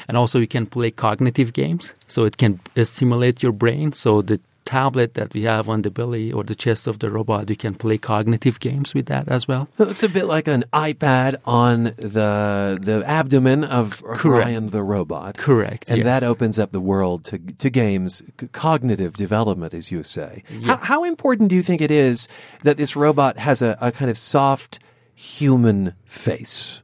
And 0.07 0.17
also 0.17 0.39
you 0.39 0.47
can 0.47 0.65
play 0.65 0.91
cognitive 0.91 1.53
games. 1.53 1.93
So 2.07 2.25
it 2.25 2.37
can 2.37 2.59
uh, 2.75 2.83
stimulate 2.83 3.41
your 3.41 3.53
brain. 3.53 3.93
So 3.93 4.21
the 4.21 4.39
tablet 4.69 5.13
that 5.15 5.33
we 5.33 5.41
have 5.53 5.67
on 5.73 5.81
the 5.81 5.89
belly 5.89 6.31
or 6.31 6.43
the 6.43 6.55
chest 6.55 6.87
of 6.87 6.95
the 6.99 7.09
robot, 7.09 7.49
you 7.49 7.55
can 7.55 7.73
play 7.75 7.97
cognitive 7.97 8.59
games 8.59 8.93
with 8.93 9.07
that 9.07 9.27
as 9.27 9.47
well. 9.47 9.67
It 9.79 9.85
looks 9.89 10.03
a 10.03 10.09
bit 10.09 10.25
like 10.35 10.47
an 10.47 10.63
iPad 10.73 11.31
on 11.45 11.77
the 11.97 12.77
the 12.89 13.03
abdomen 13.05 13.63
of 13.63 14.03
Correct. 14.03 14.45
Ryan 14.45 14.69
the 14.69 14.83
robot. 14.83 15.37
Correct, 15.37 15.89
And 15.89 15.97
yes. 15.99 16.05
that 16.11 16.23
opens 16.27 16.59
up 16.59 16.69
the 16.71 16.79
world 16.93 17.19
to 17.29 17.37
to 17.63 17.69
games, 17.69 18.21
c- 18.39 18.47
cognitive 18.65 19.13
development, 19.15 19.73
as 19.73 19.91
you 19.91 20.03
say. 20.03 20.43
How, 20.67 20.77
how 20.91 21.03
important 21.03 21.49
do 21.49 21.55
you 21.55 21.63
think 21.63 21.81
it 21.81 21.91
is 21.91 22.27
that 22.63 22.77
this 22.77 22.95
robot 22.95 23.37
has 23.37 23.61
a, 23.61 23.71
a 23.81 23.91
kind 23.91 24.11
of 24.11 24.17
soft 24.17 24.79
human 25.15 25.93
face? 26.05 26.81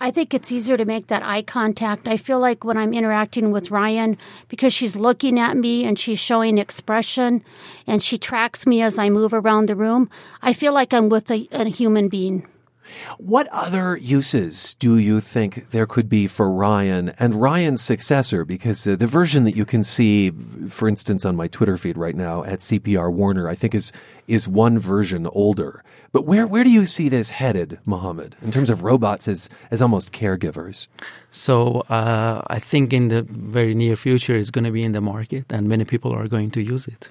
I 0.00 0.10
think 0.10 0.34
it's 0.34 0.50
easier 0.50 0.76
to 0.76 0.84
make 0.84 1.06
that 1.06 1.22
eye 1.22 1.42
contact. 1.42 2.08
I 2.08 2.16
feel 2.16 2.40
like 2.40 2.64
when 2.64 2.76
I'm 2.76 2.92
interacting 2.92 3.52
with 3.52 3.70
Ryan, 3.70 4.18
because 4.48 4.74
she's 4.74 4.96
looking 4.96 5.38
at 5.38 5.56
me 5.56 5.84
and 5.84 5.98
she's 5.98 6.18
showing 6.18 6.58
expression 6.58 7.44
and 7.86 8.02
she 8.02 8.18
tracks 8.18 8.66
me 8.66 8.82
as 8.82 8.98
I 8.98 9.08
move 9.08 9.32
around 9.32 9.68
the 9.68 9.76
room, 9.76 10.10
I 10.42 10.52
feel 10.52 10.72
like 10.72 10.92
I'm 10.92 11.08
with 11.08 11.30
a, 11.30 11.48
a 11.52 11.64
human 11.68 12.08
being. 12.08 12.46
What 13.18 13.48
other 13.48 13.96
uses 13.96 14.74
do 14.74 14.98
you 14.98 15.20
think 15.20 15.70
there 15.70 15.86
could 15.86 16.08
be 16.08 16.26
for 16.26 16.50
Ryan 16.50 17.10
and 17.18 17.34
Ryan's 17.34 17.82
successor? 17.82 18.44
Because 18.44 18.86
uh, 18.86 18.96
the 18.96 19.06
version 19.06 19.44
that 19.44 19.56
you 19.56 19.64
can 19.64 19.82
see, 19.82 20.30
for 20.68 20.88
instance, 20.88 21.24
on 21.24 21.36
my 21.36 21.48
Twitter 21.48 21.76
feed 21.76 21.96
right 21.96 22.14
now 22.14 22.44
at 22.44 22.60
CPR 22.60 23.12
Warner, 23.12 23.48
I 23.48 23.54
think 23.54 23.74
is 23.74 23.92
is 24.26 24.48
one 24.48 24.78
version 24.78 25.26
older. 25.26 25.84
But 26.12 26.26
where 26.26 26.46
where 26.46 26.64
do 26.64 26.70
you 26.70 26.86
see 26.86 27.08
this 27.08 27.30
headed, 27.30 27.78
Mohammed, 27.86 28.36
in 28.42 28.50
terms 28.50 28.70
of 28.70 28.82
robots 28.82 29.28
as 29.28 29.50
as 29.70 29.82
almost 29.82 30.12
caregivers? 30.12 30.88
So 31.30 31.80
uh, 31.88 32.42
I 32.46 32.58
think 32.58 32.92
in 32.92 33.08
the 33.08 33.22
very 33.22 33.74
near 33.74 33.96
future, 33.96 34.36
it's 34.36 34.50
going 34.50 34.64
to 34.64 34.70
be 34.70 34.82
in 34.82 34.92
the 34.92 35.00
market, 35.00 35.52
and 35.52 35.68
many 35.68 35.84
people 35.84 36.12
are 36.12 36.28
going 36.28 36.50
to 36.52 36.62
use 36.62 36.86
it. 36.86 37.10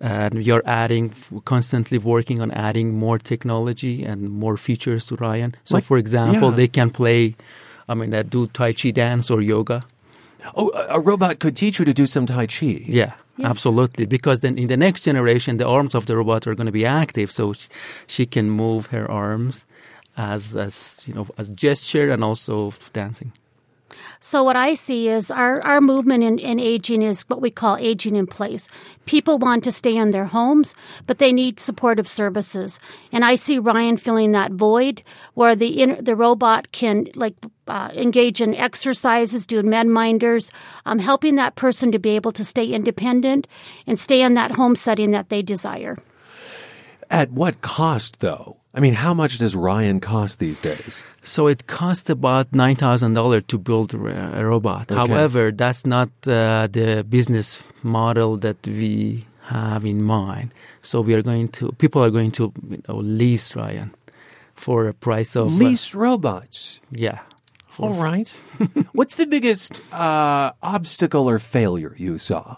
And 0.00 0.34
we 0.34 0.50
are 0.50 0.62
adding, 0.66 1.12
constantly 1.44 1.98
working 1.98 2.40
on 2.40 2.50
adding 2.50 2.92
more 2.98 3.18
technology 3.18 4.04
and 4.04 4.28
more 4.30 4.56
features 4.56 5.06
to 5.06 5.16
Ryan. 5.16 5.52
So, 5.64 5.76
Like- 5.76 5.84
for 5.86 5.96
example, 5.98 6.50
yeah. 6.50 6.56
they 6.56 6.68
can 6.68 6.90
play, 6.90 7.34
I 7.88 7.94
mean, 7.94 8.10
that 8.10 8.28
do 8.30 8.46
Tai 8.46 8.72
Chi 8.72 8.90
dance 8.92 9.30
or 9.30 9.40
yoga. 9.42 9.82
Oh, 10.56 10.70
a 10.74 10.96
a 10.98 11.00
robot 11.00 11.38
could 11.38 11.56
teach 11.56 11.78
you 11.78 11.84
to 11.86 11.94
do 11.94 12.06
some 12.06 12.26
Tai 12.26 12.46
Chi. 12.46 12.84
Yeah, 12.86 13.12
absolutely. 13.42 14.04
Because 14.06 14.40
then 14.40 14.58
in 14.58 14.68
the 14.68 14.76
next 14.76 15.04
generation, 15.06 15.56
the 15.56 15.66
arms 15.66 15.94
of 15.94 16.04
the 16.04 16.14
robot 16.16 16.46
are 16.46 16.54
going 16.54 16.66
to 16.66 16.78
be 16.80 16.84
active, 16.84 17.30
so 17.32 17.52
sh- 17.54 17.68
she 18.06 18.26
can 18.26 18.50
move 18.50 18.86
her 18.90 19.10
arms 19.10 19.64
as 20.16 20.54
as 20.56 21.02
you 21.08 21.14
know 21.14 21.26
as 21.38 21.50
gesture 21.54 22.12
and 22.12 22.22
also 22.22 22.72
dancing. 22.92 23.32
So 24.20 24.42
what 24.42 24.56
I 24.56 24.74
see 24.74 25.08
is 25.08 25.30
our, 25.30 25.60
our 25.62 25.80
movement 25.80 26.24
in, 26.24 26.38
in 26.38 26.58
aging 26.58 27.02
is 27.02 27.22
what 27.22 27.40
we 27.40 27.50
call 27.50 27.76
aging 27.76 28.16
in 28.16 28.26
place. 28.26 28.68
People 29.06 29.38
want 29.38 29.64
to 29.64 29.72
stay 29.72 29.96
in 29.96 30.10
their 30.10 30.24
homes, 30.24 30.74
but 31.06 31.18
they 31.18 31.32
need 31.32 31.60
supportive 31.60 32.08
services. 32.08 32.80
And 33.12 33.24
I 33.24 33.34
see 33.34 33.58
Ryan 33.58 33.96
filling 33.96 34.32
that 34.32 34.52
void 34.52 35.02
where 35.34 35.54
the 35.54 35.82
in, 35.82 36.02
the 36.02 36.16
robot 36.16 36.72
can 36.72 37.06
like 37.14 37.34
uh, 37.66 37.90
engage 37.94 38.40
in 38.40 38.54
exercises, 38.54 39.46
do 39.46 39.62
med 39.62 39.86
minders, 39.86 40.50
um, 40.86 40.98
helping 40.98 41.36
that 41.36 41.56
person 41.56 41.92
to 41.92 41.98
be 41.98 42.10
able 42.10 42.32
to 42.32 42.44
stay 42.44 42.66
independent 42.66 43.46
and 43.86 43.98
stay 43.98 44.22
in 44.22 44.34
that 44.34 44.52
home 44.52 44.76
setting 44.76 45.10
that 45.12 45.28
they 45.28 45.42
desire. 45.42 45.98
At 47.10 47.30
what 47.30 47.60
cost, 47.60 48.20
though? 48.20 48.63
I 48.74 48.80
mean, 48.80 48.94
how 48.94 49.14
much 49.14 49.38
does 49.38 49.54
Ryan 49.54 50.00
cost 50.00 50.40
these 50.40 50.58
days? 50.58 51.04
So 51.22 51.46
it 51.46 51.66
cost 51.66 52.10
about 52.10 52.52
nine 52.52 52.74
thousand 52.74 53.14
dollars 53.14 53.44
to 53.48 53.58
build 53.58 53.94
a 53.94 54.44
robot. 54.44 54.90
Okay. 54.90 54.98
However, 54.98 55.52
that's 55.52 55.86
not 55.86 56.08
uh, 56.26 56.66
the 56.70 57.06
business 57.08 57.62
model 57.84 58.36
that 58.38 58.66
we 58.66 59.26
have 59.44 59.84
in 59.84 60.02
mind. 60.02 60.52
So 60.82 61.00
we 61.00 61.14
are 61.14 61.22
going 61.22 61.48
to 61.50 61.70
people 61.72 62.02
are 62.02 62.10
going 62.10 62.32
to 62.32 62.52
you 62.68 62.82
know, 62.88 62.96
lease 62.96 63.54
Ryan 63.54 63.94
for 64.54 64.88
a 64.88 64.94
price 64.94 65.36
of 65.36 65.48
uh, 65.48 65.64
Lease 65.64 65.94
robots. 65.94 66.80
yeah. 66.90 67.20
All 67.78 67.94
right. 67.94 68.28
What's 68.92 69.16
the 69.16 69.26
biggest 69.26 69.82
uh, 69.92 70.52
obstacle 70.62 71.28
or 71.28 71.40
failure 71.40 71.94
you 71.98 72.18
saw? 72.18 72.56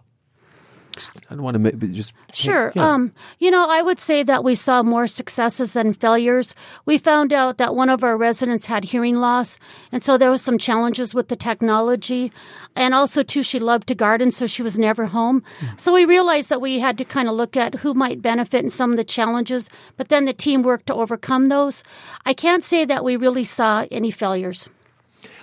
I 1.31 1.35
don't 1.35 1.43
want 1.43 1.55
to 1.55 1.59
ma- 1.59 1.87
just 1.93 2.15
Sure. 2.33 2.73
Yeah. 2.75 2.93
Um, 2.93 3.13
you 3.39 3.51
know, 3.51 3.69
I 3.69 3.83
would 3.83 3.99
say 3.99 4.23
that 4.23 4.45
we 4.45 4.55
saw 4.55 4.83
more 4.83 5.07
successes 5.07 5.75
than 5.75 5.93
failures. 5.93 6.55
We 6.85 6.99
found 6.99 7.33
out 7.33 7.59
that 7.59 7.75
one 7.75 7.89
of 7.89 8.03
our 8.03 8.17
residents 8.17 8.67
had 8.67 8.85
hearing 8.85 9.17
loss, 9.17 9.59
and 9.93 10.03
so 10.03 10.19
there 10.19 10.31
was 10.31 10.43
some 10.43 10.59
challenges 10.59 11.15
with 11.15 11.29
the 11.29 11.37
technology. 11.37 12.33
And 12.75 12.95
also, 12.95 13.23
too, 13.23 13.43
she 13.43 13.59
loved 13.59 13.89
to 13.89 13.95
garden, 13.95 14.31
so 14.31 14.47
she 14.47 14.63
was 14.63 14.79
never 14.79 15.07
home. 15.07 15.43
So 15.77 15.95
we 15.95 16.05
realized 16.05 16.51
that 16.51 16.61
we 16.61 16.79
had 16.79 16.99
to 16.99 17.05
kind 17.05 17.29
of 17.29 17.35
look 17.35 17.57
at 17.57 17.77
who 17.77 17.95
might 17.95 18.21
benefit 18.21 18.63
in 18.65 18.71
some 18.71 18.91
of 18.91 18.97
the 18.97 19.05
challenges, 19.05 19.71
but 19.97 20.09
then 20.09 20.27
the 20.27 20.33
team 20.35 20.63
worked 20.63 20.87
to 20.87 20.95
overcome 20.95 21.47
those. 21.47 21.83
I 22.27 22.35
can't 22.35 22.65
say 22.65 22.85
that 22.85 23.05
we 23.05 23.17
really 23.17 23.45
saw 23.45 23.87
any 23.91 24.11
failures. 24.11 24.69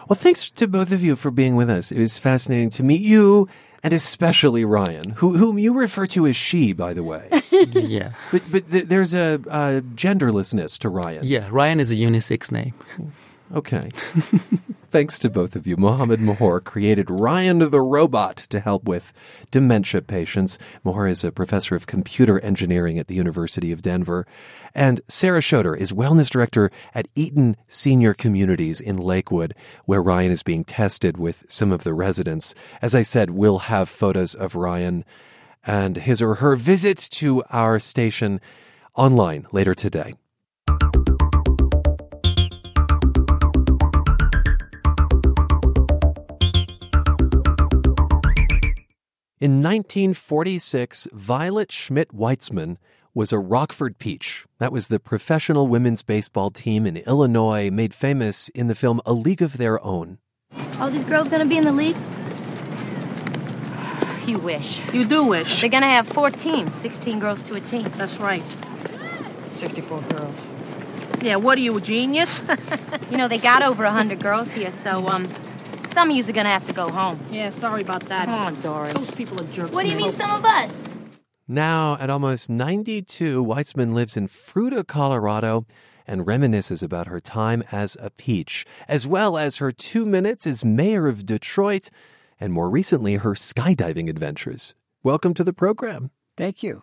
Well, 0.08 0.20
thanks 0.20 0.52
to 0.52 0.68
both 0.68 0.92
of 0.92 1.02
you 1.04 1.16
for 1.16 1.32
being 1.32 1.56
with 1.56 1.70
us. 1.70 1.92
It 1.92 2.00
was 2.00 2.18
fascinating 2.18 2.70
to 2.72 2.84
meet 2.84 3.02
you, 3.02 3.48
and 3.84 3.94
especially 3.94 4.64
Ryan, 4.66 5.10
who, 5.18 5.38
whom 5.38 5.60
you 5.60 5.74
refer 5.74 6.08
to 6.08 6.26
as 6.26 6.36
she, 6.36 6.74
by 6.74 6.94
the 6.94 7.04
way. 7.04 7.28
yeah. 7.52 8.14
But 8.32 8.48
but 8.52 8.72
th- 8.72 8.86
there's 8.86 9.14
a, 9.14 9.36
a 9.48 9.82
genderlessness 9.96 10.78
to 10.80 10.90
Ryan. 10.90 11.26
Yeah, 11.26 11.48
Ryan 11.52 11.80
is 11.80 11.92
a 11.92 11.96
unisex 11.96 12.52
name. 12.52 12.74
Okay. 13.54 13.92
Thanks 14.94 15.18
to 15.18 15.30
both 15.32 15.56
of 15.56 15.66
you. 15.66 15.76
Mohammed 15.76 16.20
Mahoor 16.20 16.64
created 16.64 17.10
Ryan 17.10 17.58
the 17.58 17.82
Robot 17.82 18.38
to 18.38 18.60
help 18.60 18.84
with 18.84 19.12
dementia 19.50 20.04
patients. 20.04 20.60
Mahoor 20.86 21.10
is 21.10 21.24
a 21.24 21.32
professor 21.32 21.74
of 21.76 21.88
computer 21.88 22.40
engineering 22.42 23.00
at 23.00 23.08
the 23.08 23.16
University 23.16 23.72
of 23.72 23.82
Denver. 23.82 24.28
And 24.76 25.02
Sarah 25.08 25.40
Schoder 25.40 25.76
is 25.76 25.94
wellness 25.94 26.30
director 26.30 26.70
at 26.94 27.08
Eaton 27.16 27.58
Senior 27.68 28.14
Communities 28.14 28.80
in 28.80 28.98
Lakewood, 28.98 29.56
where 29.86 30.04
Ryan 30.04 30.32
is 30.32 30.44
being 30.44 30.64
tested 30.64 31.18
with 31.18 31.44
some 31.48 31.72
of 31.72 31.84
the 31.84 31.96
residents. 31.96 32.54
As 32.80 32.94
I 32.94 33.02
said, 33.02 33.32
we'll 33.32 33.60
have 33.74 33.90
photos 33.90 34.36
of 34.36 34.56
Ryan 34.56 35.06
and 35.66 35.98
his 35.98 36.22
or 36.22 36.36
her 36.36 36.56
visits 36.56 37.10
to 37.10 37.42
our 37.50 37.80
station 37.80 38.40
online 38.94 39.48
later 39.52 39.74
today. 39.74 40.14
In 49.44 49.62
1946, 49.62 51.10
Violet 51.12 51.70
Schmidt 51.70 52.16
Weitzman 52.16 52.78
was 53.14 53.34
a 53.34 53.40
Rockford 53.40 53.98
Peach. 53.98 54.46
That 54.60 54.72
was 54.72 54.88
the 54.88 55.02
professional 55.02 55.68
women's 55.68 56.02
baseball 56.02 56.50
team 56.50 56.88
in 56.88 56.96
Illinois, 56.96 57.70
made 57.70 57.94
famous 57.94 58.48
in 58.48 58.68
the 58.68 58.74
film 58.74 59.02
A 59.06 59.12
League 59.12 59.42
of 59.42 59.58
Their 59.58 59.84
Own. 59.84 60.20
All 60.80 60.90
these 60.90 61.04
girls 61.04 61.28
gonna 61.28 61.46
be 61.46 61.58
in 61.58 61.66
the 61.66 61.74
league? 61.74 61.98
You 64.26 64.38
wish. 64.38 64.80
You 64.94 65.04
do 65.04 65.26
wish. 65.26 65.60
They're 65.60 65.70
gonna 65.70 65.88
have 65.88 66.08
four 66.08 66.32
teams, 66.32 66.74
16 66.76 67.20
girls 67.20 67.44
to 67.44 67.56
a 67.56 67.60
team. 67.60 67.92
That's 67.98 68.16
right. 68.22 68.46
64 69.52 70.04
girls. 70.04 70.48
Yeah, 71.22 71.36
what 71.36 71.58
are 71.58 71.62
you, 71.62 71.76
a 71.78 71.82
genius? 71.82 72.40
You 73.12 73.18
know, 73.18 73.28
they 73.28 73.40
got 73.40 73.62
over 73.62 73.84
100 73.84 74.22
girls 74.22 74.52
here, 74.54 74.72
so, 74.72 75.08
um, 75.10 75.28
some 75.94 76.10
of 76.10 76.16
you 76.16 76.24
are 76.24 76.34
gonna 76.34 76.50
have 76.50 76.66
to 76.68 76.74
go 76.74 76.90
home. 76.90 77.20
yeah, 77.32 77.50
sorry 77.52 77.82
about 77.82 78.02
that. 78.10 78.26
Come 78.26 78.34
on, 78.34 78.62
Doris. 78.62 78.94
Those 78.94 79.12
people 79.12 79.40
are 79.40 79.46
jerks. 79.46 79.72
What 79.72 79.84
do 79.84 79.92
you 79.92 79.98
mean, 79.98 80.12
some 80.12 80.32
of 80.32 80.44
us? 80.44 80.90
Now, 81.48 81.98
at 82.00 82.10
almost 82.10 82.50
92, 82.50 83.44
Weitzman 83.44 83.94
lives 83.94 84.18
in 84.18 84.28
Fruita, 84.28 84.88
Colorado, 84.88 85.66
and 86.08 86.26
reminisces 86.26 86.82
about 86.82 87.08
her 87.08 87.20
time 87.20 87.64
as 87.72 87.96
a 88.00 88.10
peach, 88.10 88.66
as 88.88 89.06
well 89.06 89.38
as 89.38 89.58
her 89.58 89.72
two 89.72 90.06
minutes 90.06 90.48
as 90.48 90.66
mayor 90.66 91.08
of 91.08 91.26
Detroit, 91.26 91.90
and 92.40 92.54
more 92.54 92.70
recently, 92.70 93.16
her 93.16 93.34
skydiving 93.34 94.10
adventures. 94.10 94.74
Welcome 95.04 95.34
to 95.36 95.44
the 95.44 95.54
program. 95.54 96.12
Thank 96.36 96.64
you. 96.64 96.82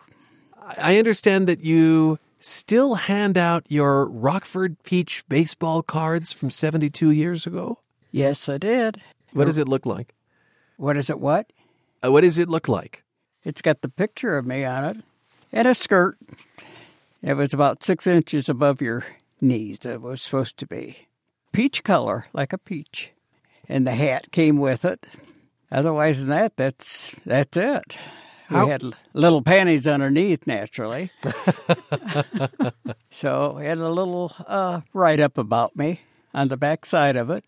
I 0.77 0.97
understand 0.97 1.47
that 1.47 1.61
you 1.61 2.17
still 2.39 2.95
hand 2.95 3.37
out 3.37 3.65
your 3.67 4.05
Rockford 4.05 4.81
Peach 4.83 5.23
baseball 5.27 5.83
cards 5.83 6.31
from 6.31 6.49
72 6.49 7.11
years 7.11 7.45
ago. 7.45 7.79
Yes, 8.11 8.47
I 8.49 8.57
did. 8.57 9.01
What 9.33 9.45
does 9.45 9.57
it 9.57 9.67
look 9.67 9.85
like? 9.85 10.13
What 10.77 10.97
is 10.97 11.09
it? 11.09 11.19
What? 11.19 11.53
Uh, 12.03 12.11
what 12.11 12.21
does 12.21 12.37
it 12.37 12.49
look 12.49 12.67
like? 12.67 13.03
It's 13.43 13.61
got 13.61 13.81
the 13.81 13.89
picture 13.89 14.37
of 14.37 14.45
me 14.45 14.65
on 14.65 14.83
it 14.85 14.97
and 15.51 15.67
a 15.67 15.73
skirt. 15.73 16.17
It 17.21 17.35
was 17.35 17.53
about 17.53 17.83
six 17.83 18.07
inches 18.07 18.49
above 18.49 18.81
your 18.81 19.05
knees. 19.39 19.85
It 19.85 20.01
was 20.01 20.21
supposed 20.21 20.57
to 20.57 20.67
be 20.67 21.07
peach 21.51 21.83
color, 21.83 22.25
like 22.33 22.51
a 22.53 22.57
peach, 22.57 23.11
and 23.69 23.85
the 23.87 23.93
hat 23.95 24.31
came 24.31 24.57
with 24.57 24.83
it. 24.85 25.05
Otherwise 25.71 26.19
than 26.19 26.29
that, 26.29 26.57
that's 26.57 27.11
that's 27.25 27.55
it. 27.57 27.95
How- 28.47 28.65
We 28.65 28.71
had 28.71 28.83
little 29.13 29.41
panties 29.41 29.87
underneath, 29.87 30.45
naturally. 30.45 31.11
so 33.09 33.57
it 33.57 33.65
had 33.67 33.77
a 33.77 33.89
little 33.89 34.33
uh, 34.47 34.81
write 34.93 35.19
up 35.19 35.37
about 35.37 35.75
me 35.75 36.01
on 36.33 36.47
the 36.49 36.57
back 36.57 36.85
side 36.85 37.15
of 37.15 37.29
it, 37.29 37.45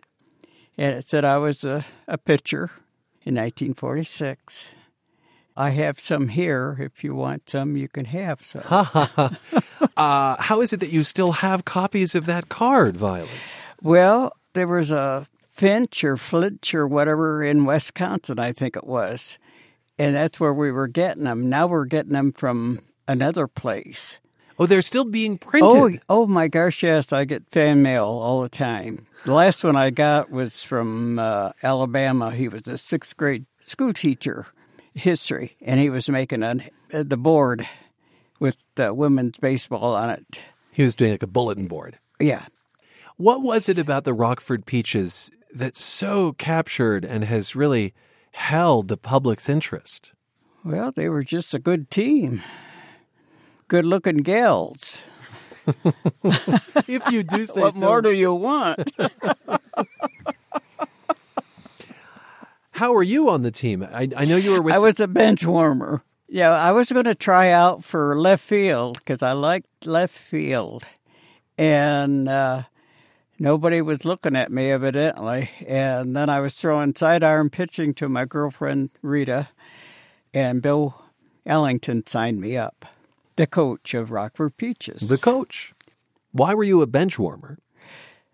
and 0.78 0.96
it 0.96 1.06
said 1.06 1.26
I 1.26 1.38
was 1.38 1.64
a, 1.64 1.86
a 2.08 2.18
pitcher 2.18 2.72
in 3.24 3.36
1946. 3.36 4.70
I 5.56 5.70
have 5.70 6.00
some 6.00 6.30
here. 6.30 6.78
If 6.80 7.04
you 7.04 7.14
want 7.14 7.50
some, 7.50 7.78
you 7.78 7.88
can 7.88 8.06
have 8.06 8.44
some. 8.44 8.64
uh, 9.98 10.36
how 10.40 10.62
is 10.62 10.74
it 10.74 10.80
that 10.80 10.90
you 10.90 11.04
still 11.04 11.34
have 11.34 11.64
copies 11.64 12.16
of 12.16 12.26
that 12.26 12.50
card, 12.50 12.98
Violet? 12.98 13.30
Well, 13.82 14.36
there 14.54 14.68
was 14.68 14.92
a 14.92 15.28
Finch 15.54 16.04
or 16.04 16.18
Flitch 16.18 16.74
or 16.74 16.88
whatever 16.88 17.44
in 17.44 17.66
Wisconsin, 17.66 18.40
I 18.40 18.52
think 18.52 18.76
it 18.76 18.88
was. 18.88 19.38
And 20.00 20.16
that's 20.16 20.40
where 20.40 20.54
we 20.54 20.72
were 20.72 20.88
getting 20.88 21.26
them. 21.26 21.50
Now 21.50 21.68
we're 21.68 21.86
getting 21.86 22.14
them 22.14 22.32
from 22.32 22.80
another 23.08 23.48
place. 23.48 24.20
Oh, 24.60 24.66
they're 24.66 24.82
still 24.82 25.06
being 25.06 25.38
printed. 25.38 26.02
Oh, 26.10 26.24
oh 26.24 26.28
my 26.28 26.48
gosh, 26.48 26.84
yes. 26.84 27.12
I 27.12 27.26
get 27.26 27.50
fan 27.50 27.82
mail 27.82 28.06
all 28.06 28.42
the 28.42 28.50
time. 28.50 29.08
The 29.26 29.34
last 29.34 29.64
one 29.64 29.76
I 29.76 29.90
got 29.90 30.30
was 30.32 30.64
from 30.64 31.18
uh, 31.18 31.52
Alabama. 31.64 32.32
He 32.32 32.48
was 32.48 32.68
a 32.68 32.78
sixth 32.78 33.18
grade 33.18 33.46
school 33.60 33.94
teacher, 33.94 34.46
history, 34.94 35.56
and 35.62 35.80
he 35.80 35.90
was 35.90 36.10
making 36.10 36.44
an, 36.44 36.70
uh, 36.94 37.04
the 37.04 37.18
board 37.18 37.68
with 38.40 38.58
uh, 38.78 38.94
women's 38.94 39.38
baseball 39.38 39.96
on 39.96 40.10
it. 40.10 40.26
He 40.72 40.84
was 40.84 40.96
doing 40.96 41.12
like 41.12 41.24
a 41.24 41.28
bulletin 41.28 41.68
board. 41.68 41.98
Yeah. 42.20 42.46
What 43.18 43.42
was 43.42 43.70
it 43.70 43.78
about 43.78 44.04
the 44.04 44.14
Rockford 44.14 44.66
Peaches 44.66 45.32
that 45.54 45.76
so 45.76 46.34
captured 46.34 47.06
and 47.06 47.24
has 47.24 47.56
really 47.56 47.94
held 48.32 48.88
the 48.88 48.98
public's 48.98 49.48
interest? 49.48 50.14
Well, 50.66 50.92
they 50.92 51.10
were 51.10 51.24
just 51.24 51.54
a 51.54 51.60
good 51.60 51.90
team. 51.90 52.42
Good 53.74 53.86
looking 53.86 54.18
gals. 54.18 55.00
if 55.66 57.12
you 57.12 57.24
do 57.24 57.44
say 57.48 57.60
what 57.60 57.74
so. 57.74 57.80
more 57.80 58.04
do 58.04 58.12
you 58.12 58.32
want? 58.32 58.92
How 62.74 62.94
are 62.94 63.02
you 63.02 63.32
on 63.32 63.42
the 63.42 63.50
team? 63.50 63.82
I, 63.82 64.10
I 64.16 64.26
know 64.26 64.36
you 64.36 64.52
were 64.52 64.62
with. 64.62 64.76
I 64.76 64.78
was 64.78 65.00
a 65.00 65.08
bench 65.08 65.44
warmer. 65.44 66.04
Yeah, 66.28 66.52
I 66.52 66.72
was 66.72 66.92
going 66.92 67.06
to 67.06 67.16
try 67.16 67.50
out 67.50 67.84
for 67.84 68.16
left 68.22 68.44
field 68.44 69.00
because 69.00 69.24
I 69.24 69.32
liked 69.32 69.88
left 69.88 70.14
field, 70.14 70.84
and 71.58 72.30
uh, 72.30 72.66
nobody 73.40 73.82
was 73.82 74.06
looking 74.06 74.36
at 74.36 74.52
me 74.52 74.70
evidently. 74.70 75.50
And 75.66 76.16
then 76.16 76.30
I 76.30 76.42
was 76.42 76.54
throwing 76.54 76.94
sidearm 76.94 77.50
pitching 77.50 77.96
to 77.96 78.08
my 78.08 78.26
girlfriend 78.26 78.92
Rita, 79.02 79.50
and 80.32 80.62
Bill 80.62 80.94
Allington 81.48 82.06
signed 82.06 82.40
me 82.40 82.56
up, 82.56 82.86
the 83.36 83.48
coach 83.48 83.94
of 83.94 84.12
Rockford 84.12 84.58
Peaches. 84.58 85.10
the 85.10 85.18
coach. 85.18 85.74
Why 86.32 86.54
were 86.54 86.64
you 86.64 86.82
a 86.82 86.88
bench 86.88 87.20
warmer? 87.20 87.60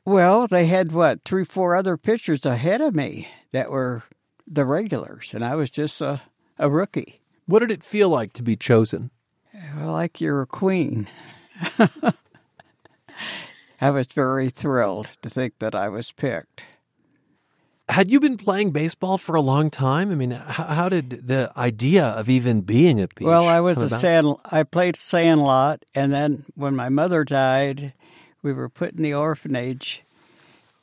Well, 0.05 0.47
they 0.47 0.67
had 0.67 0.91
what 0.91 1.23
three, 1.25 1.43
four 1.43 1.75
other 1.75 1.97
pitchers 1.97 2.45
ahead 2.45 2.81
of 2.81 2.95
me 2.95 3.27
that 3.51 3.69
were 3.69 4.03
the 4.47 4.65
regulars, 4.65 5.31
and 5.33 5.43
I 5.43 5.55
was 5.55 5.69
just 5.69 6.01
a, 6.01 6.21
a 6.57 6.69
rookie. 6.69 7.15
What 7.45 7.59
did 7.59 7.71
it 7.71 7.83
feel 7.83 8.09
like 8.09 8.33
to 8.33 8.43
be 8.43 8.55
chosen? 8.55 9.11
Well, 9.75 9.91
like 9.91 10.21
you're 10.21 10.41
a 10.41 10.47
queen. 10.47 11.07
I 13.81 13.91
was 13.91 14.07
very 14.07 14.49
thrilled 14.49 15.07
to 15.21 15.29
think 15.29 15.59
that 15.59 15.75
I 15.75 15.89
was 15.89 16.11
picked. 16.11 16.65
Had 17.89 18.11
you 18.11 18.19
been 18.19 18.37
playing 18.37 18.69
baseball 18.69 19.17
for 19.17 19.35
a 19.35 19.41
long 19.41 19.71
time? 19.71 20.11
I 20.11 20.15
mean, 20.15 20.31
how, 20.31 20.65
how 20.65 20.89
did 20.89 21.27
the 21.27 21.51
idea 21.57 22.05
of 22.05 22.29
even 22.29 22.61
being 22.61 23.01
a 23.01 23.07
peach? 23.07 23.25
well, 23.25 23.47
I 23.47 23.59
was 23.61 23.81
a 23.81 23.87
about? 23.87 23.99
sand. 23.99 24.35
I 24.45 24.61
played 24.61 24.95
sandlot, 24.95 25.83
and 25.95 26.13
then 26.13 26.45
when 26.53 26.75
my 26.75 26.89
mother 26.89 27.23
died, 27.23 27.93
we 28.43 28.53
were 28.53 28.69
put 28.69 28.93
in 28.93 29.01
the 29.01 29.15
orphanage, 29.15 30.03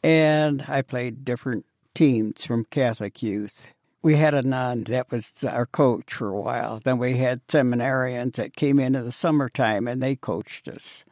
and 0.02 0.64
I 0.66 0.82
played 0.82 1.24
different 1.24 1.64
teams 1.94 2.44
from 2.44 2.64
Catholic 2.66 3.22
youth. 3.22 3.68
We 4.02 4.16
had 4.16 4.34
a 4.34 4.42
nun 4.42 4.84
that 4.84 5.10
was 5.10 5.44
our 5.44 5.66
coach 5.66 6.12
for 6.12 6.28
a 6.28 6.40
while. 6.40 6.80
Then 6.82 6.98
we 6.98 7.18
had 7.18 7.46
seminarians 7.46 8.34
that 8.34 8.56
came 8.56 8.78
in 8.80 8.96
in 8.96 9.04
the 9.04 9.12
summertime, 9.12 9.86
and 9.86 10.02
they 10.02 10.16
coached 10.16 10.68
us. 10.68 11.04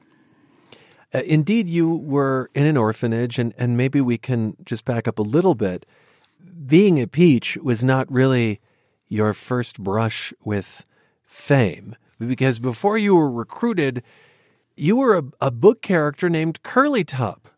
Uh, 1.14 1.22
indeed, 1.26 1.68
you 1.68 1.88
were 1.88 2.50
in 2.54 2.66
an 2.66 2.76
orphanage, 2.76 3.38
and, 3.38 3.54
and 3.56 3.76
maybe 3.76 4.00
we 4.00 4.18
can 4.18 4.56
just 4.64 4.84
back 4.84 5.06
up 5.06 5.18
a 5.18 5.22
little 5.22 5.54
bit. 5.54 5.86
Being 6.66 7.00
a 7.00 7.06
peach 7.06 7.56
was 7.58 7.84
not 7.84 8.10
really 8.10 8.60
your 9.08 9.32
first 9.32 9.78
brush 9.78 10.34
with 10.44 10.84
fame, 11.22 11.94
because 12.18 12.58
before 12.58 12.98
you 12.98 13.14
were 13.14 13.30
recruited, 13.30 14.02
you 14.76 14.96
were 14.96 15.16
a, 15.16 15.24
a 15.40 15.50
book 15.52 15.82
character 15.82 16.28
named 16.28 16.62
Curly 16.64 17.04
Top. 17.04 17.48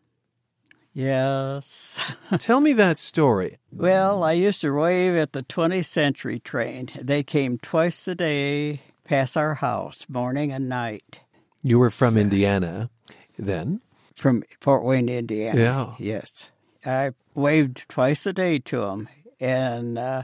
Yes. 0.93 1.97
Tell 2.37 2.59
me 2.59 2.73
that 2.73 2.97
story. 2.97 3.57
Well, 3.71 4.23
I 4.23 4.33
used 4.33 4.61
to 4.61 4.71
wave 4.71 5.15
at 5.15 5.33
the 5.33 5.43
20th 5.43 5.85
century 5.85 6.39
train. 6.39 6.89
They 6.99 7.23
came 7.23 7.57
twice 7.57 8.07
a 8.07 8.15
day 8.15 8.81
past 9.03 9.37
our 9.37 9.55
house, 9.55 10.05
morning 10.09 10.51
and 10.51 10.67
night, 10.67 11.21
You 11.63 11.79
were 11.79 11.89
from 11.89 12.17
Indiana 12.17 12.89
then. 13.37 13.81
from 14.15 14.43
Fort 14.59 14.83
Wayne, 14.83 15.09
Indiana. 15.09 15.59
Yeah. 15.59 15.93
Yes. 15.99 16.49
I 16.85 17.11
waved 17.35 17.87
twice 17.89 18.25
a 18.25 18.33
day 18.33 18.59
to 18.59 18.81
them, 18.81 19.09
and 19.39 19.97
uh, 19.97 20.23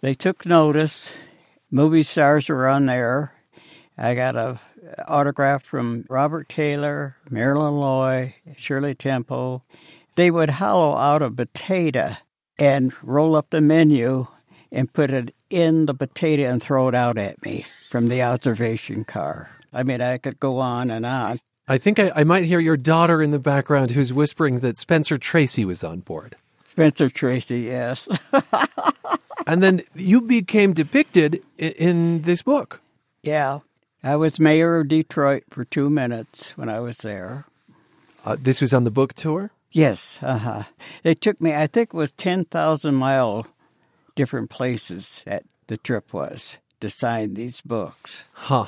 they 0.00 0.14
took 0.14 0.44
notice. 0.44 1.10
Movie 1.70 2.02
stars 2.02 2.48
were 2.48 2.68
on 2.68 2.86
there. 2.86 3.32
I 3.98 4.14
got 4.14 4.36
a 4.36 4.60
autograph 5.08 5.64
from 5.64 6.04
Robert 6.08 6.48
Taylor, 6.48 7.16
Marilyn 7.30 7.76
Loy, 7.76 8.34
Shirley 8.56 8.94
Temple. 8.94 9.64
They 10.16 10.30
would 10.30 10.50
hollow 10.50 10.96
out 10.96 11.22
a 11.22 11.30
potato 11.30 12.16
and 12.58 12.92
roll 13.02 13.36
up 13.36 13.50
the 13.50 13.60
menu 13.60 14.26
and 14.72 14.92
put 14.92 15.10
it 15.10 15.34
in 15.50 15.86
the 15.86 15.94
potato 15.94 16.44
and 16.44 16.62
throw 16.62 16.88
it 16.88 16.94
out 16.94 17.18
at 17.18 17.42
me 17.42 17.66
from 17.90 18.08
the 18.08 18.22
observation 18.22 19.04
car. 19.04 19.50
I 19.72 19.82
mean, 19.82 20.00
I 20.00 20.18
could 20.18 20.40
go 20.40 20.58
on 20.58 20.90
and 20.90 21.04
on. 21.04 21.40
I 21.68 21.78
think 21.78 21.98
I, 21.98 22.12
I 22.14 22.24
might 22.24 22.44
hear 22.44 22.60
your 22.60 22.76
daughter 22.76 23.20
in 23.20 23.32
the 23.32 23.38
background 23.38 23.90
who's 23.90 24.12
whispering 24.12 24.60
that 24.60 24.78
Spencer 24.78 25.18
Tracy 25.18 25.64
was 25.64 25.82
on 25.82 26.00
board. 26.00 26.36
Spencer 26.70 27.08
Tracy, 27.08 27.60
yes. 27.60 28.06
and 29.46 29.62
then 29.62 29.82
you 29.94 30.20
became 30.20 30.72
depicted 30.74 31.42
in, 31.58 31.72
in 31.72 32.22
this 32.22 32.42
book. 32.42 32.80
yeah. 33.22 33.60
I 34.02 34.14
was 34.14 34.38
mayor 34.38 34.76
of 34.76 34.88
Detroit 34.88 35.44
for 35.50 35.64
two 35.64 35.90
minutes 35.90 36.56
when 36.56 36.68
I 36.68 36.78
was 36.78 36.98
there. 36.98 37.44
Uh, 38.24 38.36
this 38.40 38.60
was 38.60 38.72
on 38.72 38.84
the 38.84 38.90
book 38.92 39.14
tour? 39.14 39.50
Yes, 39.72 40.20
uh 40.22 40.38
huh. 40.38 40.62
They 41.02 41.14
took 41.14 41.40
me, 41.40 41.52
I 41.52 41.66
think 41.66 41.88
it 41.92 41.96
was 41.96 42.12
10,000 42.12 42.94
mile 42.94 43.46
different 44.14 44.48
places 44.48 45.24
that 45.26 45.42
the 45.66 45.76
trip 45.76 46.12
was 46.14 46.58
to 46.80 46.88
sign 46.88 47.34
these 47.34 47.60
books. 47.62 48.26
Huh. 48.32 48.66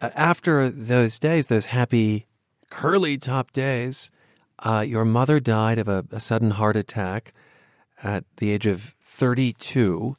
After 0.00 0.70
those 0.70 1.18
days, 1.18 1.48
those 1.48 1.66
happy 1.66 2.24
curly 2.70 3.18
top 3.18 3.52
days, 3.52 4.10
uh, 4.60 4.84
your 4.86 5.04
mother 5.04 5.40
died 5.40 5.78
of 5.78 5.88
a, 5.88 6.04
a, 6.10 6.20
sudden 6.20 6.52
heart 6.52 6.76
attack 6.76 7.32
at 8.02 8.24
the 8.36 8.50
age 8.50 8.66
of 8.66 8.94
32. 9.02 10.16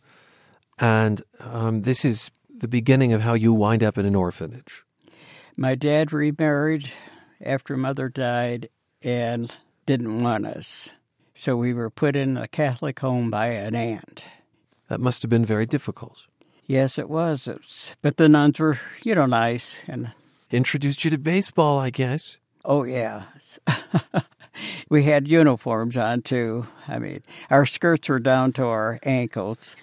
And 0.80 1.22
um, 1.40 1.82
this 1.82 2.06
is 2.06 2.32
the 2.50 2.68
beginning 2.68 3.14
of 3.14 3.22
how 3.22 3.34
you 3.34 3.54
wind 3.54 3.84
up 3.84 3.98
in 3.98 4.06
an 4.06 4.16
orphanage. 4.16 4.84
My 5.58 5.76
dad 5.76 6.14
remarried 6.14 6.92
after 7.44 7.76
mother 7.76 8.10
died 8.10 8.70
and 9.02 9.52
didn't 9.86 10.24
want 10.24 10.46
us. 10.46 10.92
So 11.34 11.56
we 11.56 11.74
were 11.74 11.90
put 11.90 12.16
in 12.16 12.38
a 12.38 12.48
Catholic 12.48 13.00
home 13.00 13.30
by 13.32 13.48
an 13.48 13.76
aunt. 13.76 14.26
That 14.90 15.00
must 15.00 15.22
have 15.22 15.30
been 15.30 15.46
very 15.46 15.66
difficult. 15.66 16.28
Yes, 16.66 17.00
it 17.00 17.10
was. 17.10 17.48
It 17.48 17.58
was. 17.58 17.96
But 18.02 18.18
the 18.18 18.30
nuns 18.30 18.60
were, 18.60 18.80
you 19.04 19.16
know, 19.16 19.26
nice 19.26 19.82
and 19.88 20.12
introduced 20.52 21.04
you 21.04 21.12
to 21.12 21.18
baseball, 21.18 21.80
I 21.80 21.90
guess. 21.90 22.38
Oh 22.64 22.84
yeah. 22.84 23.24
we 24.90 25.04
had 25.04 25.28
uniforms 25.28 25.98
on 25.98 26.22
too. 26.22 26.68
I 26.88 27.00
mean, 27.00 27.24
our 27.50 27.66
skirts 27.66 28.10
were 28.10 28.20
down 28.20 28.54
to 28.54 28.66
our 28.66 29.00
ankles. 29.04 29.76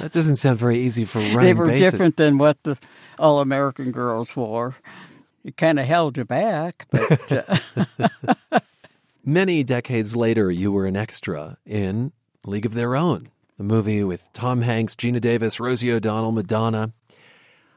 That 0.00 0.12
doesn't 0.12 0.36
sound 0.36 0.58
very 0.58 0.78
easy 0.78 1.04
for 1.04 1.18
running. 1.34 1.40
They 1.40 1.54
were 1.54 1.66
bases. 1.66 1.90
different 1.92 2.16
than 2.16 2.38
what 2.38 2.62
the 2.62 2.78
all 3.18 3.40
American 3.40 3.92
girls 3.92 4.34
wore. 4.36 4.76
It 5.44 5.56
kind 5.56 5.78
of 5.78 5.86
held 5.86 6.16
you 6.16 6.24
back, 6.24 6.86
but. 6.90 7.32
Uh... 7.32 8.60
Many 9.24 9.62
decades 9.62 10.16
later, 10.16 10.50
you 10.50 10.72
were 10.72 10.86
an 10.86 10.96
extra 10.96 11.58
in 11.66 12.12
League 12.46 12.64
of 12.64 12.72
Their 12.72 12.96
Own, 12.96 13.28
the 13.58 13.64
movie 13.64 14.02
with 14.02 14.32
Tom 14.32 14.62
Hanks, 14.62 14.94
Geena 14.94 15.20
Davis, 15.20 15.60
Rosie 15.60 15.92
O'Donnell, 15.92 16.32
Madonna. 16.32 16.92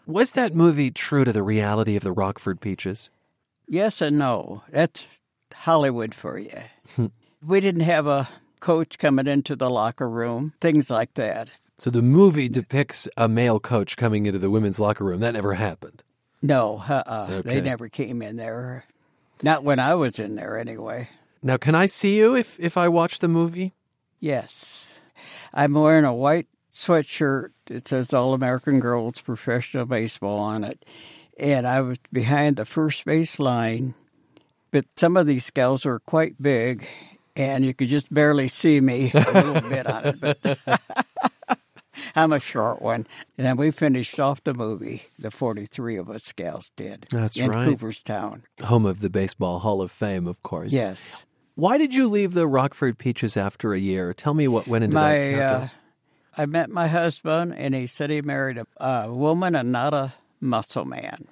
Was 0.06 0.32
that 0.34 0.56
movie 0.56 0.90
true 0.90 1.26
to 1.26 1.34
the 1.34 1.44
reality 1.44 1.98
of 1.98 2.04
the 2.04 2.14
Rockford 2.14 2.62
Peaches? 2.62 3.10
Yes 3.68 4.02
and 4.02 4.18
no. 4.18 4.64
That's 4.70 5.08
Hollywood 5.54 6.14
for 6.14 6.38
you. 6.38 6.62
Hmm. 6.96 7.08
we 7.46 7.60
didn't 7.60 7.82
have 7.82 8.08
a 8.08 8.30
coach 8.60 8.98
coming 8.98 9.28
into 9.28 9.56
the 9.56 9.70
locker 9.70 10.10
room, 10.10 10.54
things 10.62 10.90
like 10.90 11.14
that. 11.16 11.50
So 11.78 11.90
the 11.90 12.02
movie 12.02 12.50
depicts 12.50 13.10
a 13.18 13.28
male 13.28 13.60
coach 13.60 13.98
coming 13.98 14.26
into 14.26 14.40
the 14.40 14.50
women's 14.50 14.80
locker 14.80 15.04
room. 15.04 15.20
That 15.20 15.34
never 15.34 15.56
happened. 15.56 16.04
No, 16.42 16.84
uh-uh. 16.88 17.28
Okay. 17.30 17.50
they 17.56 17.62
never 17.62 17.90
came 17.90 18.22
in 18.22 18.36
there. 18.36 18.86
Not 19.42 19.64
when 19.64 19.80
I 19.80 19.96
was 19.96 20.20
in 20.20 20.36
there, 20.36 20.58
anyway. 20.58 21.10
Now, 21.42 21.58
can 21.58 21.76
I 21.76 21.88
see 21.88 22.18
you 22.18 22.36
if, 22.36 22.60
if 22.60 22.78
I 22.78 22.88
watch 22.88 23.20
the 23.20 23.28
movie? 23.28 23.74
Yes. 24.20 25.00
I'm 25.54 25.74
wearing 25.74 26.06
a 26.06 26.14
white 26.14 26.48
sweatshirt. 26.74 27.50
It 27.70 27.88
says 27.88 28.14
All 28.14 28.34
American 28.34 28.80
Girls 28.80 29.22
Professional 29.22 29.86
Baseball 29.86 30.40
on 30.40 30.64
it. 30.64 30.86
And 31.38 31.68
I 31.68 31.82
was 31.82 31.98
behind 32.12 32.58
the 32.58 32.66
first 32.66 33.06
base 33.06 33.40
line. 33.40 33.96
But 34.72 34.86
some 34.96 35.18
of 35.18 35.28
these 35.28 35.46
scouts 35.46 35.86
are 35.86 36.00
quite 36.00 36.42
big, 36.42 36.86
and 37.36 37.64
you 37.64 37.74
could 37.74 37.90
just 37.90 38.12
barely 38.12 38.48
see 38.48 38.82
me 38.82 39.12
a 39.14 39.32
little 39.32 39.70
bit 39.70 39.86
on 39.86 40.06
it. 40.08 40.20
But 40.20 40.60
I'm 42.16 42.34
a 42.34 42.40
short 42.40 42.82
one. 42.82 43.08
And 43.38 43.46
then 43.46 43.58
we 43.58 43.72
finished 43.72 44.20
off 44.20 44.44
the 44.44 44.54
movie, 44.54 45.04
the 45.18 45.32
43 45.32 45.98
of 45.98 46.10
us 46.10 46.24
scouts 46.24 46.72
did. 46.76 47.08
That's 47.12 47.38
in 47.38 47.52
right. 47.52 47.68
Cooperstown. 47.68 48.42
Home 48.64 48.86
of 48.86 49.00
the 49.00 49.10
Baseball 49.10 49.60
Hall 49.60 49.82
of 49.82 49.92
Fame, 49.92 50.28
of 50.28 50.42
course. 50.42 50.74
Yes. 50.74 51.26
Why 51.56 51.78
did 51.78 51.94
you 51.94 52.10
leave 52.10 52.34
the 52.34 52.48
Rockford 52.48 52.98
Peaches 52.98 53.38
after 53.38 53.74
a 53.74 53.80
year? 53.80 54.14
Tell 54.14 54.34
me 54.34 54.48
what 54.48 54.68
went 54.68 54.86
into 54.86 54.98
my, 54.98 55.14
that. 55.14 55.62
Uh, 55.62 55.68
I 56.36 56.46
met 56.48 56.72
my 56.72 56.88
husband, 56.88 57.54
and 57.56 57.76
he 57.76 57.86
said 57.86 58.10
he 58.10 58.24
married 58.24 58.58
a, 58.58 58.66
a 58.84 59.14
woman 59.14 59.56
and 59.56 59.72
not 59.72 59.94
a 59.94 60.14
muscle 60.44 60.86
man. 60.86 61.28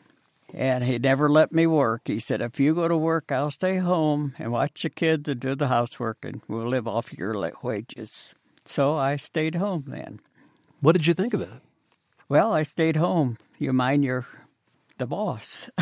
And 0.53 0.83
he 0.83 0.99
never 0.99 1.29
let 1.29 1.51
me 1.51 1.65
work. 1.65 2.01
He 2.05 2.19
said, 2.19 2.41
if 2.41 2.59
you 2.59 2.75
go 2.75 2.87
to 2.87 2.97
work, 2.97 3.31
I'll 3.31 3.51
stay 3.51 3.77
home 3.77 4.33
and 4.37 4.51
watch 4.51 4.83
the 4.83 4.89
kids 4.89 5.29
and 5.29 5.39
do 5.39 5.55
the 5.55 5.69
housework, 5.69 6.17
and 6.23 6.41
we'll 6.47 6.67
live 6.67 6.87
off 6.87 7.13
your 7.13 7.33
wages. 7.61 8.33
So 8.65 8.95
I 8.95 9.15
stayed 9.15 9.55
home 9.55 9.85
then. 9.87 10.19
What 10.81 10.93
did 10.93 11.07
you 11.07 11.13
think 11.13 11.33
of 11.33 11.39
that? 11.39 11.61
Well, 12.27 12.51
I 12.51 12.63
stayed 12.63 12.97
home. 12.97 13.37
You 13.59 13.71
mind 13.71 14.03
you're 14.03 14.25
the 14.97 15.05
boss. 15.05 15.69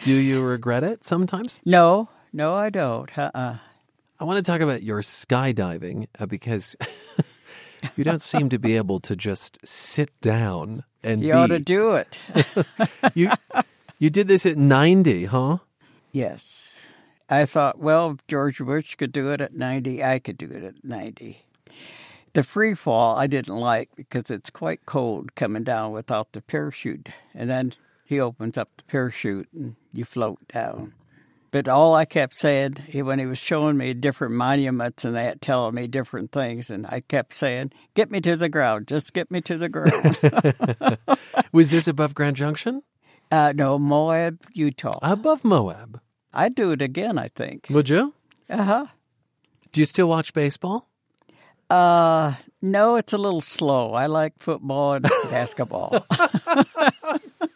Do 0.00 0.12
you 0.12 0.42
regret 0.42 0.84
it 0.84 1.04
sometimes? 1.04 1.60
No, 1.64 2.08
no, 2.32 2.54
I 2.54 2.70
don't. 2.70 3.16
Uh-uh. 3.16 3.56
I 4.18 4.24
want 4.24 4.38
to 4.38 4.50
talk 4.50 4.60
about 4.60 4.82
your 4.82 5.02
skydiving 5.02 6.06
uh, 6.18 6.26
because 6.26 6.76
you 7.96 8.04
don't 8.04 8.22
seem 8.22 8.48
to 8.48 8.58
be 8.58 8.76
able 8.76 9.00
to 9.00 9.16
just 9.16 9.58
sit 9.66 10.10
down 10.20 10.84
and 11.02 11.22
you 11.22 11.28
be. 11.28 11.32
ought 11.32 11.46
to 11.48 11.58
do 11.58 11.94
it. 11.94 12.18
you 13.14 13.30
you 13.98 14.10
did 14.10 14.28
this 14.28 14.44
at 14.44 14.56
90, 14.56 15.26
huh? 15.26 15.58
Yes. 16.12 16.76
I 17.28 17.46
thought, 17.46 17.78
well, 17.78 18.12
if 18.12 18.26
George 18.28 18.58
Bush 18.58 18.94
could 18.94 19.12
do 19.12 19.32
it 19.32 19.40
at 19.40 19.54
90, 19.54 20.02
I 20.02 20.18
could 20.18 20.38
do 20.38 20.46
it 20.46 20.62
at 20.62 20.84
90. 20.84 21.42
The 22.34 22.42
free 22.42 22.74
fall 22.74 23.16
I 23.16 23.26
didn't 23.26 23.56
like 23.56 23.88
because 23.96 24.30
it's 24.30 24.50
quite 24.50 24.84
cold 24.84 25.34
coming 25.34 25.64
down 25.64 25.92
without 25.92 26.32
the 26.32 26.42
parachute. 26.42 27.08
And 27.34 27.48
then 27.48 27.72
he 28.04 28.20
opens 28.20 28.58
up 28.58 28.68
the 28.76 28.84
parachute 28.84 29.48
and 29.52 29.76
you 29.92 30.04
float 30.04 30.46
down. 30.48 30.92
But 31.56 31.68
all 31.68 31.94
I 31.94 32.04
kept 32.04 32.38
saying 32.38 32.74
when 32.92 33.18
he 33.18 33.24
was 33.24 33.38
showing 33.38 33.78
me 33.78 33.94
different 33.94 34.34
monuments 34.34 35.06
and 35.06 35.16
that, 35.16 35.40
telling 35.40 35.74
me 35.74 35.86
different 35.86 36.30
things, 36.30 36.68
and 36.68 36.86
I 36.86 37.00
kept 37.00 37.32
saying, 37.32 37.72
"Get 37.94 38.10
me 38.10 38.20
to 38.20 38.36
the 38.36 38.50
ground, 38.50 38.86
just 38.88 39.14
get 39.14 39.30
me 39.30 39.40
to 39.40 39.56
the 39.56 39.70
ground." 39.70 40.18
Was 41.52 41.70
this 41.70 41.88
above 41.88 42.14
Grand 42.14 42.36
Junction? 42.36 42.82
Uh, 43.32 43.54
no, 43.56 43.78
Moab, 43.78 44.42
Utah. 44.52 44.98
Above 45.00 45.44
Moab. 45.44 45.98
I'd 46.34 46.54
do 46.54 46.72
it 46.72 46.82
again. 46.82 47.16
I 47.16 47.28
think. 47.28 47.68
Would 47.70 47.88
you? 47.88 48.12
Uh 48.50 48.62
huh. 48.62 48.86
Do 49.72 49.80
you 49.80 49.86
still 49.86 50.10
watch 50.10 50.34
baseball? 50.34 50.90
Uh, 51.70 52.34
no, 52.60 52.96
it's 52.96 53.14
a 53.14 53.18
little 53.18 53.40
slow. 53.40 53.94
I 53.94 54.08
like 54.08 54.34
football 54.40 54.92
and 54.92 55.04
basketball. 55.30 56.04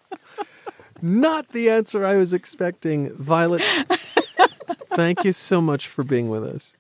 Not 1.03 1.49
the 1.53 1.71
answer 1.71 2.05
I 2.05 2.17
was 2.17 2.33
expecting. 2.33 3.15
Violet, 3.15 3.63
thank 4.95 5.25
you 5.25 5.33
so 5.33 5.61
much 5.61 5.89
for 5.89 6.05
being 6.05 6.29
with 6.29 6.45
us. 6.45 6.75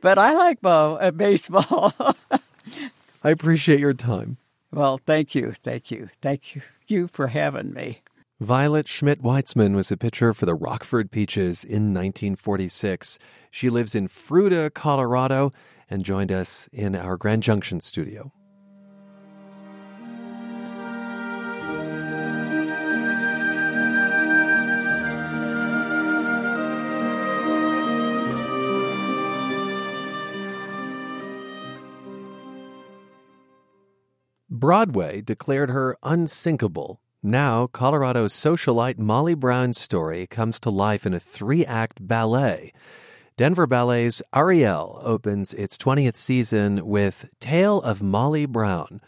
But 0.00 0.18
I 0.18 0.32
like 0.32 0.60
ball, 0.60 0.98
uh, 1.00 1.10
baseball. 1.10 1.94
I 3.24 3.30
appreciate 3.30 3.80
your 3.80 3.94
time. 3.94 4.38
Well, 4.72 4.98
thank 5.04 5.34
you. 5.34 5.52
Thank 5.52 5.90
you. 5.90 6.08
Thank 6.20 6.54
you, 6.54 6.62
you 6.86 7.08
for 7.08 7.28
having 7.28 7.72
me. 7.72 8.00
Violet 8.40 8.88
Schmidt 8.88 9.22
Weitzman 9.22 9.76
was 9.76 9.92
a 9.92 9.96
pitcher 9.96 10.32
for 10.32 10.46
the 10.46 10.54
Rockford 10.54 11.12
Peaches 11.12 11.62
in 11.62 11.94
1946. 11.94 13.20
She 13.52 13.70
lives 13.70 13.94
in 13.94 14.08
Fruita, 14.08 14.72
Colorado, 14.74 15.52
and 15.88 16.04
joined 16.04 16.32
us 16.32 16.68
in 16.72 16.96
our 16.96 17.16
Grand 17.16 17.44
Junction 17.44 17.78
studio. 17.78 18.32
Broadway 34.62 35.20
declared 35.20 35.70
her 35.70 35.96
unsinkable. 36.04 37.00
Now, 37.20 37.66
Colorado's 37.66 38.32
socialite 38.32 38.96
Molly 38.96 39.34
Brown's 39.34 39.76
story 39.76 40.28
comes 40.28 40.60
to 40.60 40.70
life 40.70 41.04
in 41.04 41.12
a 41.12 41.18
three 41.18 41.66
act 41.66 42.06
ballet. 42.06 42.72
Denver 43.36 43.66
Ballet's 43.66 44.22
Ariel 44.32 45.00
opens 45.02 45.52
its 45.52 45.76
20th 45.76 46.14
season 46.14 46.86
with 46.86 47.28
Tale 47.40 47.82
of 47.82 48.04
Molly 48.04 48.46
Brown. 48.46 49.00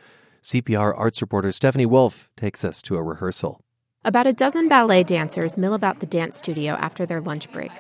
CPR 0.43 0.93
arts 0.97 1.21
reporter 1.23 1.53
Stephanie 1.53 1.87
Wolf 1.87 2.29
takes 2.37 2.65
us 2.65 2.83
to 2.83 2.97
a 2.97 3.03
rehearsal. 3.05 3.61
About 4.05 4.27
a 4.27 4.33
dozen 4.33 4.69
ballet 4.69 5.05
dancers 5.05 5.57
mill 5.57 5.75
about 5.75 6.01
the 6.01 6.07
dance 6.07 6.37
studio 6.37 6.73
after 6.73 7.07
their 7.07 7.21
lunch 7.21 7.53
break. 7.53 7.71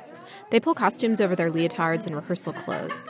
They 0.51 0.61
pull 0.61 0.75
costumes 0.75 1.21
over 1.21 1.35
their 1.35 1.51
leotards 1.51 2.07
and 2.07 2.15
rehearsal 2.15 2.53
clothes. 2.53 3.09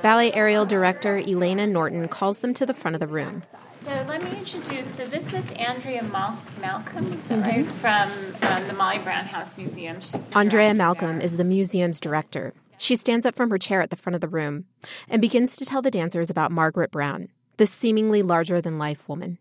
Ballet 0.00 0.32
Ariel 0.32 0.64
director 0.64 1.18
Elena 1.18 1.66
Norton 1.66 2.08
calls 2.08 2.38
them 2.38 2.54
to 2.54 2.64
the 2.64 2.72
front 2.72 2.94
of 2.94 3.00
the 3.00 3.06
room. 3.06 3.42
So 3.86 4.04
let 4.08 4.20
me 4.20 4.36
introduce. 4.36 4.96
So 4.96 5.06
this 5.06 5.32
is 5.32 5.48
Andrea 5.52 6.02
Mal- 6.02 6.42
Malcomb, 6.60 7.16
is 7.16 7.28
that 7.28 7.46
right? 7.46 7.64
From 7.64 8.10
um, 8.42 8.66
the 8.66 8.72
Molly 8.72 8.98
Brown 8.98 9.26
House 9.26 9.56
Museum. 9.56 10.00
She's 10.00 10.16
Andrea 10.34 10.72
Malcomb 10.74 11.22
is 11.22 11.36
the 11.36 11.44
museum's 11.44 12.00
director. 12.00 12.52
She 12.78 12.96
stands 12.96 13.24
up 13.24 13.36
from 13.36 13.48
her 13.50 13.58
chair 13.58 13.80
at 13.80 13.90
the 13.90 13.96
front 13.96 14.16
of 14.16 14.20
the 14.20 14.26
room 14.26 14.64
and 15.08 15.22
begins 15.22 15.56
to 15.58 15.64
tell 15.64 15.82
the 15.82 15.92
dancers 15.92 16.30
about 16.30 16.50
Margaret 16.50 16.90
Brown, 16.90 17.28
this 17.58 17.70
seemingly 17.70 18.24
larger 18.24 18.60
than 18.60 18.76
life 18.76 19.08
woman. 19.08 19.38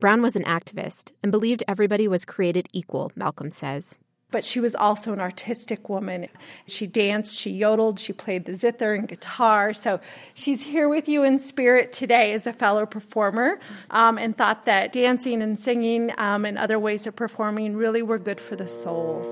Brown 0.00 0.22
was 0.22 0.36
an 0.36 0.44
activist 0.44 1.10
and 1.22 1.30
believed 1.30 1.62
everybody 1.68 2.08
was 2.08 2.24
created 2.24 2.68
equal, 2.72 3.12
Malcomb 3.14 3.52
says. 3.52 3.98
But 4.32 4.44
she 4.44 4.58
was 4.58 4.74
also 4.74 5.12
an 5.12 5.20
artistic 5.20 5.88
woman. 5.88 6.26
She 6.66 6.86
danced, 6.86 7.38
she 7.38 7.50
yodeled, 7.50 8.00
she 8.00 8.12
played 8.12 8.46
the 8.46 8.54
zither 8.54 8.94
and 8.94 9.06
guitar. 9.06 9.72
So 9.74 10.00
she's 10.34 10.62
here 10.62 10.88
with 10.88 11.08
you 11.08 11.22
in 11.22 11.38
spirit 11.38 11.92
today 11.92 12.32
as 12.32 12.46
a 12.46 12.52
fellow 12.52 12.86
performer 12.86 13.60
um, 13.90 14.18
and 14.18 14.36
thought 14.36 14.64
that 14.64 14.92
dancing 14.92 15.42
and 15.42 15.58
singing 15.58 16.12
um, 16.18 16.44
and 16.44 16.58
other 16.58 16.78
ways 16.78 17.06
of 17.06 17.14
performing 17.14 17.76
really 17.76 18.02
were 18.02 18.18
good 18.18 18.40
for 18.40 18.56
the 18.56 18.66
soul. 18.66 19.22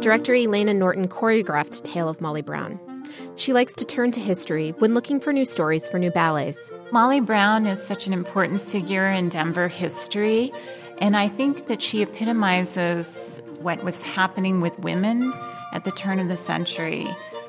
Director 0.00 0.34
Elena 0.34 0.74
Norton 0.74 1.08
choreographed 1.08 1.82
Tale 1.84 2.08
of 2.08 2.20
Molly 2.20 2.42
Brown. 2.42 2.78
She 3.36 3.52
likes 3.52 3.74
to 3.74 3.84
turn 3.84 4.10
to 4.12 4.20
history 4.20 4.70
when 4.78 4.94
looking 4.94 5.20
for 5.20 5.32
new 5.32 5.44
stories 5.44 5.88
for 5.88 5.98
new 5.98 6.10
ballets. 6.10 6.70
Molly 6.92 7.20
Brown 7.20 7.66
is 7.66 7.82
such 7.82 8.06
an 8.06 8.12
important 8.12 8.62
figure 8.62 9.06
in 9.08 9.28
Denver 9.28 9.68
history, 9.68 10.52
and 10.98 11.16
I 11.16 11.28
think 11.28 11.66
that 11.66 11.82
she 11.82 12.02
epitomizes 12.02 13.40
what 13.60 13.84
was 13.84 14.02
happening 14.02 14.60
with 14.60 14.78
women 14.78 15.32
at 15.72 15.84
the 15.84 15.92
turn 15.92 16.18
of 16.18 16.28
the 16.28 16.36
century. 16.36 17.08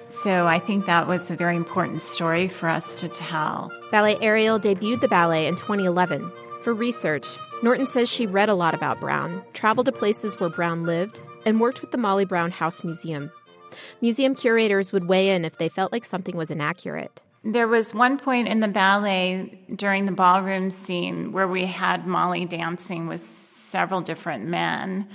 So 0.10 0.46
I 0.46 0.60
think 0.60 0.86
that 0.86 1.08
was 1.08 1.32
a 1.32 1.36
very 1.36 1.56
important 1.56 2.02
story 2.02 2.48
for 2.48 2.68
us 2.68 2.96
to 2.96 3.08
tell. 3.08 3.72
Ballet 3.92 4.18
Ariel 4.22 4.60
debuted 4.60 5.00
the 5.00 5.08
ballet 5.08 5.48
in 5.48 5.56
2011. 5.56 6.32
For 6.64 6.74
research, 6.74 7.28
Norton 7.64 7.88
says 7.88 8.10
she 8.10 8.28
read 8.28 8.50
a 8.50 8.54
lot 8.54 8.74
about 8.74 9.00
Brown, 9.00 9.42
traveled 9.54 9.86
to 9.86 9.92
places 9.92 10.40
where 10.40 10.50
Brown 10.50 10.84
lived, 10.84 11.22
and 11.46 11.60
worked 11.60 11.82
with 11.82 11.92
the 11.92 11.98
Molly 11.98 12.26
Brown 12.26 12.52
House 12.52 12.84
Museum. 12.84 13.32
Museum 14.02 14.36
curators 14.36 14.92
would 14.92 15.08
weigh 15.08 15.30
in 15.30 15.46
if 15.46 15.58
they 15.58 15.70
felt 15.70 15.92
like 15.92 16.04
something 16.04 16.36
was 16.36 16.52
inaccurate. 16.52 17.24
There 17.44 17.68
was 17.68 17.96
one 17.96 18.20
point 18.20 18.48
in 18.48 18.60
the 18.60 18.68
ballet 18.68 19.60
during 19.76 20.06
the 20.06 20.12
ballroom 20.12 20.70
scene 20.70 21.32
where 21.32 21.48
we 21.48 21.66
had 21.66 22.06
Molly 22.06 22.46
dancing 22.46 23.08
with 23.08 23.22
several 23.22 24.02
different 24.02 24.46
men. 24.46 25.08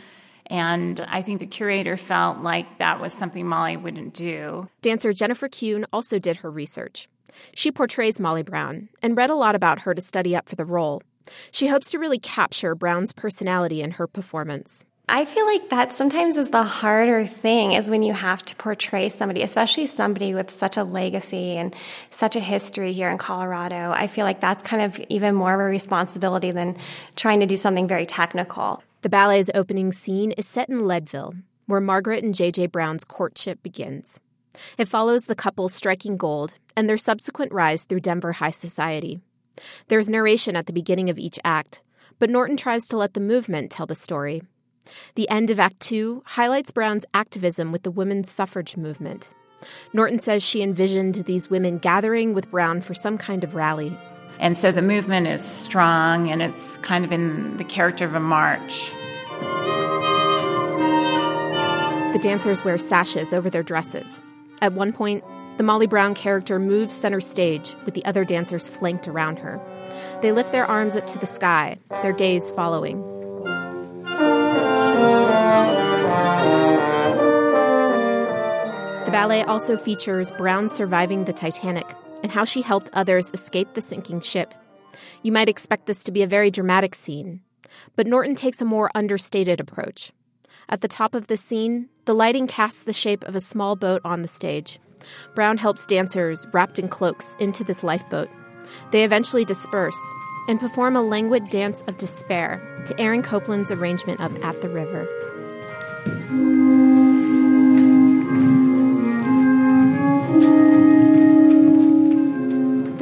And 0.49 1.01
I 1.01 1.23
think 1.23 1.41
the 1.41 1.47
curator 1.47 1.97
felt 1.97 2.39
like 2.39 2.79
that 2.79 3.01
was 3.01 3.13
something 3.13 3.47
Molly 3.47 3.77
wouldn't 3.77 4.15
do. 4.15 4.69
Dancer 4.83 5.13
Jennifer 5.13 5.49
Kuhn 5.49 5.87
also 5.93 6.19
did 6.19 6.39
her 6.39 6.51
research. 6.51 7.09
She 7.55 7.71
portrays 7.71 8.21
Molly 8.21 8.43
Brown 8.43 8.89
and 9.03 9.17
read 9.17 9.31
a 9.31 9.35
lot 9.35 9.55
about 9.55 9.81
her 9.81 9.95
to 9.95 10.01
study 10.01 10.35
up 10.35 10.49
for 10.49 10.57
the 10.57 10.65
role. 10.65 11.03
She 11.51 11.67
hopes 11.67 11.91
to 11.91 11.99
really 11.99 12.19
capture 12.19 12.75
Brown's 12.75 13.13
personality 13.13 13.83
in 13.83 13.93
her 13.93 14.07
performance. 14.07 14.85
I 15.09 15.25
feel 15.25 15.47
like 15.47 15.71
that 15.71 15.93
sometimes 15.93 16.37
is 16.37 16.51
the 16.51 16.65
harder 16.65 17.27
thing 17.27 17.75
is 17.75 17.89
when 17.89 18.03
you 18.03 18.13
have 18.13 18.45
to 18.47 18.57
portray 18.57 19.09
somebody, 19.09 19.43
especially 19.43 19.87
somebody 19.87 20.35
with 20.35 20.51
such 20.51 20.77
a 20.77 20.83
legacy 20.83 21.57
and 21.57 21.73
such 22.11 22.35
a 22.35 22.41
history 22.41 22.93
here 22.93 23.09
in 23.09 23.17
Colorado. 23.17 23.93
I 23.93 24.09
feel 24.09 24.25
like 24.25 24.41
that's 24.41 24.65
kind 24.65 24.83
of 24.83 24.99
even 25.09 25.37
more 25.37 25.55
of 25.55 25.61
a 25.61 25.65
responsibility 25.65 26.51
than 26.51 26.77
trying 27.15 27.39
to 27.39 27.47
do 27.47 27.55
something 27.55 27.87
very 27.87 28.05
technical. 28.05 28.83
The 29.07 29.11
ballet's 29.11 29.53
opening 29.55 29.93
scene 29.93 30.33
is 30.33 30.49
set 30.49 30.69
in 30.69 30.85
Leadville, 30.85 31.35
where 31.67 31.81
Margaret 31.81 32.25
and 32.25 32.35
J.J. 32.35 32.67
Brown's 32.67 33.05
courtship 33.05 33.63
begins. 33.63 34.19
It 34.79 34.89
follows 34.89 35.27
the 35.27 35.37
couple 35.37 35.69
striking 35.69 36.17
gold 36.17 36.59
and 36.77 36.89
their 36.89 36.97
subsequent 36.97 37.53
rise 37.53 37.85
through 37.85 38.01
Denver 38.01 38.33
high 38.33 38.51
society. 38.51 39.21
There's 39.87 40.11
narration 40.11 40.57
at 40.57 40.67
the 40.67 40.73
beginning 40.73 41.09
of 41.09 41.21
each 41.21 41.39
act, 41.45 41.85
but 42.19 42.31
Norton 42.31 42.57
tries 42.57 42.89
to 42.89 42.97
let 42.97 43.15
the 43.15 43.21
movement 43.21 43.71
tell 43.71 43.87
the 43.87 43.95
story. 43.95 44.43
The 45.15 45.31
end 45.31 45.51
of 45.51 45.61
Act 45.61 45.79
Two 45.79 46.25
highlights 46.27 46.73
Brown's 46.73 47.07
activism 47.15 47.71
with 47.71 47.85
the 47.85 47.93
women's 47.93 48.29
suffrage 48.29 48.77
movement. 48.77 49.33
Norton 49.93 50.19
says 50.19 50.43
she 50.43 50.63
envisioned 50.63 51.15
these 51.15 51.49
women 51.49 51.79
gathering 51.79 52.35
with 52.35 52.51
Brown 52.51 52.81
for 52.81 52.93
some 52.93 53.19
kind 53.19 53.45
of 53.45 53.55
rally. 53.55 53.97
And 54.39 54.57
so 54.57 54.71
the 54.73 54.83
movement 54.83 55.27
is 55.27 55.45
strong 55.45 56.29
and 56.29 56.43
it's 56.43 56.77
kind 56.79 57.05
of 57.05 57.13
in 57.13 57.57
the 57.57 57.65
character 57.65 58.05
of 58.05 58.15
a 58.15 58.21
march. 58.21 58.93
The 62.13 62.21
dancers 62.23 62.65
wear 62.65 62.79
sashes 62.79 63.33
over 63.33 63.51
their 63.51 63.63
dresses. 63.63 64.21
At 64.63 64.73
one 64.73 64.93
point, 64.93 65.23
the 65.57 65.63
Molly 65.63 65.87
Brown 65.87 66.15
character 66.15 66.59
moves 66.59 66.95
center 66.95 67.21
stage 67.21 67.75
with 67.85 67.95
the 67.95 68.05
other 68.05 68.25
dancers 68.25 68.69
flanked 68.69 69.09
around 69.09 69.39
her. 69.39 69.61
They 70.21 70.33
lift 70.33 70.53
their 70.53 70.67
arms 70.67 70.97
up 70.97 71.07
to 71.09 71.19
the 71.19 71.27
sky, 71.27 71.79
their 72.03 72.13
gaze 72.13 72.51
following. 72.51 73.03
The 79.05 79.13
ballet 79.13 79.43
also 79.45 79.77
features 79.77 80.31
Brown 80.33 80.69
surviving 80.69 81.25
the 81.25 81.33
Titanic 81.33 81.87
and 82.23 82.33
how 82.33 82.45
she 82.45 82.63
helped 82.63 82.91
others 82.93 83.31
escape 83.33 83.75
the 83.75 83.81
sinking 83.81 84.21
ship. 84.21 84.55
You 85.23 85.33
might 85.33 85.49
expect 85.49 85.87
this 85.87 86.05
to 86.05 86.13
be 86.13 86.23
a 86.23 86.27
very 86.27 86.51
dramatic 86.51 86.95
scene, 86.95 87.41
but 87.95 88.07
Norton 88.07 88.35
takes 88.35 88.61
a 88.61 88.65
more 88.65 88.91
understated 88.95 89.61
approach. 89.61 90.13
At 90.69 90.81
the 90.81 90.89
top 90.89 91.15
of 91.15 91.27
the 91.27 91.37
scene, 91.37 91.89
the 92.07 92.15
lighting 92.15 92.47
casts 92.47 92.83
the 92.83 92.93
shape 92.93 93.25
of 93.25 93.35
a 93.35 93.41
small 93.41 93.77
boat 93.77 94.01
on 94.05 94.23
the 94.23 94.29
stage. 94.29 94.79
Brown 95.35 95.59
helps 95.59 95.87
dancers, 95.87 96.47
wrapped 96.53 96.79
in 96.79 96.89
cloaks, 96.89 97.37
into 97.39 97.63
this 97.63 97.85
lifeboat. 97.85 98.29
They 98.91 99.05
eventually 99.05 99.45
disperse 99.45 100.01
and 100.49 100.61
perform 100.61 100.97
a 100.97 101.03
languid 101.03 101.51
dance 101.51 101.83
of 101.83 101.97
despair 101.97 102.83
to 102.87 103.01
Aaron 103.01 103.23
Copland's 103.23 103.71
arrangement 103.71 104.21
of 104.21 104.43
At 104.43 104.61
the 104.61 104.69
River. 104.69 105.07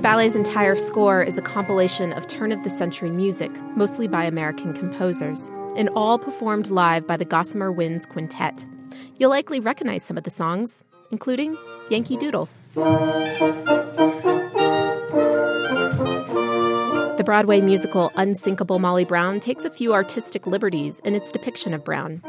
Ballet's 0.05 0.37
entire 0.37 0.77
score 0.77 1.23
is 1.23 1.39
a 1.39 1.43
compilation 1.43 2.13
of 2.13 2.27
turn 2.27 2.53
of 2.53 2.63
the 2.63 2.69
century 2.69 3.11
music, 3.11 3.51
mostly 3.75 4.07
by 4.07 4.25
American 4.25 4.75
composers, 4.75 5.51
and 5.79 5.89
all 5.97 6.19
performed 6.19 6.71
live 6.71 7.07
by 7.07 7.17
the 7.17 7.25
Gossamer 7.25 7.73
Winds 7.73 8.05
Quintet. 8.05 8.67
You'll 9.19 9.31
likely 9.31 9.61
recognize 9.61 10.03
some 10.03 10.19
of 10.19 10.25
the 10.25 10.31
songs, 10.31 10.85
including 11.11 11.57
Yankee 11.89 12.19
Doodle. 12.19 12.51
The 17.17 17.23
Broadway 17.25 17.63
musical 17.63 18.13
Unsinkable 18.17 18.79
Molly 18.79 19.07
Brown 19.07 19.41
takes 19.41 19.65
a 19.65 19.71
few 19.71 19.95
artistic 19.95 20.47
liberties 20.47 21.01
in 21.01 21.15
its 21.15 21.33
depiction 21.33 21.73
of 21.73 21.83
Brown. 21.83 22.21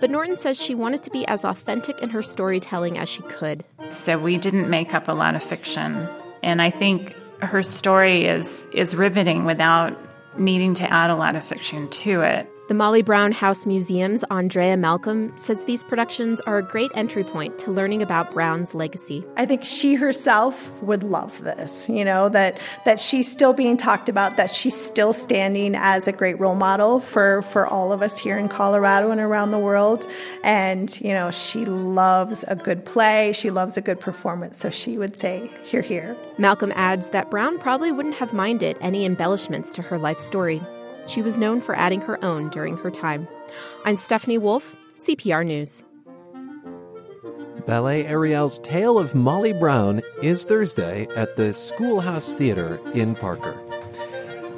But 0.00 0.12
Norton 0.12 0.36
says 0.36 0.62
she 0.62 0.76
wanted 0.76 1.02
to 1.02 1.10
be 1.10 1.26
as 1.26 1.44
authentic 1.44 2.00
in 2.00 2.10
her 2.10 2.22
storytelling 2.22 2.96
as 2.98 3.08
she 3.08 3.22
could. 3.22 3.64
So 3.88 4.16
we 4.16 4.38
didn't 4.38 4.70
make 4.70 4.94
up 4.94 5.08
a 5.08 5.12
lot 5.12 5.34
of 5.34 5.42
fiction. 5.42 6.08
And 6.42 6.60
I 6.62 6.70
think 6.70 7.14
her 7.40 7.62
story 7.62 8.26
is 8.26 8.66
is 8.72 8.94
riveting 8.94 9.44
without 9.44 9.98
needing 10.38 10.74
to 10.74 10.92
add 10.92 11.10
a 11.10 11.16
lot 11.16 11.36
of 11.36 11.44
fiction 11.44 11.88
to 11.88 12.22
it. 12.22 12.50
The 12.68 12.74
Molly 12.74 13.00
Brown 13.00 13.30
House 13.30 13.64
Museum's 13.64 14.24
Andrea 14.28 14.76
Malcomb 14.76 15.38
says 15.38 15.62
these 15.64 15.84
productions 15.84 16.40
are 16.42 16.58
a 16.58 16.62
great 16.64 16.90
entry 16.96 17.22
point 17.22 17.60
to 17.60 17.70
learning 17.70 18.02
about 18.02 18.32
Brown's 18.32 18.74
legacy. 18.74 19.24
I 19.36 19.46
think 19.46 19.64
she 19.64 19.94
herself 19.94 20.72
would 20.82 21.04
love 21.04 21.40
this, 21.44 21.88
you 21.88 22.04
know, 22.04 22.28
that 22.30 22.58
that 22.84 22.98
she's 22.98 23.30
still 23.30 23.52
being 23.52 23.76
talked 23.76 24.08
about, 24.08 24.36
that 24.36 24.50
she's 24.50 24.74
still 24.74 25.12
standing 25.12 25.76
as 25.76 26.08
a 26.08 26.12
great 26.12 26.40
role 26.40 26.56
model 26.56 26.98
for 26.98 27.42
for 27.42 27.68
all 27.68 27.92
of 27.92 28.02
us 28.02 28.18
here 28.18 28.36
in 28.36 28.48
Colorado 28.48 29.12
and 29.12 29.20
around 29.20 29.52
the 29.52 29.60
world. 29.60 30.08
And, 30.42 31.00
you 31.00 31.12
know, 31.12 31.30
she 31.30 31.64
loves 31.66 32.44
a 32.48 32.56
good 32.56 32.84
play, 32.84 33.30
she 33.32 33.50
loves 33.50 33.76
a 33.76 33.80
good 33.80 34.00
performance, 34.00 34.58
so 34.58 34.70
she 34.70 34.98
would 34.98 35.16
say, 35.16 35.48
"Here, 35.62 35.82
here." 35.82 36.16
Malcomb 36.36 36.72
adds 36.74 37.10
that 37.10 37.30
Brown 37.30 37.58
probably 37.58 37.92
wouldn't 37.92 38.16
have 38.16 38.32
minded 38.32 38.76
any 38.80 39.06
embellishments 39.06 39.72
to 39.74 39.82
her 39.82 39.98
life 39.98 40.18
story. 40.18 40.60
She 41.06 41.22
was 41.22 41.38
known 41.38 41.60
for 41.60 41.76
adding 41.76 42.00
her 42.02 42.22
own 42.24 42.50
during 42.50 42.76
her 42.78 42.90
time. 42.90 43.28
I'm 43.84 43.96
Stephanie 43.96 44.38
Wolf, 44.38 44.76
CPR 44.96 45.46
News. 45.46 45.84
Ballet 47.66 48.06
Ariel's 48.06 48.58
Tale 48.60 48.98
of 48.98 49.14
Molly 49.14 49.52
Brown 49.52 50.00
is 50.22 50.44
Thursday 50.44 51.06
at 51.16 51.36
the 51.36 51.52
Schoolhouse 51.52 52.32
Theater 52.32 52.80
in 52.92 53.14
Parker. 53.14 53.60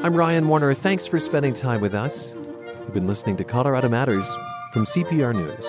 I'm 0.00 0.14
Ryan 0.14 0.48
Warner. 0.48 0.74
Thanks 0.74 1.06
for 1.06 1.18
spending 1.18 1.54
time 1.54 1.80
with 1.80 1.94
us. 1.94 2.34
You've 2.34 2.94
been 2.94 3.06
listening 3.06 3.36
to 3.38 3.44
Colorado 3.44 3.88
Matters 3.88 4.28
from 4.72 4.84
CPR 4.84 5.34
News. 5.34 5.66